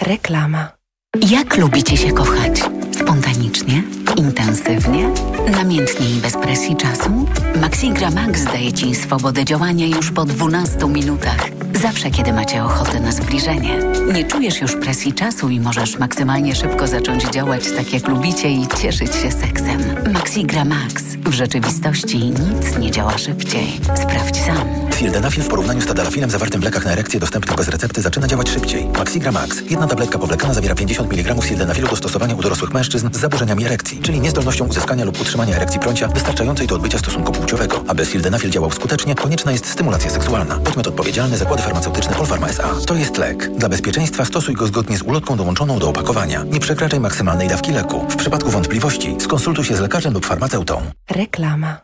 Reklama. 0.01 0.74
Jak 1.21 1.57
lubicie 1.57 1.97
się 1.97 2.11
kochać? 2.11 2.63
Spontanicznie? 2.91 3.83
Intensywnie? 4.15 5.09
Namiętnie 5.51 6.09
i 6.09 6.21
bez 6.21 6.33
presji 6.33 6.75
czasu? 6.75 7.25
Maxigra 7.61 8.11
Max 8.11 8.43
daje 8.43 8.73
Ci 8.73 8.95
swobodę 8.95 9.45
działania 9.45 9.87
już 9.87 10.11
po 10.11 10.25
12 10.25 10.87
minutach. 10.87 11.49
Zawsze, 11.81 12.11
kiedy 12.11 12.33
macie 12.33 12.63
ochotę 12.63 12.99
na 12.99 13.11
zbliżenie. 13.11 13.79
Nie 14.13 14.23
czujesz 14.23 14.61
już 14.61 14.75
presji 14.75 15.13
czasu 15.13 15.49
i 15.49 15.59
możesz 15.59 15.99
maksymalnie 15.99 16.55
szybko 16.55 16.87
zacząć 16.87 17.23
działać 17.23 17.63
tak, 17.77 17.93
jak 17.93 18.07
lubicie 18.07 18.51
i 18.51 18.67
cieszyć 18.81 19.15
się 19.15 19.31
seksem. 19.31 19.81
Maxigra 20.13 20.65
Max. 20.65 21.03
W 21.25 21.33
rzeczywistości 21.33 22.17
nic 22.19 22.77
nie 22.79 22.91
działa 22.91 23.17
szybciej. 23.17 23.67
Sprawdź 23.95 24.37
sam. 24.37 24.67
Sildenafil 24.97 25.43
w 25.43 25.47
porównaniu 25.47 25.81
z 25.81 25.85
tadalafilem 25.85 26.29
zawartym 26.29 26.61
w 26.61 26.63
lekach 26.63 26.85
na 26.85 26.91
erekcję 26.91 27.19
dostępnych 27.19 27.57
bez 27.57 27.67
recepty 27.67 28.01
zaczyna 28.01 28.27
działać 28.27 28.49
szybciej. 28.49 28.85
Maxigra 28.97 29.31
Max. 29.31 29.61
Jedna 29.69 29.87
tabletka 29.87 30.19
powlekana 30.19 30.53
zawiera 30.53 30.75
50 30.75 31.13
mg 31.13 31.41
sildenafilu 31.41 31.87
do 31.87 31.95
stosowania 31.95 32.35
u 32.35 32.41
dorosłych 32.41 32.73
mężczyzn 32.73 33.09
z 33.13 33.17
zaburzeniami 33.17 33.65
erekcji, 33.65 33.99
czyli 34.01 34.19
niezdolnością 34.19 34.67
uzyskania 34.67 35.05
lub 35.05 35.21
utrzymania 35.21 35.34
erekcji 35.43 35.79
prącia 35.79 36.07
wystarczającej 36.07 36.67
do 36.67 36.75
odbycia 36.75 36.97
stosunku 36.97 37.31
płciowego. 37.31 37.83
Aby 37.87 38.05
sildenafil 38.05 38.49
działał 38.49 38.71
skutecznie, 38.71 39.15
konieczna 39.15 39.51
jest 39.51 39.65
stymulacja 39.65 40.09
seksualna. 40.09 40.57
Podmiot 40.57 40.87
odpowiedzialny 40.87 41.37
zakłady 41.37 41.63
farmaceutyczne 41.63 42.15
Polpharma 42.15 42.47
S.A. 42.47 42.85
To 42.87 42.95
jest 42.95 43.17
lek. 43.17 43.57
Dla 43.57 43.69
bezpieczeństwa 43.69 44.25
stosuj 44.25 44.55
go 44.55 44.67
zgodnie 44.67 44.97
z 44.97 45.01
ulotką 45.01 45.37
dołączoną 45.37 45.79
do 45.79 45.89
opakowania. 45.89 46.43
Nie 46.43 46.59
przekraczaj 46.59 46.99
maksymalnej 46.99 47.47
dawki 47.47 47.71
leku. 47.71 48.05
W 48.09 48.15
przypadku 48.15 48.49
wątpliwości 48.49 49.15
skonsultuj 49.19 49.65
się 49.65 49.75
z 49.75 49.79
lekarzem 49.79 50.13
lub 50.13 50.25
farmaceutą. 50.25 50.81
Reklama. 51.09 51.77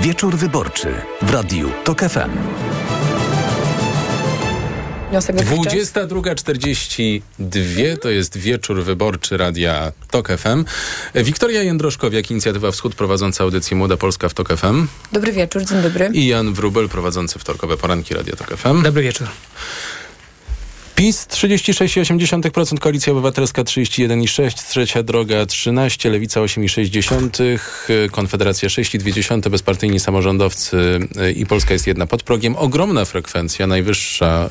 Wieczór 0.00 0.36
wyborczy 0.36 0.94
w 1.22 1.30
Radiu 1.30 1.70
TOK 1.84 2.00
FM. 2.00 2.30
Wniosek 5.12 5.36
22.42 5.36 7.98
to 7.98 8.10
jest 8.10 8.38
wieczór 8.38 8.82
wyborczy 8.82 9.36
Radia 9.36 9.92
TOK 10.10 10.28
FM. 10.28 10.64
Wiktoria 11.14 11.62
Jędroszkowiak, 11.62 12.30
Inicjatywa 12.30 12.70
Wschód, 12.70 12.94
prowadząca 12.94 13.44
audycję 13.44 13.76
Młoda 13.76 13.96
Polska 13.96 14.28
w 14.28 14.34
TOK 14.34 14.56
FM. 14.56 14.86
Dobry 15.12 15.32
wieczór, 15.32 15.64
dzień 15.64 15.82
dobry. 15.82 16.10
I 16.12 16.26
Jan 16.26 16.54
Wrubel, 16.54 16.88
prowadzący 16.88 17.38
wtorkowe 17.38 17.76
poranki 17.76 18.14
Radia 18.14 18.36
TOK 18.36 18.56
FM. 18.56 18.82
Dobry 18.82 19.02
wieczór. 19.02 19.28
PiS 21.02 21.26
36,8%, 21.26 22.78
Koalicja 22.78 23.12
Obywatelska 23.12 23.64
31,6%, 23.64 24.68
Trzecia 24.68 25.02
Droga 25.02 25.46
13%, 25.46 26.10
Lewica 26.10 26.40
8,6%, 26.40 27.58
Konfederacja 28.10 28.68
6,2%, 28.68 29.48
bezpartyjni 29.48 30.00
samorządowcy 30.00 30.76
y, 30.76 31.32
i 31.32 31.46
Polska 31.46 31.72
jest 31.72 31.86
jedna 31.86 32.06
pod 32.06 32.22
progiem. 32.22 32.56
Ogromna 32.56 33.04
frekwencja, 33.04 33.66
najwyższa 33.66 34.46
y, 34.46 34.50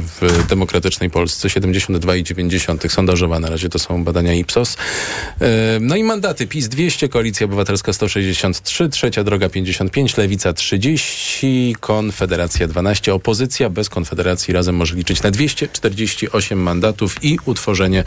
w 0.00 0.46
demokratycznej 0.48 1.10
Polsce, 1.10 1.48
72,9%, 1.48 2.88
sondażowa 2.88 3.40
na 3.40 3.50
razie 3.50 3.68
to 3.68 3.78
są 3.78 4.04
badania 4.04 4.34
Ipsos. 4.34 4.74
Y, 4.74 5.46
No 5.80 5.96
i 5.96 6.04
mandaty 6.04 6.46
PiS 6.46 6.68
200, 6.68 7.08
Koalicja 7.08 7.44
Obywatelska 7.44 7.92
163, 7.92 8.88
Trzecia 8.88 9.24
Droga 9.24 9.48
55, 9.48 10.16
Lewica 10.16 10.52
30, 10.52 11.76
Konfederacja 11.80 12.68
12, 12.68 13.14
opozycja 13.14 13.70
bez 13.70 13.88
Konfederacji 13.88 14.54
razem 14.54 14.76
może 14.76 14.94
liczyć 14.94 15.22
na 15.22 15.30
248 15.80 16.62
mandatów 16.62 17.24
i 17.24 17.38
utworzenie 17.44 18.04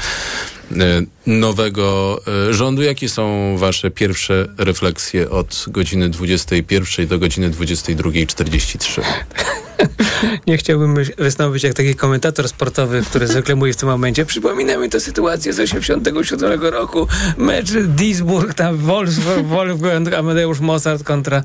e, 0.72 1.02
nowego 1.28 2.20
e, 2.50 2.54
rządu. 2.54 2.82
Jakie 2.82 3.10
są 3.10 3.56
wasze 3.58 3.92
pierwsze 3.92 4.48
refleksje 4.58 5.30
od 5.30 5.66
godziny 5.68 6.10
21 6.10 7.08
do 7.08 7.20
godziny 7.20 7.50
22.43? 7.50 9.02
Nie 10.48 10.58
chciałbym 10.58 10.96
wystąpić 11.18 11.64
jak 11.64 11.74
taki 11.74 11.96
komentator 11.96 12.50
sportowy, 12.50 13.02
który 13.02 13.28
zwykle 13.28 13.56
mówi 13.56 13.74
w 13.74 13.76
tym 13.76 13.90
momencie. 13.90 14.26
Przypomina 14.26 14.78
mi 14.78 14.90
to 14.90 15.00
sytuację 15.00 15.54
z 15.54 15.60
87 15.60 16.62
roku. 16.62 17.08
Mecz 17.38 17.72
Duisburg, 17.72 18.54
tam 18.54 18.78
Wolfsburg, 18.78 19.46
Wolfgang 19.46 20.14
Amadeusz 20.14 20.60
Mozart 20.60 21.04
kontra... 21.04 21.44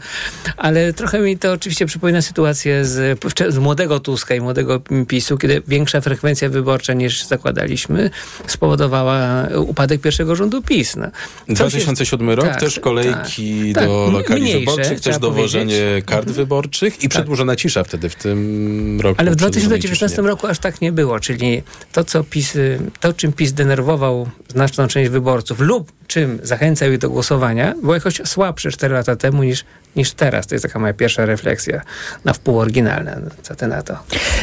Ale 0.57 0.93
trochę 0.93 1.21
mi 1.21 1.39
to 1.39 1.53
oczywiście 1.53 1.87
przypomina 1.87 2.23
sytuację 2.23 2.85
z, 2.85 3.21
z 3.49 3.59
młodego 3.59 4.01
Tuska 4.01 4.35
i 4.35 4.41
młodego 4.41 4.83
PiSu, 5.09 5.39
kiedy 5.39 5.63
większa 5.69 6.01
frekwencja 6.01 6.49
wyborcza 6.49 6.93
niż 6.93 7.25
zakładaliśmy 7.25 8.11
spowodowała 8.47 9.49
upadek 9.57 10.01
pierwszego 10.01 10.37
rządu 10.37 10.63
PiS. 10.63 10.97
No. 10.97 11.07
Coś 11.47 11.57
2007 11.57 12.29
jest- 12.29 12.37
rok, 12.37 12.49
tak, 12.49 12.61
też 12.61 12.81
kolejki 12.81 13.73
tak. 13.75 13.85
do 13.85 14.05
Tak, 14.05 14.15
lokali 14.15 14.43
mniejsze, 14.43 14.59
wyborczych, 14.61 15.01
też 15.01 15.19
dowożenie 15.19 15.65
powiedzieć. 15.65 16.03
Mhm. 16.03 16.03
kart 16.03 16.31
wyborczych 16.31 17.03
i 17.03 17.09
przedłużona 17.09 17.57
cisza 17.57 17.85
wtedy 17.85 18.09
w 18.09 18.15
roku. 19.01 19.21
Ale 19.21 19.31
w 19.31 19.37
Przedłużonej 19.37 19.79
2019 19.79 20.09
ciszy 20.09 20.23
nie. 20.23 20.29
roku 20.29 20.47
aż 20.47 20.59
tak 20.59 20.81
nie 20.81 20.93
było, 20.93 21.21
czyli 21.21 21.63
to, 21.93 22.05
co 22.05 22.25
PiS, 22.25 22.57
y, 22.57 22.79
to 23.01 23.13
czym 23.13 23.33
PiS 23.33 23.53
denerwował 23.53 24.29
znaczną 24.49 24.87
część 24.89 25.11
wyborców 25.11 25.61
lub 25.61 25.93
czym 26.07 26.39
zachęcał 26.43 26.93
ich 26.93 26.99
do 26.99 27.11
głosowania, 27.11 27.75
było 27.83 27.95
jakoś 27.95 28.21
słabsze 28.25 28.71
4 28.71 28.95
lata 28.95 29.17
temu 29.17 29.43
niż, 29.43 29.65
niż 29.97 30.13
teraz. 30.13 30.47
To 30.47 30.55
jest 30.55 30.63
taka 30.63 30.79
moja 30.79 30.93
pierwsza 30.93 31.27
refleksja 31.27 31.81
na 32.25 32.33
wpół 32.33 32.59
oryginalna. 32.59 33.17
Co 33.43 33.55
ty 33.55 33.67
na 33.67 33.83
to? 33.83 33.99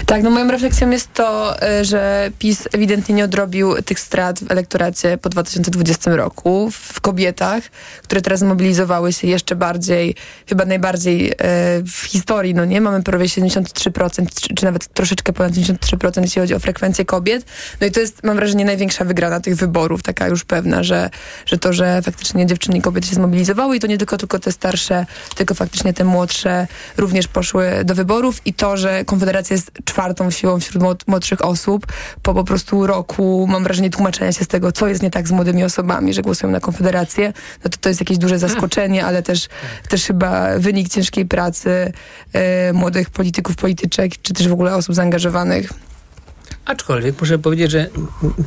Tak, 0.06 0.24
no 0.24 0.30
moją 0.30 0.52
refleksją 0.52 0.90
jest 0.90 1.14
to, 1.14 1.56
y, 1.82 1.86
że 1.86 2.32
PiS 2.40 2.68
ewidentnie 2.74 3.16
nie 3.16 3.24
odrobił 3.24 3.82
tych 3.82 4.00
strat 4.00 4.40
w 4.40 4.52
elektoracie 4.52 5.18
po 5.18 5.30
2020 5.30 6.16
roku, 6.16 6.72
w 6.72 7.02
kobietach, 7.02 7.64
które 8.04 8.22
teraz 8.22 8.40
zmobilizowały 8.40 9.14
się 9.14 9.28
jeszcze 9.28 9.56
bardziej, 9.56 10.16
chyba 10.50 10.66
najbardziej 10.66 11.32
y, 11.32 11.36
w 11.84 12.06
historii, 12.08 12.54
no 12.54 12.66
nie? 12.66 12.82
Mamy 12.82 13.04
prawie 13.04 13.26
73%, 13.26 14.26
czy, 14.42 14.56
czy 14.56 14.66
nawet 14.66 14.88
troszeczkę 14.88 15.34
ponad 15.34 15.54
73%, 15.54 16.22
jeśli 16.22 16.42
chodzi 16.42 16.56
o 16.56 16.60
frekwencję 16.60 17.06
kobiet. 17.06 17.46
No 17.82 17.88
i 17.88 17.92
to 17.92 18.00
jest, 18.00 18.24
mam 18.24 18.36
wrażenie, 18.36 18.66
największa 18.66 19.06
wygrana 19.06 19.40
tych 19.40 19.56
wyborów, 19.56 20.04
taka 20.04 20.28
już 20.28 20.46
pewna, 20.46 20.84
że, 20.84 21.10
że 21.46 21.58
to, 21.58 21.74
że 21.74 22.02
faktycznie 22.02 22.46
dziewczyny 22.46 22.78
i 22.78 22.82
kobiety 22.82 23.08
się 23.08 23.16
zmobilizowały 23.16 23.76
i 23.76 23.80
to 23.80 23.88
nie 23.88 23.98
tylko, 23.98 24.18
tylko 24.18 24.40
te 24.40 24.52
starsze, 24.52 25.06
tylko 25.40 25.56
faktycznie 25.56 25.94
te 25.94 26.04
młodsze 26.04 26.68
również 26.98 27.28
poszły 27.28 27.72
do 27.86 27.96
wyborów 27.96 28.42
i 28.46 28.54
to, 28.54 28.78
że 28.78 29.06
Konfederacja 29.06 29.54
jest 29.54 29.72
czwartą 29.86 30.32
siłą 30.32 30.60
wśród 30.60 30.84
młod- 30.84 31.04
młodszych 31.08 31.46
osób 31.46 31.86
po 32.24 32.34
po 32.34 32.44
prostu 32.44 32.88
roku, 32.88 33.48
mam 33.50 33.64
wrażenie, 33.64 33.90
tłumaczenia 33.90 34.32
się 34.32 34.46
z 34.46 34.48
tego, 34.48 34.72
co 34.72 34.88
jest 34.88 35.04
nie 35.04 35.12
tak 35.12 35.28
z 35.28 35.32
młodymi 35.32 35.64
osobami, 35.64 36.14
że 36.14 36.22
głosują 36.22 36.52
na 36.52 36.60
Konfederację, 36.60 37.34
no 37.64 37.70
to 37.70 37.78
to 37.78 37.90
jest 37.90 38.02
jakieś 38.02 38.18
duże 38.18 38.40
zaskoczenie, 38.40 39.06
ale 39.06 39.24
też, 39.24 39.48
też 39.90 40.06
chyba 40.06 40.58
wynik 40.58 40.90
ciężkiej 40.90 41.26
pracy 41.26 41.94
e, 42.34 42.74
młodych 42.74 43.10
polityków, 43.10 43.56
polityczek, 43.56 44.12
czy 44.22 44.34
też 44.34 44.48
w 44.48 44.54
ogóle 44.54 44.76
osób 44.76 44.96
zaangażowanych. 44.96 45.89
Aczkolwiek 46.74 47.22
muszę 47.22 47.40
powiedzieć, 47.40 47.72
że 47.72 47.90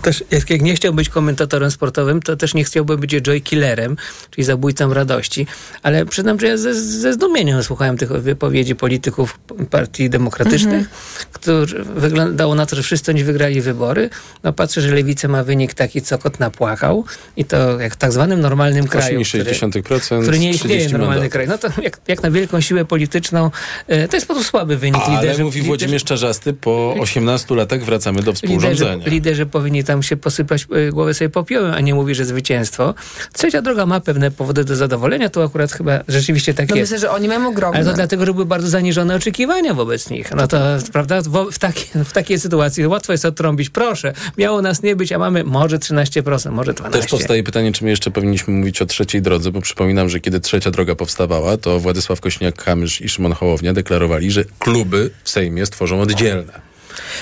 też 0.02 0.24
jak, 0.30 0.50
nie 0.62 0.74
chciał 0.74 0.94
być 0.94 1.08
komentatorem 1.08 1.70
sportowym, 1.70 2.22
to 2.22 2.36
też 2.36 2.54
nie 2.54 2.64
chciałbym 2.64 3.00
być 3.00 3.10
joy 3.10 3.40
killerem, 3.40 3.96
czyli 4.30 4.44
zabójcą 4.44 4.94
radości. 4.94 5.46
Ale 5.82 6.06
przyznam, 6.06 6.40
że 6.40 6.46
ja 6.46 6.56
ze, 6.56 6.74
ze 6.74 7.12
zdumieniem 7.12 7.62
słuchałem 7.62 7.96
tych 7.98 8.12
wypowiedzi 8.12 8.74
polityków 8.74 9.38
partii 9.70 10.10
demokratycznych, 10.10 10.62
Mhm. 10.74 10.86
którzy 11.32 11.84
wyglądało 11.84 12.54
na 12.54 12.66
to, 12.66 12.76
że 12.76 12.82
wszyscy 12.82 13.10
oni 13.12 13.24
wygrali 13.24 13.60
wybory. 13.60 14.10
No 14.42 14.52
patrzę, 14.52 14.80
że 14.80 14.94
lewica 14.94 15.28
ma 15.28 15.44
wynik 15.44 15.74
taki, 15.74 16.02
co 16.02 16.18
kot 16.18 16.40
napłakał 16.40 17.04
i 17.36 17.44
to 17.44 17.80
jak 17.80 17.92
w 17.94 17.96
tak 17.96 18.12
zwanym 18.12 18.40
normalnym 18.40 18.88
kraju, 18.88 19.20
który, 19.28 19.44
8,6%, 19.44 20.22
który 20.22 20.38
nie 20.38 20.50
istnieje 20.50 20.76
30 20.80 20.92
normalny 20.98 21.28
kraj. 21.28 21.48
No 21.48 21.58
to 21.58 21.68
jak, 21.82 22.00
jak 22.08 22.22
na 22.22 22.30
wielką 22.30 22.60
siłę 22.60 22.84
polityczną, 22.84 23.50
e, 23.86 24.08
to 24.08 24.16
jest 24.16 24.26
po 24.28 24.34
prostu 24.34 24.50
słaby 24.50 24.76
wynik 24.76 25.02
Ale 25.06 25.20
liderzy. 25.20 25.44
mówi 25.44 25.62
Włodzimierz 25.62 26.04
Czarzasty, 26.04 26.52
po 26.52 26.94
18 27.00 27.54
latach 27.54 27.84
wracamy 27.84 28.11
zachęcamy 28.12 28.22
do 28.22 28.32
współrządzenia. 28.32 28.92
Liderzy, 28.94 29.10
liderzy 29.10 29.46
powinni 29.46 29.84
tam 29.84 30.02
się 30.02 30.16
posypać 30.16 30.66
y, 30.88 30.90
głowę 30.92 31.14
sobie 31.14 31.28
popiołem, 31.28 31.74
a 31.74 31.80
nie 31.80 31.94
mówić, 31.94 32.16
że 32.16 32.24
zwycięstwo. 32.24 32.94
Trzecia 33.32 33.62
droga 33.62 33.86
ma 33.86 34.00
pewne 34.00 34.30
powody 34.30 34.64
do 34.64 34.76
zadowolenia, 34.76 35.28
to 35.28 35.44
akurat 35.44 35.72
chyba 35.72 36.00
rzeczywiście 36.08 36.54
tak 36.54 36.68
No 36.68 36.76
jest. 36.76 36.92
myślę, 36.92 37.00
że 37.08 37.10
oni 37.10 37.28
mają 37.28 37.48
ogromne. 37.48 37.78
Ale 37.78 37.86
to 37.88 37.92
dlatego, 37.94 38.26
że 38.26 38.32
były 38.32 38.46
bardzo 38.46 38.68
zaniżone 38.68 39.14
oczekiwania 39.14 39.74
wobec 39.74 40.10
nich. 40.10 40.30
No 40.36 40.48
to, 40.48 40.58
prawda, 40.92 41.22
w, 41.22 41.50
w, 41.52 41.58
taki, 41.58 41.84
w 42.04 42.12
takiej 42.12 42.40
sytuacji 42.40 42.86
łatwo 42.86 43.12
jest 43.12 43.24
odtrąbić. 43.24 43.70
Proszę, 43.70 44.12
miało 44.38 44.62
nas 44.62 44.82
nie 44.82 44.96
być, 44.96 45.12
a 45.12 45.18
mamy 45.18 45.44
może 45.44 45.78
13%, 45.78 46.50
może 46.52 46.72
12%. 46.72 46.90
Też 46.90 47.06
powstaje 47.06 47.42
pytanie, 47.42 47.72
czy 47.72 47.84
my 47.84 47.90
jeszcze 47.90 48.10
powinniśmy 48.10 48.54
mówić 48.54 48.82
o 48.82 48.86
trzeciej 48.86 49.22
drodze, 49.22 49.50
bo 49.50 49.60
przypominam, 49.60 50.08
że 50.08 50.20
kiedy 50.20 50.40
trzecia 50.40 50.70
droga 50.70 50.94
powstawała, 50.94 51.56
to 51.56 51.80
Władysław 51.80 52.20
Kośniak-Kamysz 52.20 53.04
i 53.04 53.08
Szymon 53.08 53.32
Hołownia 53.32 53.72
deklarowali, 53.72 54.30
że 54.30 54.44
kluby 54.58 55.10
w 55.24 55.30
Sejmie 55.30 55.66
stworzą 55.66 56.00
oddzielne. 56.00 56.71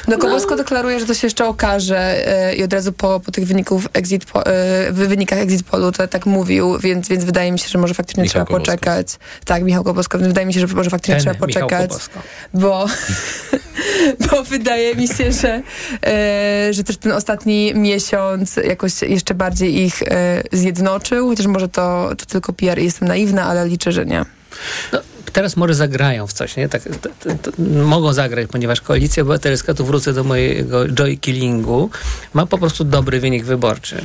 No 0.09 0.19
Kołosko 0.19 0.57
deklaruje, 0.57 1.01
że 1.01 1.07
to 1.07 1.15
się 1.15 1.27
jeszcze 1.27 1.47
okaże 1.47 2.29
e, 2.29 2.55
i 2.55 2.63
od 2.65 2.73
razu 2.73 2.93
po, 2.93 3.21
po 3.21 3.33
tych 3.33 3.47
wyników 3.47 3.89
exit 3.93 4.25
po, 4.25 4.43
w 4.91 5.05
wynikach 5.09 5.39
exit 5.39 5.63
polu 5.63 5.93
to 5.93 6.09
tak 6.09 6.27
mówił, 6.27 6.79
więc, 6.79 7.09
więc 7.09 7.25
wydaje 7.25 7.53
mi 7.53 7.59
się, 7.59 7.69
że 7.69 7.79
może 7.79 7.95
faktycznie 7.95 8.23
Michał 8.23 8.33
trzeba 8.33 8.47
Kobosko. 8.47 8.73
poczekać. 8.73 9.07
Tak, 9.45 9.63
Michał 9.63 9.85
Kobosko, 9.85 10.19
wydaje 10.19 10.47
mi 10.47 10.55
się, 10.55 10.61
że 10.61 10.67
może 10.67 10.91
faktycznie 10.91 11.15
Ten 11.15 11.23
trzeba 11.23 11.35
poczekać, 11.47 11.89
Kobosko. 11.91 12.21
bo, 12.55 12.87
bo 14.31 14.43
wydaje 14.43 14.95
mi 14.95 15.09
się, 15.09 15.33
że, 15.33 15.63
e, 16.07 16.69
że 16.75 16.85
też 16.85 16.97
ten 16.97 17.13
ostatni 17.13 17.75
miesiąc 17.75 18.57
jakoś 18.57 19.03
jeszcze 19.03 19.35
bardziej 19.35 19.81
ich 19.83 20.03
zjednoczył, 20.53 21.29
chociaż 21.29 21.47
może 21.47 21.69
to, 21.69 22.11
to 22.19 22.27
tylko 22.27 22.53
PR 22.53 22.79
i 22.79 22.85
jestem 22.85 23.09
naiwna, 23.09 23.45
ale 23.45 23.69
liczę, 23.69 23.93
że 23.93 24.07
nie. 24.07 24.25
No, 24.93 24.99
teraz 25.33 25.57
może 25.57 25.75
zagrają 25.75 26.27
w 26.27 26.33
coś, 26.33 26.57
nie? 26.57 26.69
Tak, 26.69 26.83
to, 26.83 27.09
to, 27.21 27.31
to, 27.43 27.63
mogą 27.85 28.13
zagrać, 28.13 28.49
ponieważ 28.53 28.81
Koalicja 28.81 29.23
Obywatelska, 29.23 29.75
tu 29.75 29.85
wrócę 29.85 30.13
do 30.13 30.25
mojego 30.25 30.89
joy 30.89 31.17
killingu, 31.17 31.91
ma 32.35 32.47
po 32.47 32.59
prostu 32.59 32.85
dobry 32.85 33.21
wynik 33.21 33.45
wyborczy. 33.45 34.05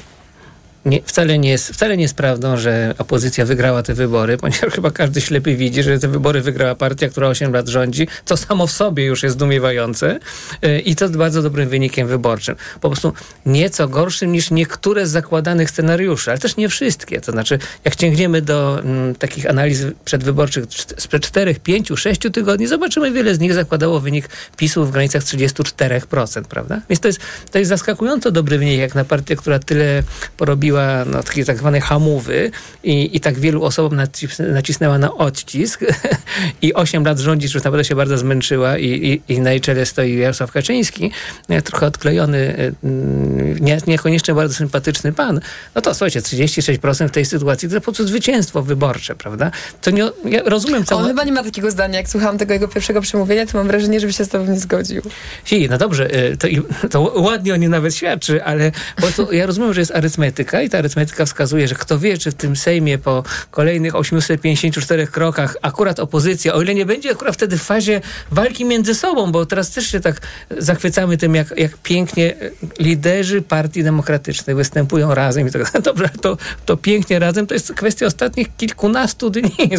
Nie, 0.86 1.02
wcale, 1.06 1.40
nie 1.40 1.50
jest, 1.50 1.74
wcale 1.74 1.98
nie 1.98 2.04
jest 2.04 2.16
prawdą, 2.16 2.58
że 2.58 2.96
opozycja 2.98 3.46
wygrała 3.46 3.84
te 3.84 3.94
wybory, 3.94 4.38
ponieważ 4.38 4.74
chyba 4.74 4.92
każdy 4.92 5.22
ślepy 5.22 5.56
widzi, 5.56 5.84
że 5.84 6.00
te 6.00 6.08
wybory 6.08 6.42
wygrała 6.42 6.76
partia, 6.76 7.10
która 7.10 7.28
8 7.28 7.54
lat 7.54 7.68
rządzi, 7.68 8.08
co 8.26 8.38
samo 8.38 8.68
w 8.68 8.72
sobie 8.72 9.06
już 9.06 9.24
jest 9.24 9.36
zdumiewające 9.36 10.20
yy, 10.62 10.80
i 10.80 10.96
to 10.96 11.10
bardzo 11.10 11.42
dobrym 11.42 11.70
wynikiem 11.70 12.08
wyborczym. 12.08 12.56
Po 12.82 12.90
prostu 12.90 13.14
nieco 13.46 13.88
gorszym 13.88 14.32
niż 14.32 14.52
niektóre 14.52 15.08
z 15.08 15.10
zakładanych 15.10 15.70
scenariuszy, 15.70 16.32
ale 16.32 16.40
też 16.40 16.58
nie 16.58 16.70
wszystkie. 16.70 17.22
To 17.22 17.32
znaczy, 17.32 17.60
jak 17.86 18.00
sięgniemy 18.00 18.42
do 18.42 18.80
mm, 18.80 19.16
takich 19.16 19.50
analiz 19.50 19.86
przedwyborczych 20.06 20.66
sprzed 20.98 21.26
4, 21.26 21.56
5, 21.56 21.92
6 21.96 22.22
tygodni, 22.34 22.68
zobaczymy, 22.68 23.12
wiele 23.12 23.36
z 23.36 23.40
nich 23.40 23.54
zakładało 23.54 24.00
wynik 24.00 24.30
PiSu 24.58 24.86
w 24.86 24.92
granicach 24.92 25.24
34%, 25.24 26.44
prawda? 26.44 26.82
Więc 26.90 27.00
to 27.00 27.08
jest, 27.08 27.20
to 27.52 27.60
jest 27.60 27.70
zaskakująco 27.70 28.32
dobry 28.32 28.58
wynik, 28.58 28.80
jak 28.80 28.96
na 28.96 29.06
partię, 29.06 29.36
która 29.36 29.60
tyle 29.60 30.04
porobiła 30.38 30.75
no, 31.06 31.24
takie 31.24 31.46
tak 31.46 31.58
zwane 31.58 31.82
hamówy 31.82 32.52
i, 32.84 33.18
i 33.18 33.20
tak 33.20 33.40
wielu 33.40 33.64
osobom 33.64 34.00
nacis- 34.00 34.52
nacisnęła 34.54 34.98
na 34.98 35.16
odcisk 35.16 35.82
i 36.62 36.74
8 36.74 37.06
lat 37.06 37.20
rządzić 37.20 37.54
już 37.54 37.64
naprawdę 37.64 37.86
się 37.86 37.96
bardzo 37.96 38.18
zmęczyła 38.18 38.78
i, 38.78 38.86
i, 38.86 39.34
i 39.34 39.40
na 39.40 39.52
jej 39.52 39.62
czele 39.62 39.86
stoi 39.86 40.18
Jarosław 40.18 40.52
Kaczyński, 40.52 41.12
e, 41.50 41.62
trochę 41.62 41.86
odklejony, 41.86 42.38
e, 42.38 42.88
mm, 42.88 43.58
nie, 43.60 43.78
niekoniecznie 43.88 44.34
bardzo 44.34 44.56
sympatyczny 44.56 45.14
pan, 45.14 45.40
no 45.76 45.82
to 45.82 45.94
słuchajcie, 45.94 46.22
36% 46.22 47.08
w 47.08 47.12
tej 47.12 47.26
sytuacji 47.26 47.70
to 47.70 47.76
po 47.76 47.82
prostu 47.82 48.08
zwycięstwo 48.08 48.62
wyborcze, 48.62 49.16
prawda? 49.16 49.52
To 49.82 49.92
nie, 49.92 50.04
ja 50.26 50.42
rozumiem 50.46 50.86
całą... 50.86 51.02
On 51.02 51.08
chyba 51.08 51.24
nie 51.24 51.32
ma 51.32 51.44
takiego 51.44 51.72
zdania. 51.72 51.98
Jak 51.98 52.10
słuchałam 52.10 52.38
tego 52.38 52.54
jego 52.54 52.68
pierwszego 52.68 53.02
przemówienia, 53.02 53.46
to 53.46 53.58
mam 53.58 53.68
wrażenie, 53.68 54.00
żeby 54.00 54.14
się 54.14 54.26
z 54.26 54.30
tobą 54.30 54.46
nie 54.46 54.60
zgodził. 54.60 55.02
Si, 55.46 55.70
no 55.70 55.78
dobrze, 55.78 56.16
y, 56.16 56.38
to, 56.38 56.48
to 56.92 57.02
ładnie 57.02 57.54
o 57.54 57.58
nim 57.58 57.72
nawet 57.72 57.96
świadczy, 57.96 58.44
ale 58.44 58.72
po 58.96 59.02
prostu 59.02 59.32
ja 59.32 59.46
rozumiem, 59.46 59.74
że 59.74 59.82
jest 59.82 59.96
arytmetyka 59.96 60.62
i 60.66 60.70
ta 60.70 60.78
arytmetyka 60.78 61.26
wskazuje, 61.26 61.68
że 61.68 61.76
kto 61.76 62.00
wie, 62.00 62.18
czy 62.18 62.32
w 62.32 62.36
tym 62.36 62.56
Sejmie 62.56 62.98
po 62.98 63.24
kolejnych 63.52 63.96
854 63.96 65.08
krokach 65.08 65.58
akurat 65.62 66.00
opozycja, 66.00 66.54
o 66.54 66.62
ile 66.62 66.76
nie 66.76 66.86
będzie 66.86 67.12
akurat 67.12 67.36
wtedy 67.36 67.58
w 67.58 67.64
fazie 67.64 68.02
walki 68.32 68.66
między 68.66 68.96
sobą, 68.96 69.32
bo 69.32 69.46
teraz 69.46 69.72
też 69.72 69.88
się 69.88 70.00
tak 70.00 70.22
zachwycamy 70.58 71.18
tym, 71.18 71.36
jak, 71.36 71.54
jak 71.58 71.78
pięknie 71.78 72.36
liderzy 72.80 73.42
partii 73.42 73.84
demokratycznych 73.84 74.56
występują 74.56 75.16
razem 75.16 75.48
i 75.48 75.52
tak. 75.52 75.82
Dobrze, 75.82 76.10
to, 76.22 76.38
to 76.66 76.78
pięknie 76.78 77.20
razem 77.20 77.48
to 77.48 77.54
jest 77.54 77.74
kwestia 77.74 78.06
ostatnich 78.06 78.56
kilkunastu 78.58 79.30
dni. 79.30 79.52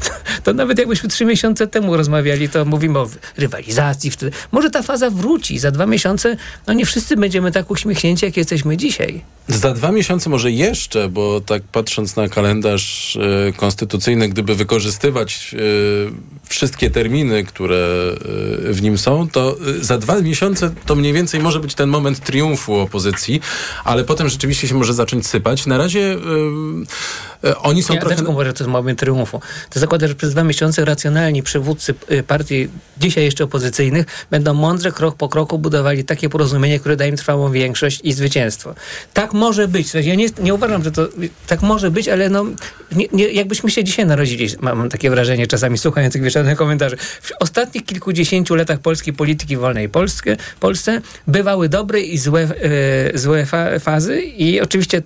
To, 0.00 0.10
to 0.42 0.52
nawet 0.52 0.78
jakbyśmy 0.78 1.08
trzy 1.08 1.24
miesiące 1.24 1.66
temu 1.66 1.96
rozmawiali, 1.96 2.48
to 2.48 2.64
mówimy 2.64 2.98
o 2.98 3.08
rywalizacji 3.36 4.10
wtedy. 4.10 4.32
Może 4.52 4.70
ta 4.70 4.82
faza 4.82 5.10
wróci. 5.10 5.58
Za 5.58 5.70
dwa 5.70 5.86
miesiące 5.86 6.36
no 6.66 6.72
nie 6.72 6.86
wszyscy 6.86 7.16
będziemy 7.16 7.52
tak 7.52 7.70
uśmiechnięci, 7.70 8.26
jak 8.26 8.36
jesteśmy 8.36 8.76
dzisiaj. 8.76 9.22
Za 9.48 9.74
dwa 9.74 9.92
miesiące 9.92 10.09
może 10.28 10.50
jeszcze, 10.50 11.08
bo 11.08 11.40
tak 11.40 11.62
patrząc 11.62 12.16
na 12.16 12.28
kalendarz 12.28 13.16
e, 13.16 13.52
konstytucyjny, 13.52 14.28
gdyby 14.28 14.54
wykorzystywać 14.54 15.54
e, 15.54 15.58
wszystkie 16.48 16.90
terminy, 16.90 17.44
które 17.44 18.12
e, 18.68 18.72
w 18.72 18.82
nim 18.82 18.98
są, 18.98 19.28
to 19.28 19.56
za 19.80 19.98
dwa 19.98 20.20
miesiące 20.20 20.74
to 20.86 20.94
mniej 20.94 21.12
więcej 21.12 21.40
może 21.40 21.60
być 21.60 21.74
ten 21.74 21.88
moment 21.88 22.20
triumfu 22.20 22.74
opozycji, 22.74 23.40
ale 23.84 24.04
potem 24.04 24.28
rzeczywiście 24.28 24.68
się 24.68 24.74
może 24.74 24.94
zacząć 24.94 25.26
sypać. 25.26 25.66
Na 25.66 25.78
razie 25.78 26.16
oni 27.42 27.82
są 27.82 27.94
ja 27.94 28.00
trochę... 28.00 28.16
też 28.16 28.26
uważam, 28.26 28.46
że 28.46 28.52
to 28.52 28.64
jest 28.64 28.70
moment 28.70 28.98
triumfu. 28.98 29.40
To 29.70 29.80
zakłada, 29.80 30.08
że 30.08 30.14
przez 30.14 30.32
dwa 30.32 30.44
miesiące 30.44 30.84
racjonalni 30.84 31.42
przywódcy 31.42 31.94
y, 32.10 32.22
partii, 32.22 32.68
dzisiaj 32.98 33.24
jeszcze 33.24 33.44
opozycyjnych, 33.44 34.06
będą 34.30 34.54
mądrze, 34.54 34.92
krok 34.92 35.16
po 35.16 35.28
kroku 35.28 35.58
budowali 35.58 36.04
takie 36.04 36.28
porozumienie, 36.28 36.80
które 36.80 36.96
da 36.96 37.06
im 37.06 37.16
trwałą 37.16 37.52
większość 37.52 38.00
i 38.04 38.12
zwycięstwo. 38.12 38.74
Tak 39.14 39.32
może 39.32 39.68
być. 39.68 39.94
Ja 39.94 40.14
nie, 40.14 40.26
nie 40.42 40.54
uważam, 40.54 40.84
że 40.84 40.92
to 40.92 41.08
tak 41.46 41.62
może 41.62 41.90
być, 41.90 42.08
ale 42.08 42.28
no, 42.28 42.44
nie, 42.92 43.06
nie, 43.12 43.28
jakbyśmy 43.28 43.70
się 43.70 43.84
dzisiaj 43.84 44.06
narodzili, 44.06 44.48
mam, 44.60 44.88
takie 44.88 45.10
wrażenie 45.10 45.46
czasami 45.46 45.78
słuchając 45.78 46.12
tych 46.12 46.22
wieczornych 46.22 46.58
komentarzy. 46.58 46.96
W 46.96 47.30
ostatnich 47.40 47.84
kilkudziesięciu 47.84 48.54
latach 48.54 48.78
polskiej 48.78 49.14
polityki 49.14 49.56
wolnej 49.56 49.88
Polskę, 49.88 50.36
Polsce 50.60 51.00
bywały 51.26 51.68
dobre 51.68 52.00
i 52.00 52.18
złe, 52.18 52.40
e, 52.42 53.18
złe 53.18 53.46
fa 53.46 53.78
fazy 53.78 54.20
i 54.20 54.60
oczywiście 54.60 55.02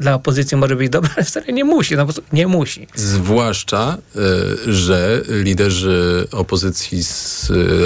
dla 0.00 0.14
opozycji 0.14 0.56
może 0.56 0.76
być 0.76 0.90
dobra, 0.90 1.10
ale 1.16 1.24
wcale 1.24 1.46
nie 1.52 1.64
musi. 1.64 1.96
No 1.96 2.06
po 2.06 2.12
nie 2.32 2.46
musi. 2.46 2.86
Zwłaszcza, 2.94 3.98
y, 4.66 4.72
że 4.72 5.22
liderzy 5.28 6.28
opozycji 6.32 7.02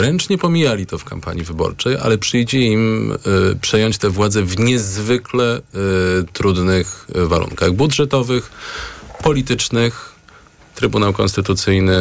ręcznie 0.01 0.39
pomijali 0.39 0.87
to 0.87 0.99
w 0.99 1.05
kampanii 1.05 1.45
wyborczej, 1.45 1.97
ale 2.03 2.19
przyjdzie 2.19 2.61
im 2.61 3.13
y, 3.13 3.17
przejąć 3.61 3.99
tę 3.99 4.11
władzę 4.11 4.43
w 4.43 4.59
niezwykle 4.59 5.59
y, 5.59 5.61
trudnych 6.33 7.07
warunkach 7.15 7.73
budżetowych, 7.73 8.51
politycznych. 9.23 10.11
Trybunał 10.75 11.13
Konstytucyjny 11.13 11.99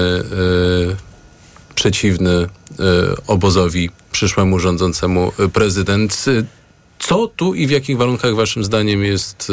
przeciwny 1.75 2.47
obozowi 3.27 3.89
przyszłemu 4.11 4.59
rządzącemu 4.59 5.31
prezydent. 5.53 6.25
Co 6.99 7.27
tu 7.27 7.53
i 7.53 7.67
w 7.67 7.69
jakich 7.69 7.97
warunkach 7.97 8.35
waszym 8.35 8.63
zdaniem 8.63 9.03
jest 9.03 9.51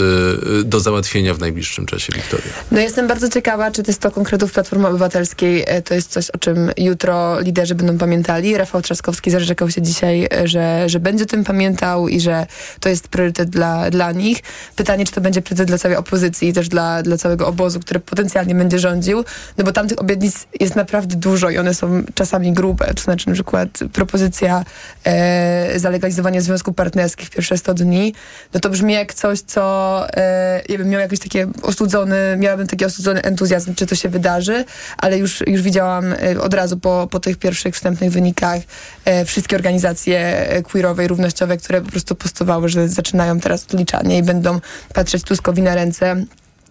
y, 0.60 0.64
do 0.64 0.80
załatwienia 0.80 1.34
w 1.34 1.38
najbliższym 1.38 1.86
czasie, 1.86 2.12
Wiktoria? 2.12 2.46
No 2.70 2.80
jestem 2.80 3.08
bardzo 3.08 3.28
ciekawa, 3.28 3.70
czy 3.70 3.82
te 3.82 3.92
100 3.92 4.10
konkretów 4.10 4.52
Platformy 4.52 4.88
Obywatelskiej 4.88 5.64
e, 5.66 5.82
to 5.82 5.94
jest 5.94 6.10
coś, 6.10 6.30
o 6.30 6.38
czym 6.38 6.70
jutro 6.76 7.40
liderzy 7.40 7.74
będą 7.74 7.98
pamiętali. 7.98 8.56
Rafał 8.56 8.82
Trzaskowski 8.82 9.30
zarzekał 9.30 9.70
się 9.70 9.82
dzisiaj, 9.82 10.28
e, 10.32 10.48
że, 10.48 10.88
że 10.88 11.00
będzie 11.00 11.24
o 11.24 11.26
tym 11.26 11.44
pamiętał 11.44 12.08
i 12.08 12.20
że 12.20 12.46
to 12.80 12.88
jest 12.88 13.08
priorytet 13.08 13.50
dla, 13.50 13.90
dla 13.90 14.12
nich. 14.12 14.38
Pytanie, 14.76 15.06
czy 15.06 15.12
to 15.12 15.20
będzie 15.20 15.42
priorytet 15.42 15.68
dla 15.68 15.78
całej 15.78 15.96
opozycji 15.96 16.48
i 16.48 16.52
też 16.52 16.68
dla, 16.68 17.02
dla 17.02 17.16
całego 17.16 17.46
obozu, 17.46 17.80
który 17.80 18.00
potencjalnie 18.00 18.54
będzie 18.54 18.78
rządził, 18.78 19.24
no 19.58 19.64
bo 19.64 19.72
tam 19.72 19.88
tych 19.88 20.00
obietnic 20.00 20.46
jest 20.60 20.76
naprawdę 20.76 21.16
dużo 21.16 21.50
i 21.50 21.58
one 21.58 21.74
są 21.74 22.02
czasami 22.14 22.52
grube. 22.52 22.94
To 22.94 23.02
znaczy 23.02 23.28
na 23.28 23.34
przykład 23.34 23.68
propozycja 23.92 24.64
e, 25.04 25.78
zalegalizowania 25.78 26.40
związków 26.40 26.74
partnerskich 26.74 27.30
pierwsze 27.36 27.58
100 27.58 27.74
dni, 27.74 28.14
no 28.54 28.60
to 28.60 28.70
brzmi 28.70 28.94
jak 28.94 29.14
coś, 29.14 29.40
co 29.40 30.06
e, 30.16 30.62
ja 30.68 30.78
bym 30.78 30.88
miał 30.88 31.00
jakiś 31.00 31.20
taki 31.20 31.38
ostudzony, 31.62 32.36
miałabym 32.38 32.66
taki 32.66 32.84
ostudzony 32.84 33.22
entuzjazm, 33.22 33.74
czy 33.74 33.86
to 33.86 33.94
się 33.94 34.08
wydarzy, 34.08 34.64
ale 34.98 35.18
już, 35.18 35.42
już 35.46 35.62
widziałam 35.62 36.12
e, 36.12 36.40
od 36.40 36.54
razu 36.54 36.76
po, 36.76 37.08
po 37.10 37.20
tych 37.20 37.36
pierwszych 37.36 37.74
wstępnych 37.74 38.12
wynikach 38.12 38.60
e, 39.04 39.24
wszystkie 39.24 39.56
organizacje 39.56 40.18
e, 40.18 40.62
queerowe 40.62 41.04
i 41.04 41.08
równościowe, 41.08 41.56
które 41.56 41.80
po 41.80 41.90
prostu 41.90 42.14
postowały, 42.14 42.68
że 42.68 42.88
zaczynają 42.88 43.40
teraz 43.40 43.64
odliczanie 43.64 44.18
i 44.18 44.22
będą 44.22 44.60
patrzeć 44.94 45.22
Tuskowi 45.22 45.62
na 45.62 45.74
ręce 45.74 46.24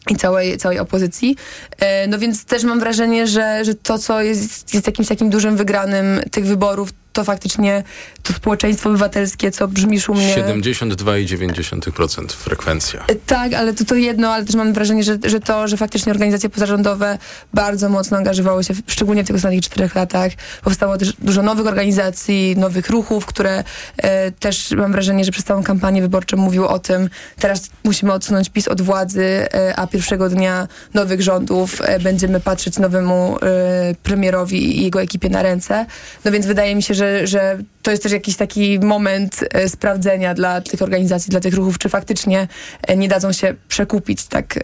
i 0.10 0.16
całej, 0.16 0.58
całej 0.58 0.80
opozycji. 0.80 1.36
No 2.08 2.20
więc 2.20 2.46
też 2.46 2.64
mam 2.64 2.80
wrażenie, 2.80 3.28
że, 3.28 3.66
że 3.66 3.76
to, 3.76 4.00
co 4.00 4.22
jest, 4.22 4.74
jest 4.74 4.88
jakimś 4.88 5.08
takim 5.08 5.30
dużym 5.30 5.58
wygranym 5.58 6.22
tych 6.32 6.46
wyborów, 6.46 6.90
to 7.16 7.24
faktycznie 7.24 7.84
to 8.24 8.34
społeczeństwo 8.34 8.90
obywatelskie, 8.90 9.52
co 9.52 9.68
brzmi 9.68 10.02
szumnie. 10.02 10.36
72,9% 10.36 12.32
frekwencja. 12.32 13.06
Tak, 13.26 13.54
ale 13.54 13.74
to, 13.74 13.86
to 13.86 13.96
jedno, 13.96 14.30
ale 14.30 14.46
też 14.46 14.56
mam 14.56 14.74
wrażenie, 14.74 15.04
że, 15.04 15.18
że 15.24 15.40
to, 15.40 15.68
że 15.68 15.78
faktycznie 15.78 16.12
organizacje 16.12 16.50
pozarządowe 16.50 17.18
bardzo 17.54 17.90
mocno 17.90 18.18
angażowały 18.18 18.64
się, 18.64 18.74
w, 18.74 18.82
szczególnie 18.88 19.24
w 19.24 19.28
tych 19.28 19.36
ostatnich 19.36 19.62
czterech 19.62 19.96
latach. 19.96 20.32
Powstało 20.64 20.98
też 20.98 21.14
dużo 21.14 21.42
nowych 21.42 21.68
organizacji, 21.68 22.56
nowych 22.58 22.90
ruchów, 22.90 23.26
które 23.26 23.64
e, 23.98 24.32
też 24.32 24.72
mam 24.72 24.92
wrażenie, 24.92 25.26
że 25.26 25.32
przez 25.32 25.44
całą 25.46 25.64
kampanię 25.64 26.02
wyborczą 26.02 26.38
mówiły 26.38 26.68
o 26.68 26.80
tym, 26.80 27.10
teraz 27.40 27.70
musimy 27.84 28.14
odsunąć 28.14 28.50
PiS 28.50 28.68
od 28.68 28.82
władzy, 28.82 29.24
e, 29.24 29.76
a 29.76 29.88
pierwszego 29.88 30.30
dnia 30.30 30.68
nowych 30.94 31.22
rządów 31.22 31.82
e, 31.82 32.00
będziemy 32.00 32.40
patrzeć 32.40 32.80
nowemu 32.80 33.38
e, 33.42 33.96
premierowi 34.04 34.80
i 34.80 34.84
jego 34.84 35.02
ekipie 35.02 35.30
na 35.30 35.44
ręce. 35.44 35.86
No 36.26 36.32
więc 36.32 36.46
wydaje 36.46 36.76
mi 36.76 36.84
się, 36.84 36.94
że, 36.94 37.05
że 37.24 37.58
to 37.86 37.92
jest 37.92 38.04
też 38.04 38.12
jakiś 38.12 38.36
taki 38.36 38.80
moment 38.80 39.40
e, 39.54 39.70
sprawdzenia 39.70 40.34
dla 40.34 40.62
tych 40.62 40.82
organizacji, 40.82 41.30
dla 41.30 41.40
tych 41.40 41.54
ruchów, 41.54 41.78
czy 41.78 41.90
faktycznie 41.90 42.48
e, 42.88 42.98
nie 42.98 43.08
dadzą 43.08 43.32
się 43.32 43.56
przekupić, 43.68 44.26
tak 44.26 44.58
e, 44.58 44.60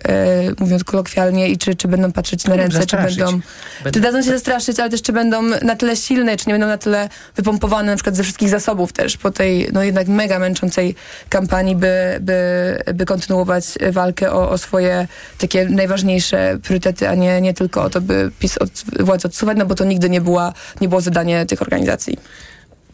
mówiąc 0.60 0.84
kolokwialnie, 0.84 1.50
i 1.50 1.58
czy, 1.58 1.76
czy 1.76 1.88
będą 1.88 2.12
patrzeć 2.12 2.46
na 2.46 2.56
ręce, 2.56 2.86
czy 2.86 2.98
będą, 2.98 3.26
Będą- 3.26 3.92
czy 3.94 4.00
dadzą 4.00 4.22
się 4.22 4.30
zastraszyć, 4.30 4.80
ale 4.80 4.90
też 4.90 5.02
czy 5.02 5.14
będą 5.14 5.42
na 5.42 5.76
tyle 5.76 5.96
silne, 5.96 6.38
czy 6.38 6.48
nie 6.48 6.54
będą 6.54 6.68
na 6.68 6.78
tyle 6.78 7.10
wypompowane 7.36 7.92
na 7.92 7.96
przykład 7.96 8.16
ze 8.16 8.24
wszystkich 8.24 8.50
zasobów 8.50 8.94
też 8.94 9.18
po 9.18 9.32
tej 9.32 9.70
no 9.74 9.84
jednak 9.84 10.08
mega 10.08 10.40
męczącej 10.40 10.96
kampanii, 11.30 11.76
by, 11.76 12.18
by, 12.22 12.78
by 12.94 13.06
kontynuować 13.06 13.66
walkę 13.92 14.32
o, 14.32 14.50
o 14.50 14.58
swoje 14.58 15.08
takie 15.38 15.66
najważniejsze 15.66 16.58
priorytety, 16.64 17.10
a 17.10 17.16
nie, 17.16 17.42
nie 17.42 17.54
tylko 17.54 17.84
o 17.84 17.90
to, 17.90 18.02
by 18.02 18.32
PiS 18.40 18.58
od 18.58 18.70
władzy 19.00 19.28
odsuwać, 19.28 19.58
no 19.58 19.66
bo 19.66 19.76
to 19.76 19.86
nigdy 19.86 20.10
nie, 20.10 20.22
była, 20.22 20.54
nie 20.82 20.90
było 20.90 21.02
zadanie 21.02 21.46
tych 21.46 21.62
organizacji. 21.62 22.18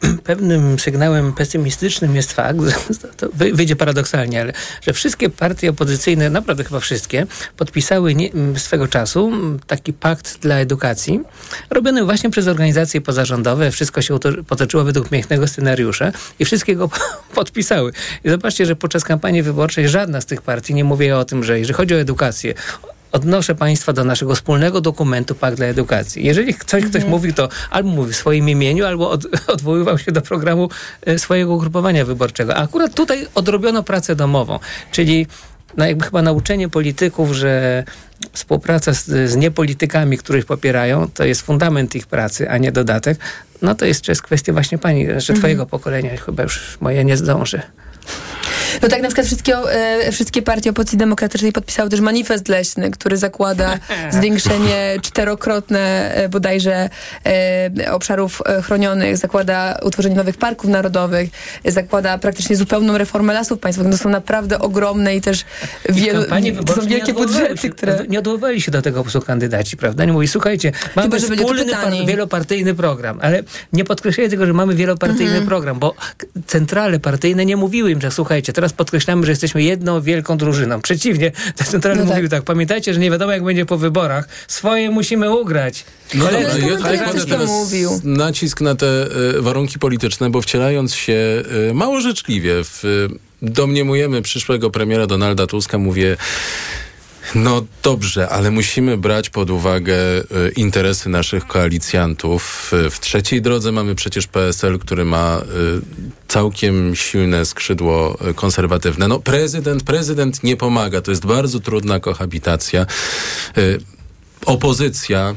pewnym 0.24 0.80
sygnałem 0.80 1.34
pesymistycznym 1.34 2.16
jest 2.16 2.34
fakt, 2.34 2.60
to 3.18 3.30
wy- 3.34 3.54
wyjdzie 3.54 3.76
paradoksalnie, 3.76 4.42
ale 4.42 4.54
że 4.82 4.94
wszystkie 4.94 5.30
partie 5.30 5.70
opozycyjne, 5.70 6.30
naprawdę 6.30 6.64
chyba 6.64 6.80
wszystkie, 6.80 7.28
podpisały 7.58 8.16
nie, 8.16 8.30
swego 8.56 8.88
czasu 8.88 9.32
taki 9.68 9.94
pakt 9.94 10.40
dla 10.40 10.56
edukacji, 10.56 11.20
robiony 11.70 12.04
właśnie 12.04 12.30
przez 12.30 12.48
organizacje 12.48 13.02
pozarządowe. 13.02 13.72
Wszystko 13.72 14.02
się 14.02 14.20
potoczyło 14.48 14.84
według 14.84 15.10
pięknego 15.10 15.48
scenariusza 15.48 16.12
i 16.40 16.46
wszystkie 16.46 16.76
go 16.76 16.90
podpisały. 17.36 17.92
I 18.24 18.30
zobaczcie, 18.30 18.66
że 18.66 18.76
podczas 18.76 19.04
kampanii 19.04 19.44
wyborczej 19.44 19.90
żadna 19.90 20.22
z 20.22 20.26
tych 20.26 20.42
partii 20.42 20.74
nie 20.74 20.84
mówi 20.84 21.12
o 21.12 21.26
tym, 21.26 21.44
że 21.44 21.60
jeżeli 21.60 21.74
chodzi 21.74 21.96
o 21.96 21.98
edukację, 21.98 22.54
odnoszę 23.18 23.56
Państwa 23.56 23.94
do 23.94 24.04
naszego 24.04 24.36
wspólnego 24.36 24.82
dokumentu 24.82 25.36
Pakt 25.36 25.58
dla 25.58 25.66
Edukacji. 25.66 26.26
Jeżeli 26.26 26.56
coś 26.66 26.86
ktoś 26.86 27.04
mówi, 27.04 27.34
to 27.34 27.50
albo 27.70 27.90
mówi 27.90 28.14
w 28.14 28.16
swoim 28.16 28.50
imieniu, 28.50 28.86
albo 28.86 29.10
od, 29.10 29.26
odwoływał 29.56 29.98
się 29.98 30.12
do 30.12 30.22
programu 30.22 30.70
e, 31.06 31.20
swojego 31.20 31.54
ugrupowania 31.54 32.06
wyborczego. 32.06 32.56
A 32.56 32.64
akurat 32.64 32.94
tutaj 32.94 33.28
odrobiono 33.36 33.84
pracę 33.84 34.16
domową, 34.16 34.60
czyli 34.92 35.28
no 35.78 35.86
jakby 35.86 36.06
chyba 36.06 36.22
nauczenie 36.22 36.70
polityków, 36.70 37.32
że 37.32 37.84
współpraca 38.34 38.94
z, 38.94 39.06
z 39.06 39.36
niepolitykami, 39.36 40.18
których 40.18 40.46
popierają, 40.46 41.08
to 41.14 41.26
jest 41.26 41.42
fundament 41.42 41.96
ich 41.96 42.08
pracy, 42.08 42.50
a 42.50 42.58
nie 42.58 42.72
dodatek. 42.72 43.20
No 43.62 43.76
to 43.76 43.86
jest, 43.86 44.08
jest 44.08 44.22
kwestia 44.22 44.54
właśnie 44.54 44.78
pani, 44.78 45.08
że 45.18 45.34
twojego 45.34 45.66
pokolenia, 45.66 46.18
chyba 46.18 46.44
już 46.44 46.78
moje 46.82 47.06
nie 47.06 47.18
zdąży. 47.18 47.62
No 48.82 48.88
tak 48.88 49.02
na 49.02 49.08
przykład 49.08 49.28
wszystkie, 49.28 49.58
e, 49.58 50.12
wszystkie 50.12 50.42
partie 50.42 50.70
opozycji 50.70 50.98
demokratycznej 50.98 51.52
podpisały 51.52 51.90
też 51.90 52.00
manifest 52.00 52.48
leśny, 52.48 52.92
który 52.92 53.18
zakłada 53.18 53.80
zwiększenie 54.20 54.98
czterokrotne 55.02 56.14
e, 56.16 56.30
bodajże 56.30 56.90
e, 57.26 57.92
obszarów 57.92 58.42
chronionych, 58.64 59.18
zakłada 59.18 59.80
utworzenie 59.84 60.16
nowych 60.16 60.38
parków 60.38 60.70
narodowych, 60.70 61.30
zakłada 61.66 62.18
praktycznie 62.18 62.56
zupełną 62.56 62.98
reformę 62.98 63.34
lasów 63.34 63.60
państwowych. 63.60 63.92
To 63.92 63.98
są 63.98 64.10
naprawdę 64.10 64.60
ogromne 64.60 65.16
i 65.16 65.22
też 65.22 65.46
I 65.90 65.94
wielu, 65.94 66.20
kampanii 66.20 66.58
to 66.66 66.76
są 66.76 66.88
wielkie 66.88 67.14
budżety, 67.14 67.58
się, 67.58 67.70
które... 67.70 68.06
Nie 68.10 68.20
odwoływali 68.20 68.62
się 68.62 68.72
do 68.72 68.82
tego 68.82 69.04
po 69.04 69.22
kandydaci, 69.22 69.78
prawda? 69.78 70.06
Nie 70.06 70.14
mówi, 70.14 70.28
słuchajcie, 70.28 70.72
mamy 70.96 71.20
Chyba, 71.20 71.36
wspólny 71.36 71.72
par- 71.72 72.06
wielopartyjny 72.08 72.76
program, 72.76 73.20
ale 73.22 73.44
nie 73.74 73.86
podkreślali 73.86 74.30
tego, 74.30 74.46
że 74.46 74.54
mamy 74.54 74.76
wielopartyjny 74.76 75.28
Mhm. 75.28 75.46
program, 75.48 75.80
bo 75.80 75.96
centrale 76.48 77.00
partyjne 77.00 77.46
nie 77.46 77.58
mówiły 77.58 77.92
im, 77.92 78.02
że 78.02 78.12
słuchajcie, 78.12 78.54
teraz 78.58 78.74
podkreślamy, 78.74 79.26
że 79.26 79.32
jesteśmy 79.32 79.64
jedną 79.64 80.02
wielką 80.02 80.38
drużyną. 80.38 80.82
Przeciwnie, 80.82 81.32
te 81.58 81.64
centrale 81.64 81.96
No 81.96 82.02
tak. 82.02 82.10
mówiły 82.10 82.30
tak, 82.30 82.44
pamiętajcie, 82.44 82.94
że 82.94 83.00
nie 83.00 83.12
wiadomo 83.12 83.32
jak 83.32 83.44
będzie 83.44 83.66
po 83.66 83.78
wyborach, 83.78 84.28
swoje 84.48 84.90
musimy 84.92 85.36
ugrać. 85.36 85.86
No 86.14 86.26
Koledzy, 86.26 86.52
dobrze, 86.62 86.68
ja 86.68 86.78
tutaj 86.78 86.98
kładę 87.00 87.20
to 87.20 87.26
teraz 87.26 87.50
mówił. 87.50 88.02
nacisk 88.04 88.62
na 88.62 88.76
te 88.76 88.88
e, 89.38 89.42
warunki 89.42 89.80
polityczne, 89.80 90.30
bo 90.30 90.42
wcielając 90.42 90.96
się 90.96 91.44
e, 91.70 91.74
mało 91.74 92.02
życzliwie 92.02 92.54
w 92.64 92.86
e, 92.86 93.18
domniemujemy 93.42 94.22
przyszłego 94.22 94.70
premiera 94.70 95.08
Donalda 95.08 95.48
Tuska, 95.48 95.78
mówię 95.78 96.18
no 97.36 97.66
dobrze, 97.84 98.30
ale 98.30 98.52
musimy 98.52 98.98
brać 98.98 99.30
pod 99.30 99.50
uwagę 99.50 99.96
e, 99.96 100.24
interesy 100.56 101.10
naszych 101.10 101.48
koalicjantów. 101.48 102.72
E, 102.86 102.90
W 102.90 103.00
trzeciej 103.00 103.42
drodze 103.42 103.72
mamy 103.72 103.96
przecież 103.96 104.28
PSL, 104.28 104.80
który 104.80 105.06
ma 105.06 105.38
e, 105.38 105.44
całkiem 106.28 106.96
silne 106.96 107.46
skrzydło 107.46 108.18
konserwatywne. 108.36 109.08
No 109.08 109.20
prezydent, 109.20 109.84
prezydent 109.84 110.44
nie 110.44 110.58
pomaga. 110.58 111.02
To 111.02 111.12
jest 111.12 111.26
bardzo 111.26 111.60
trudna 111.60 112.00
kohabitacja. 112.00 112.86
Opozycja 114.46 115.36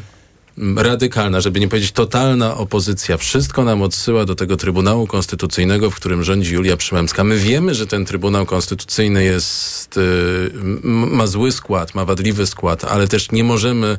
radykalna, 0.77 1.41
żeby 1.41 1.61
nie 1.61 1.69
powiedzieć 1.69 1.93
totalna 1.93 2.57
opozycja, 2.57 3.17
wszystko 3.17 3.65
nam 3.65 3.83
odsyła 3.83 4.25
do 4.25 4.35
tego 4.35 4.57
Trybunału 4.57 5.07
Konstytucyjnego, 5.07 5.91
w 5.91 5.95
którym 5.95 6.25
rządzi 6.25 6.55
Julia 6.55 6.77
Przyłębska. 6.77 7.25
My 7.25 7.37
wiemy, 7.37 7.75
że 7.75 7.87
ten 7.87 8.05
Trybunał 8.05 8.47
Konstytucyjny 8.47 9.25
jest, 9.25 9.97
y, 9.97 10.51
ma 10.85 11.27
zły 11.27 11.53
skład, 11.53 11.95
ma 11.95 12.05
wadliwy 12.05 12.47
skład, 12.47 12.85
ale 12.85 13.09
też 13.09 13.31
nie 13.31 13.45
możemy 13.45 13.97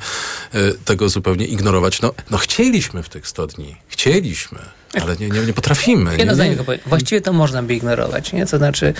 y, 0.55 0.74
tego 0.86 1.09
zupełnie 1.09 1.45
ignorować. 1.45 2.01
No, 2.01 2.14
no 2.32 2.38
chcieliśmy 2.38 3.03
w 3.03 3.09
tych 3.09 3.28
100 3.28 3.47
dni, 3.47 3.76
chcieliśmy, 3.88 4.59
ale 5.02 5.16
nie, 5.20 5.30
nie, 5.30 5.39
nie 5.39 5.54
potrafimy. 5.54 6.12
Jedno 6.12 6.26
nie, 6.26 6.36
zdanie 6.36 6.50
nie. 6.50 6.56
tylko 6.56 6.66
powiem. 6.66 6.82
Właściwie 6.86 7.22
to 7.22 7.34
można 7.34 7.64
by 7.64 7.76
ignorować, 7.76 8.34
nie? 8.34 8.46
To 8.46 8.58
znaczy, 8.58 8.94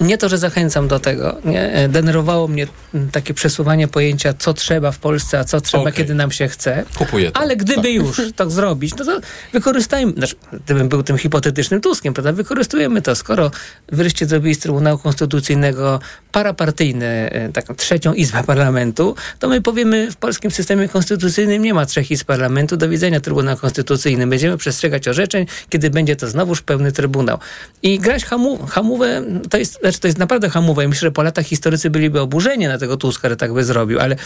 e, 0.00 0.04
nie 0.04 0.18
to, 0.18 0.28
że 0.28 0.38
zachęcam 0.38 0.88
do 0.88 0.98
tego, 1.00 1.36
nie? 1.44 1.72
E, 1.72 1.88
Denerwowało 1.88 2.48
mnie 2.48 2.66
takie 3.12 3.34
przesuwanie 3.34 3.88
pojęcia, 3.88 4.34
co 4.38 4.54
trzeba 4.54 4.92
w 4.92 4.98
Polsce, 4.98 5.38
a 5.38 5.44
co 5.44 5.60
trzeba, 5.60 5.82
Okej. 5.82 5.92
kiedy 5.92 6.14
nam 6.14 6.30
się 6.30 6.48
chce. 6.48 6.84
Kupuję 6.98 7.30
to. 7.32 7.40
Ale 7.40 7.56
gdyby 7.56 7.82
Tak. 7.82 7.92
już 7.92 8.20
tak 8.36 8.50
zrobić, 8.50 8.94
no 8.98 9.04
to 9.04 9.20
wykorzystajmy, 9.52 10.12
znaczy, 10.12 10.34
gdybym 10.64 10.88
był 10.88 11.02
tym 11.02 11.18
hipotetycznym 11.18 11.80
Tuskiem, 11.80 12.14
prawda, 12.14 12.32
wykorzystujemy 12.32 13.02
to. 13.02 13.14
Skoro 13.14 13.50
wreszcie 13.92 14.26
zrobili 14.26 14.54
z 14.54 14.58
Trybunału 14.58 14.98
Konstytucyjnego 14.98 16.00
parapartyjny, 16.32 17.06
e, 17.06 17.48
taką 17.52 17.74
trzecią 17.74 18.14
izbę 18.14 18.44
parlamentu, 18.44 19.14
to 19.38 19.48
my 19.48 19.60
powiemy, 19.60 20.10
w 20.10 20.16
polskim 20.16 20.50
systemie 20.50 20.88
konstytucyjnym 20.88 21.62
nie 21.62 21.74
ma 21.74 21.86
trzech 21.86 22.10
izb 22.10 22.26
parlamentu, 22.26 22.76
do 22.76 22.88
widzenia 22.88 23.20
Trybunał 23.20 23.56
Konstytucyjny. 23.56 24.26
Będziemy 24.26 24.56
przestrzegać 24.56 25.08
orzeczeń, 25.14 25.46
kiedy 25.68 25.90
będzie 25.90 26.16
to 26.16 26.28
znowuż 26.28 26.62
pełny 26.62 26.92
Trybunał. 26.92 27.38
I 27.82 27.98
grać 27.98 28.24
hamu, 28.24 28.66
hamówę, 28.66 29.22
to 29.50 29.58
jest, 29.58 29.80
znaczy 29.80 30.00
to 30.00 30.08
jest 30.08 30.18
naprawdę 30.18 30.50
hamowe. 30.50 30.84
I 30.84 30.88
myślę, 30.88 31.00
że 31.06 31.12
po 31.12 31.22
latach 31.22 31.46
historycy 31.46 31.90
byliby 31.90 32.20
oburzeni 32.20 32.66
na 32.66 32.78
tego 32.78 32.96
Tuska, 32.96 33.28
że 33.28 33.36
tak 33.36 33.52
by 33.54 33.64
zrobił, 33.64 34.00
ale 34.00 34.16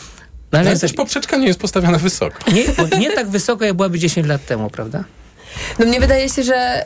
no 0.52 0.58
Ale 0.58 0.70
ale 0.70 0.78
też 0.78 0.92
poprzeczka 0.92 1.36
nie 1.36 1.46
jest 1.46 1.60
postawiona 1.60 1.98
wysoko. 1.98 2.50
nie, 2.52 2.64
nie 2.98 3.10
tak 3.10 3.28
wysoko, 3.28 3.64
jak 3.64 3.74
byłaby 3.74 3.98
10 3.98 4.26
lat 4.26 4.46
temu, 4.46 4.70
prawda? 4.70 5.04
No 5.78 5.86
mnie 5.86 6.00
wydaje 6.00 6.28
się, 6.28 6.42
że, 6.42 6.84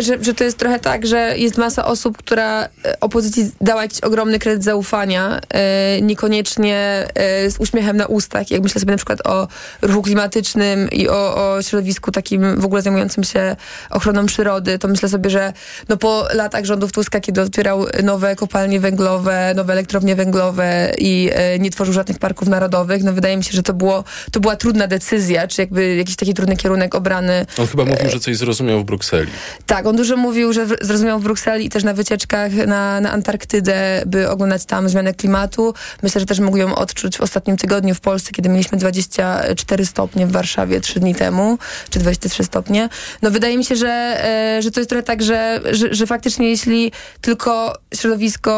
że, 0.00 0.24
że 0.24 0.34
to 0.34 0.44
jest 0.44 0.58
trochę 0.58 0.78
tak, 0.78 1.06
że 1.06 1.38
jest 1.38 1.58
masa 1.58 1.84
osób, 1.84 2.18
która 2.18 2.64
e, 2.64 3.00
opozycji 3.00 3.50
dała 3.60 3.82
jakiś 3.82 4.00
ogromny 4.00 4.38
kredyt 4.38 4.64
zaufania, 4.64 5.40
e, 5.50 6.00
niekoniecznie 6.00 7.08
e, 7.14 7.50
z 7.50 7.60
uśmiechem 7.60 7.96
na 7.96 8.06
ustach. 8.06 8.50
Jak 8.50 8.62
myślę 8.62 8.80
sobie 8.80 8.90
na 8.90 8.96
przykład 8.96 9.26
o 9.26 9.48
ruchu 9.82 10.02
klimatycznym 10.02 10.90
i 10.90 11.08
o, 11.08 11.54
o 11.54 11.62
środowisku 11.62 12.12
takim 12.12 12.60
w 12.60 12.64
ogóle 12.64 12.82
zajmującym 12.82 13.24
się 13.24 13.56
ochroną 13.90 14.26
przyrody, 14.26 14.78
to 14.78 14.88
myślę 14.88 15.08
sobie, 15.08 15.30
że 15.30 15.52
no 15.88 15.96
po 15.96 16.28
latach 16.34 16.64
rządów 16.64 16.92
Tuska, 16.92 17.20
kiedy 17.20 17.40
otwierał 17.42 17.86
nowe 18.02 18.36
kopalnie 18.36 18.80
węglowe, 18.80 19.52
nowe 19.56 19.72
elektrownie 19.72 20.16
węglowe 20.16 20.92
i 20.98 21.30
nie 21.58 21.70
tworzył 21.70 21.94
żadnych 21.94 22.18
parków 22.18 22.48
narodowych, 22.48 23.04
no 23.04 23.12
wydaje 23.12 23.36
mi 23.36 23.44
się, 23.44 23.52
że 23.52 23.62
to, 23.62 23.74
było, 23.74 24.04
to 24.32 24.40
była 24.40 24.56
trudna 24.56 24.86
decyzja, 24.86 25.48
czy 25.48 25.62
jakby 25.62 25.96
jakiś 25.96 26.16
taki 26.16 26.34
trudny 26.34 26.56
kierunek 26.56 26.94
obrany 26.94 27.46
On 27.58 27.66
chyba 27.66 27.84
mówił, 27.88 28.10
że 28.10 28.20
coś 28.20 28.36
zrozumiał 28.36 28.80
w 28.80 28.84
Brukseli. 28.84 29.30
tak, 29.66 29.86
on 29.86 29.96
dużo 29.96 30.16
mówił, 30.16 30.52
że 30.52 30.66
zrozumiał 30.80 31.20
w 31.20 31.22
Brukseli 31.22 31.66
i 31.66 31.68
też 31.68 31.84
na 31.84 31.94
wycieczkach 31.94 32.52
na, 32.66 33.00
na 33.00 33.12
Antarktydę, 33.12 34.02
by 34.06 34.30
oglądać 34.30 34.64
tam 34.64 34.88
zmianę 34.88 35.14
klimatu. 35.14 35.74
Myślę, 36.02 36.20
że 36.20 36.26
też 36.26 36.40
mógł 36.40 36.56
ją 36.56 36.74
odczuć 36.74 37.18
w 37.18 37.20
ostatnim 37.20 37.56
tygodniu 37.56 37.94
w 37.94 38.00
Polsce, 38.00 38.30
kiedy 38.32 38.48
mieliśmy 38.48 38.78
24 38.78 39.86
stopnie 39.86 40.26
w 40.26 40.32
Warszawie 40.32 40.80
trzy 40.80 41.00
dni 41.00 41.14
temu, 41.14 41.58
czy 41.90 41.98
23 41.98 42.44
stopnie. 42.44 42.88
No 43.22 43.30
wydaje 43.30 43.58
mi 43.58 43.64
się, 43.64 43.76
że, 43.76 43.88
e, 43.88 44.62
że 44.62 44.70
to 44.70 44.80
jest 44.80 44.90
trochę 44.90 45.02
tak, 45.02 45.22
że, 45.22 45.60
że, 45.70 45.94
że 45.94 46.06
faktycznie 46.06 46.50
jeśli 46.50 46.92
tylko 47.20 47.74
środowisko 47.94 48.48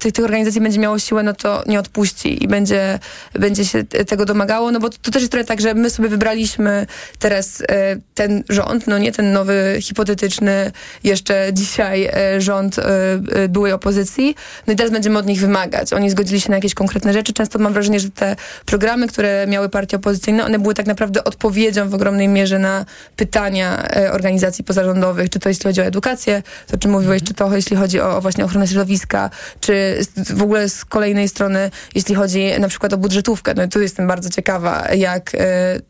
tych, 0.00 0.12
tych 0.12 0.24
organizacji 0.24 0.60
będzie 0.60 0.78
miało 0.78 0.98
siłę, 0.98 1.22
no 1.22 1.32
to 1.34 1.62
nie 1.66 1.78
odpuści 1.78 2.44
i 2.44 2.48
będzie, 2.48 2.98
będzie 3.34 3.64
się 3.64 3.84
te- 3.84 4.04
tego 4.04 4.24
domagało, 4.24 4.72
no 4.72 4.80
bo 4.80 4.90
to, 4.90 4.96
to 5.02 5.10
też 5.10 5.22
jest 5.22 5.32
trochę 5.32 5.44
tak, 5.44 5.60
że 5.60 5.74
my 5.74 5.90
sobie 5.90 6.08
wybraliśmy 6.08 6.86
teraz 7.18 7.57
e, 7.60 7.96
ten 8.14 8.44
rząd, 8.48 8.86
no 8.86 8.98
nie 8.98 9.12
ten 9.12 9.32
nowy, 9.32 9.78
hipotetyczny 9.80 10.72
jeszcze 11.04 11.50
dzisiaj 11.52 12.10
e, 12.12 12.40
rząd 12.40 12.78
e, 12.78 13.48
byłej 13.48 13.72
opozycji, 13.72 14.34
no 14.66 14.72
i 14.72 14.76
teraz 14.76 14.92
będziemy 14.92 15.18
od 15.18 15.26
nich 15.26 15.40
wymagać. 15.40 15.92
Oni 15.92 16.10
zgodzili 16.10 16.40
się 16.40 16.50
na 16.50 16.56
jakieś 16.56 16.74
konkretne 16.74 17.12
rzeczy. 17.12 17.32
Często 17.32 17.58
mam 17.58 17.72
wrażenie, 17.72 18.00
że 18.00 18.10
te 18.10 18.36
programy, 18.66 19.08
które 19.08 19.46
miały 19.46 19.68
partie 19.68 19.96
opozycyjne, 19.96 20.44
one 20.44 20.58
były 20.58 20.74
tak 20.74 20.86
naprawdę 20.86 21.24
odpowiedzią 21.24 21.88
w 21.88 21.94
ogromnej 21.94 22.28
mierze 22.28 22.58
na 22.58 22.84
pytania 23.16 23.88
organizacji 24.12 24.64
pozarządowych, 24.64 25.30
czy 25.30 25.38
to 25.38 25.48
jeśli 25.48 25.64
chodzi 25.64 25.80
o 25.80 25.84
edukację, 25.84 26.42
to 26.66 26.78
czym 26.78 26.90
mówiłeś, 26.90 27.22
czy 27.22 27.34
to 27.34 27.56
jeśli 27.56 27.76
chodzi 27.76 28.00
o, 28.00 28.16
o 28.16 28.20
właśnie 28.20 28.44
ochronę 28.44 28.68
środowiska, 28.68 29.30
czy 29.60 29.98
w 30.16 30.42
ogóle 30.42 30.68
z 30.68 30.84
kolejnej 30.84 31.28
strony, 31.28 31.70
jeśli 31.94 32.14
chodzi 32.14 32.50
na 32.60 32.68
przykład 32.68 32.92
o 32.92 32.96
budżetówkę. 32.98 33.54
No 33.54 33.64
i 33.64 33.68
tu 33.68 33.80
jestem 33.80 34.06
bardzo 34.06 34.30
ciekawa, 34.30 34.88
jak 34.94 35.36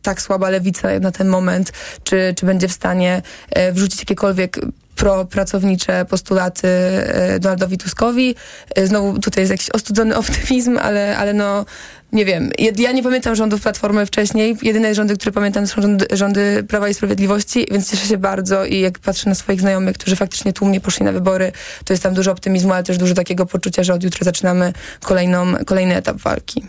tak 0.03 0.23
słaba 0.23 0.51
lewica 0.51 0.89
na 1.01 1.12
ten 1.12 1.29
moment, 1.29 1.57
czy, 2.04 2.34
czy 2.36 2.46
będzie 2.46 2.68
w 2.68 2.72
stanie 2.72 3.22
e, 3.50 3.72
wrzucić 3.72 3.98
jakiekolwiek 4.00 4.59
propracownicze 4.98 6.04
postulaty 6.04 6.68
e, 6.68 7.38
Donaldowi 7.40 7.78
Tuskowi. 7.78 8.34
E, 8.74 8.86
znowu 8.86 9.18
tutaj 9.18 9.42
jest 9.42 9.50
jakiś 9.50 9.70
ostudzony 9.70 10.16
optymizm, 10.22 10.78
ale, 10.82 11.16
ale 11.16 11.34
no 11.34 11.64
nie 12.12 12.24
wiem, 12.24 12.50
ja 12.78 12.92
nie 12.92 13.02
pamiętam 13.02 13.34
rządów 13.34 13.61
Platformy 13.61 14.06
wcześniej. 14.06 14.56
Jedyne 14.62 14.94
rządy, 14.94 15.16
które 15.16 15.32
pamiętam, 15.32 15.66
są 15.66 15.82
rządy, 15.82 16.06
rządy, 16.11 16.64
Prawa 16.68 16.88
i 16.88 16.94
Sprawiedliwości, 16.94 17.66
więc 17.70 17.90
cieszę 17.90 18.06
się 18.06 18.18
bardzo 18.18 18.64
i 18.64 18.80
jak 18.80 18.98
patrzę 18.98 19.28
na 19.28 19.34
swoich 19.34 19.61
znajomych, 19.61 19.98
którzy 19.98 20.16
faktycznie 20.16 20.52
tłumnie 20.52 20.80
poszli 20.80 21.04
na 21.04 21.12
wybory, 21.12 21.52
to 21.84 21.92
jest 21.92 22.02
tam 22.02 22.14
dużo 22.14 22.32
optymizmu, 22.32 22.72
ale 22.72 22.82
też 22.82 22.98
dużo 22.98 23.14
takiego 23.14 23.46
poczucia, 23.46 23.82
że 23.82 23.94
od 23.94 24.02
jutra 24.02 24.24
zaczynamy 24.24 24.72
kolejną, 25.02 25.54
kolejny 25.66 25.96
etap 25.96 26.16
walki. 26.16 26.66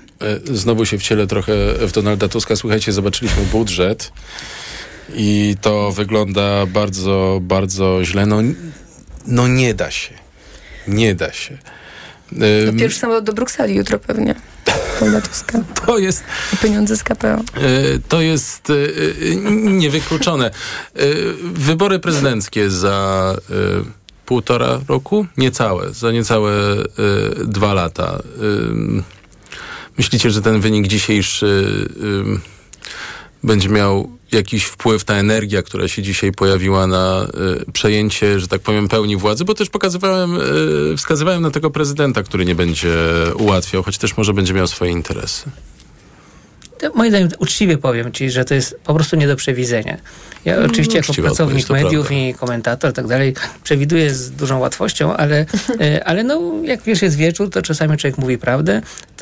Znowu 0.53 0.85
się 0.85 0.97
wcielę 0.97 1.27
trochę 1.27 1.53
w 1.87 1.91
Donalda 1.91 2.27
Tuska. 2.27 2.55
Słuchajcie, 2.55 2.91
zobaczyliśmy 2.91 3.43
budżet 3.43 4.11
i 5.15 5.55
to 5.61 5.91
wygląda 5.91 6.65
bardzo, 6.65 7.39
bardzo 7.41 8.05
źle. 8.05 8.25
No, 8.25 8.37
no 9.27 9.47
nie 9.47 9.73
da 9.73 9.91
się. 9.91 10.13
Nie 10.87 11.15
da 11.15 11.33
się. 11.33 11.57
No 12.31 12.79
pierwszy 12.79 12.99
samolot 12.99 13.25
do 13.25 13.33
Brukseli 13.33 13.75
jutro 13.75 13.99
pewnie. 13.99 14.35
To 15.85 15.97
jest... 15.97 16.23
Pieniądze 16.61 16.97
z 16.97 17.03
KPO. 17.03 17.27
E, 17.27 17.41
to 18.07 18.21
jest 18.21 18.69
e, 18.69 19.35
niewykluczone. 19.71 20.45
E, 20.45 20.51
wybory 21.43 21.99
prezydenckie 21.99 22.69
za 22.69 23.35
półtora 24.25 24.79
roku? 24.87 25.25
Niecałe. 25.37 25.93
Za 25.93 26.11
niecałe 26.11 26.51
dwa 27.45 27.73
lata. 27.73 28.19
Myślicie, 29.97 30.31
że 30.31 30.41
ten 30.41 30.61
wynik 30.61 30.87
dzisiejszy 30.87 31.65
będzie 33.43 33.69
miał 33.69 34.09
jakiś 34.31 34.63
wpływ 34.63 35.03
ta 35.03 35.13
energia, 35.13 35.63
która 35.63 35.87
się 35.87 36.01
dzisiaj 36.01 36.31
pojawiła 36.31 36.87
na 36.87 37.27
y, 37.67 37.71
przejęcie, 37.71 38.39
że 38.39 38.47
tak 38.47 38.61
powiem, 38.61 38.87
pełni 38.87 39.17
władzy, 39.17 39.45
bo 39.45 39.53
też 39.53 39.69
pokazywałem, 39.69 40.37
y, 40.93 40.97
wskazywałem 40.97 41.41
na 41.41 41.51
tego 41.51 41.71
prezydenta, 41.71 42.23
który 42.23 42.45
nie 42.45 42.55
będzie 42.55 42.95
ułatwiał, 43.37 43.83
choć 43.83 43.97
też 43.97 44.17
może 44.17 44.33
będzie 44.33 44.53
miał 44.53 44.67
swoje 44.67 44.91
interesy. 44.91 45.49
To 46.79 46.93
moim 46.95 47.11
zdaniem 47.11 47.29
uczciwie 47.39 47.77
powiem 47.77 48.11
ci, 48.11 48.31
że 48.31 48.45
to 48.45 48.53
jest 48.53 48.79
po 48.83 48.93
prostu 48.93 49.15
nie 49.15 49.27
do 49.27 49.35
przewidzenia. 49.35 49.97
Ja 50.45 50.55
mm, 50.55 50.71
oczywiście 50.71 50.97
jako 50.97 51.13
pracownik 51.13 51.69
mediów 51.69 52.07
prawda. 52.07 52.25
i 52.25 52.33
komentator 52.33 52.91
i 52.91 52.93
tak 52.93 53.07
dalej 53.07 53.33
przewiduję 53.63 54.13
z 54.13 54.31
dużą 54.31 54.59
łatwością, 54.59 55.13
ale, 55.13 55.45
e, 55.81 56.03
ale 56.07 56.23
no, 56.23 56.41
jak 56.63 56.83
wiesz, 56.83 57.01
jest 57.01 57.15
wieczór, 57.15 57.49
to 57.49 57.61
czasami 57.61 57.97
człowiek 57.97 58.17
mówi 58.17 58.37
prawdę. 58.37 58.81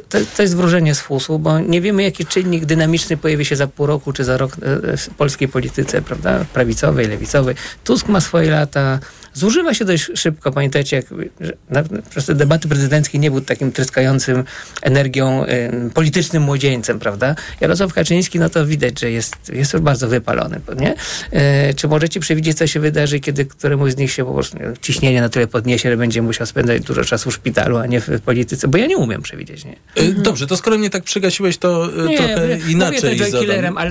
To, 0.09 0.17
to 0.37 0.41
jest 0.41 0.55
wróżenie 0.55 0.95
z 0.95 0.99
fusu, 0.99 1.39
bo 1.39 1.59
nie 1.59 1.81
wiemy, 1.81 2.03
jaki 2.03 2.25
czynnik 2.25 2.65
dynamiczny 2.65 3.17
pojawi 3.17 3.45
się 3.45 3.55
za 3.55 3.67
pół 3.67 3.85
roku 3.85 4.13
czy 4.13 4.23
za 4.23 4.37
rok 4.37 4.51
e, 4.61 4.97
w 4.97 5.09
polskiej 5.09 5.47
polityce, 5.47 6.01
prawda? 6.01 6.45
Prawicowej, 6.53 7.07
lewicowej. 7.07 7.55
Tusk 7.83 8.07
ma 8.07 8.21
swoje 8.21 8.51
lata, 8.51 8.99
zużywa 9.37 9.73
się 9.73 9.85
dość 9.85 10.09
szybko. 10.15 10.51
Pamiętajcie, 10.51 10.95
jak 10.95 11.05
na, 11.69 11.83
przez 12.09 12.25
te 12.25 12.35
debaty 12.35 12.67
prezydenckie 12.67 13.19
nie 13.19 13.31
był 13.31 13.41
takim 13.41 13.71
tryskającym 13.71 14.43
energią 14.81 15.45
y, 15.45 15.91
politycznym 15.93 16.43
młodzieńcem, 16.43 16.99
prawda? 16.99 17.35
Jarosław 17.61 17.93
Kaczyński, 17.93 18.39
no 18.39 18.49
to 18.49 18.65
widać, 18.65 18.99
że 18.99 19.11
jest, 19.11 19.35
jest 19.53 19.77
bardzo 19.77 20.07
wypalony, 20.07 20.61
nie? 20.79 20.95
Y, 21.69 21.73
czy 21.73 21.87
możecie 21.87 22.19
przewidzieć, 22.19 22.57
co 22.57 22.67
się 22.67 22.79
wydarzy, 22.79 23.19
kiedy 23.19 23.45
któremuś 23.45 23.91
z 23.91 23.97
nich 23.97 24.11
się 24.11 24.25
po 24.25 24.33
prostu 24.33 24.57
nie, 24.57 24.63
ciśnienie 24.81 25.21
na 25.21 25.29
tyle 25.29 25.47
podniesie, 25.47 25.89
że 25.89 25.97
będzie 25.97 26.21
musiał 26.21 26.47
spędzać 26.47 26.81
dużo 26.81 27.03
czasu 27.03 27.31
w 27.31 27.33
szpitalu, 27.33 27.77
a 27.77 27.85
nie 27.85 28.01
w, 28.01 28.07
w 28.07 28.21
polityce? 28.21 28.67
Bo 28.67 28.77
ja 28.77 28.85
nie 28.85 28.97
umiem 28.97 29.21
przewidzieć, 29.21 29.65
nie? 29.65 29.75
Y, 30.03 30.13
dobrze, 30.13 30.47
to 30.47 30.57
skoro 30.57 30.77
mnie 30.77 30.89
tak 30.89 31.03
przygasiłeś, 31.03 31.57
to 31.57 31.89
nie, 32.07 32.17
trochę 32.17 32.59
inaczej 32.69 33.11
mówię 33.11 33.31
to 33.31 33.39
killerem, 33.39 33.77
ale 33.77 33.85